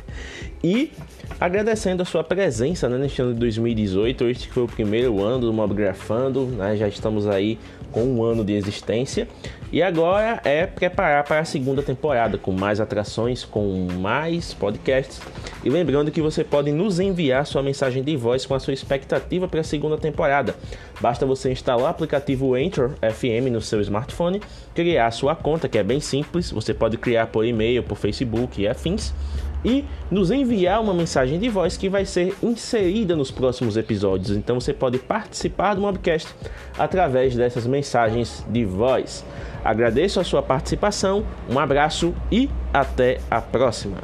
e 0.64 0.90
agradecendo 1.38 2.00
a 2.00 2.06
sua 2.06 2.24
presença 2.24 2.88
né, 2.88 2.96
neste 2.96 3.20
ano 3.20 3.34
de 3.34 3.40
2018. 3.40 4.24
Este 4.30 4.48
foi 4.48 4.62
o 4.62 4.66
primeiro 4.66 5.22
ano 5.22 5.40
do 5.40 5.52
Mobgrafando, 5.52 6.46
né, 6.46 6.74
já 6.74 6.88
estamos 6.88 7.26
aí 7.26 7.58
com 7.90 8.04
um 8.04 8.24
ano 8.24 8.42
de 8.42 8.54
existência. 8.54 9.28
E 9.72 9.82
agora 9.82 10.38
é 10.44 10.66
preparar 10.66 11.24
para 11.24 11.40
a 11.40 11.44
segunda 11.46 11.82
temporada, 11.82 12.36
com 12.36 12.52
mais 12.52 12.78
atrações, 12.78 13.42
com 13.42 13.88
mais 13.98 14.52
podcasts. 14.52 15.18
E 15.64 15.70
lembrando 15.70 16.10
que 16.10 16.20
você 16.20 16.44
pode 16.44 16.70
nos 16.70 17.00
enviar 17.00 17.46
sua 17.46 17.62
mensagem 17.62 18.02
de 18.02 18.14
voz 18.14 18.44
com 18.44 18.54
a 18.54 18.60
sua 18.60 18.74
expectativa 18.74 19.48
para 19.48 19.60
a 19.60 19.64
segunda 19.64 19.96
temporada. 19.96 20.54
Basta 21.00 21.24
você 21.24 21.50
instalar 21.50 21.84
o 21.84 21.86
aplicativo 21.86 22.54
Anchor 22.54 22.90
FM 23.00 23.50
no 23.50 23.62
seu 23.62 23.80
smartphone, 23.80 24.42
criar 24.74 25.10
sua 25.10 25.34
conta, 25.34 25.70
que 25.70 25.78
é 25.78 25.82
bem 25.82 26.00
simples. 26.00 26.50
Você 26.50 26.74
pode 26.74 26.98
criar 26.98 27.28
por 27.28 27.46
e-mail, 27.46 27.82
por 27.82 27.96
Facebook 27.96 28.60
e 28.60 28.68
afins 28.68 29.14
e 29.64 29.84
nos 30.10 30.30
enviar 30.30 30.80
uma 30.80 30.92
mensagem 30.92 31.38
de 31.38 31.48
voz 31.48 31.76
que 31.76 31.88
vai 31.88 32.04
ser 32.04 32.34
inserida 32.42 33.14
nos 33.14 33.30
próximos 33.30 33.76
episódios. 33.76 34.36
Então 34.36 34.60
você 34.60 34.72
pode 34.72 34.98
participar 34.98 35.74
do 35.74 35.80
Mobcast 35.80 36.28
através 36.76 37.34
dessas 37.36 37.66
mensagens 37.66 38.44
de 38.48 38.64
voz. 38.64 39.24
Agradeço 39.64 40.20
a 40.20 40.24
sua 40.24 40.42
participação, 40.42 41.24
um 41.48 41.58
abraço 41.58 42.14
e 42.30 42.50
até 42.72 43.18
a 43.30 43.40
próxima. 43.40 43.98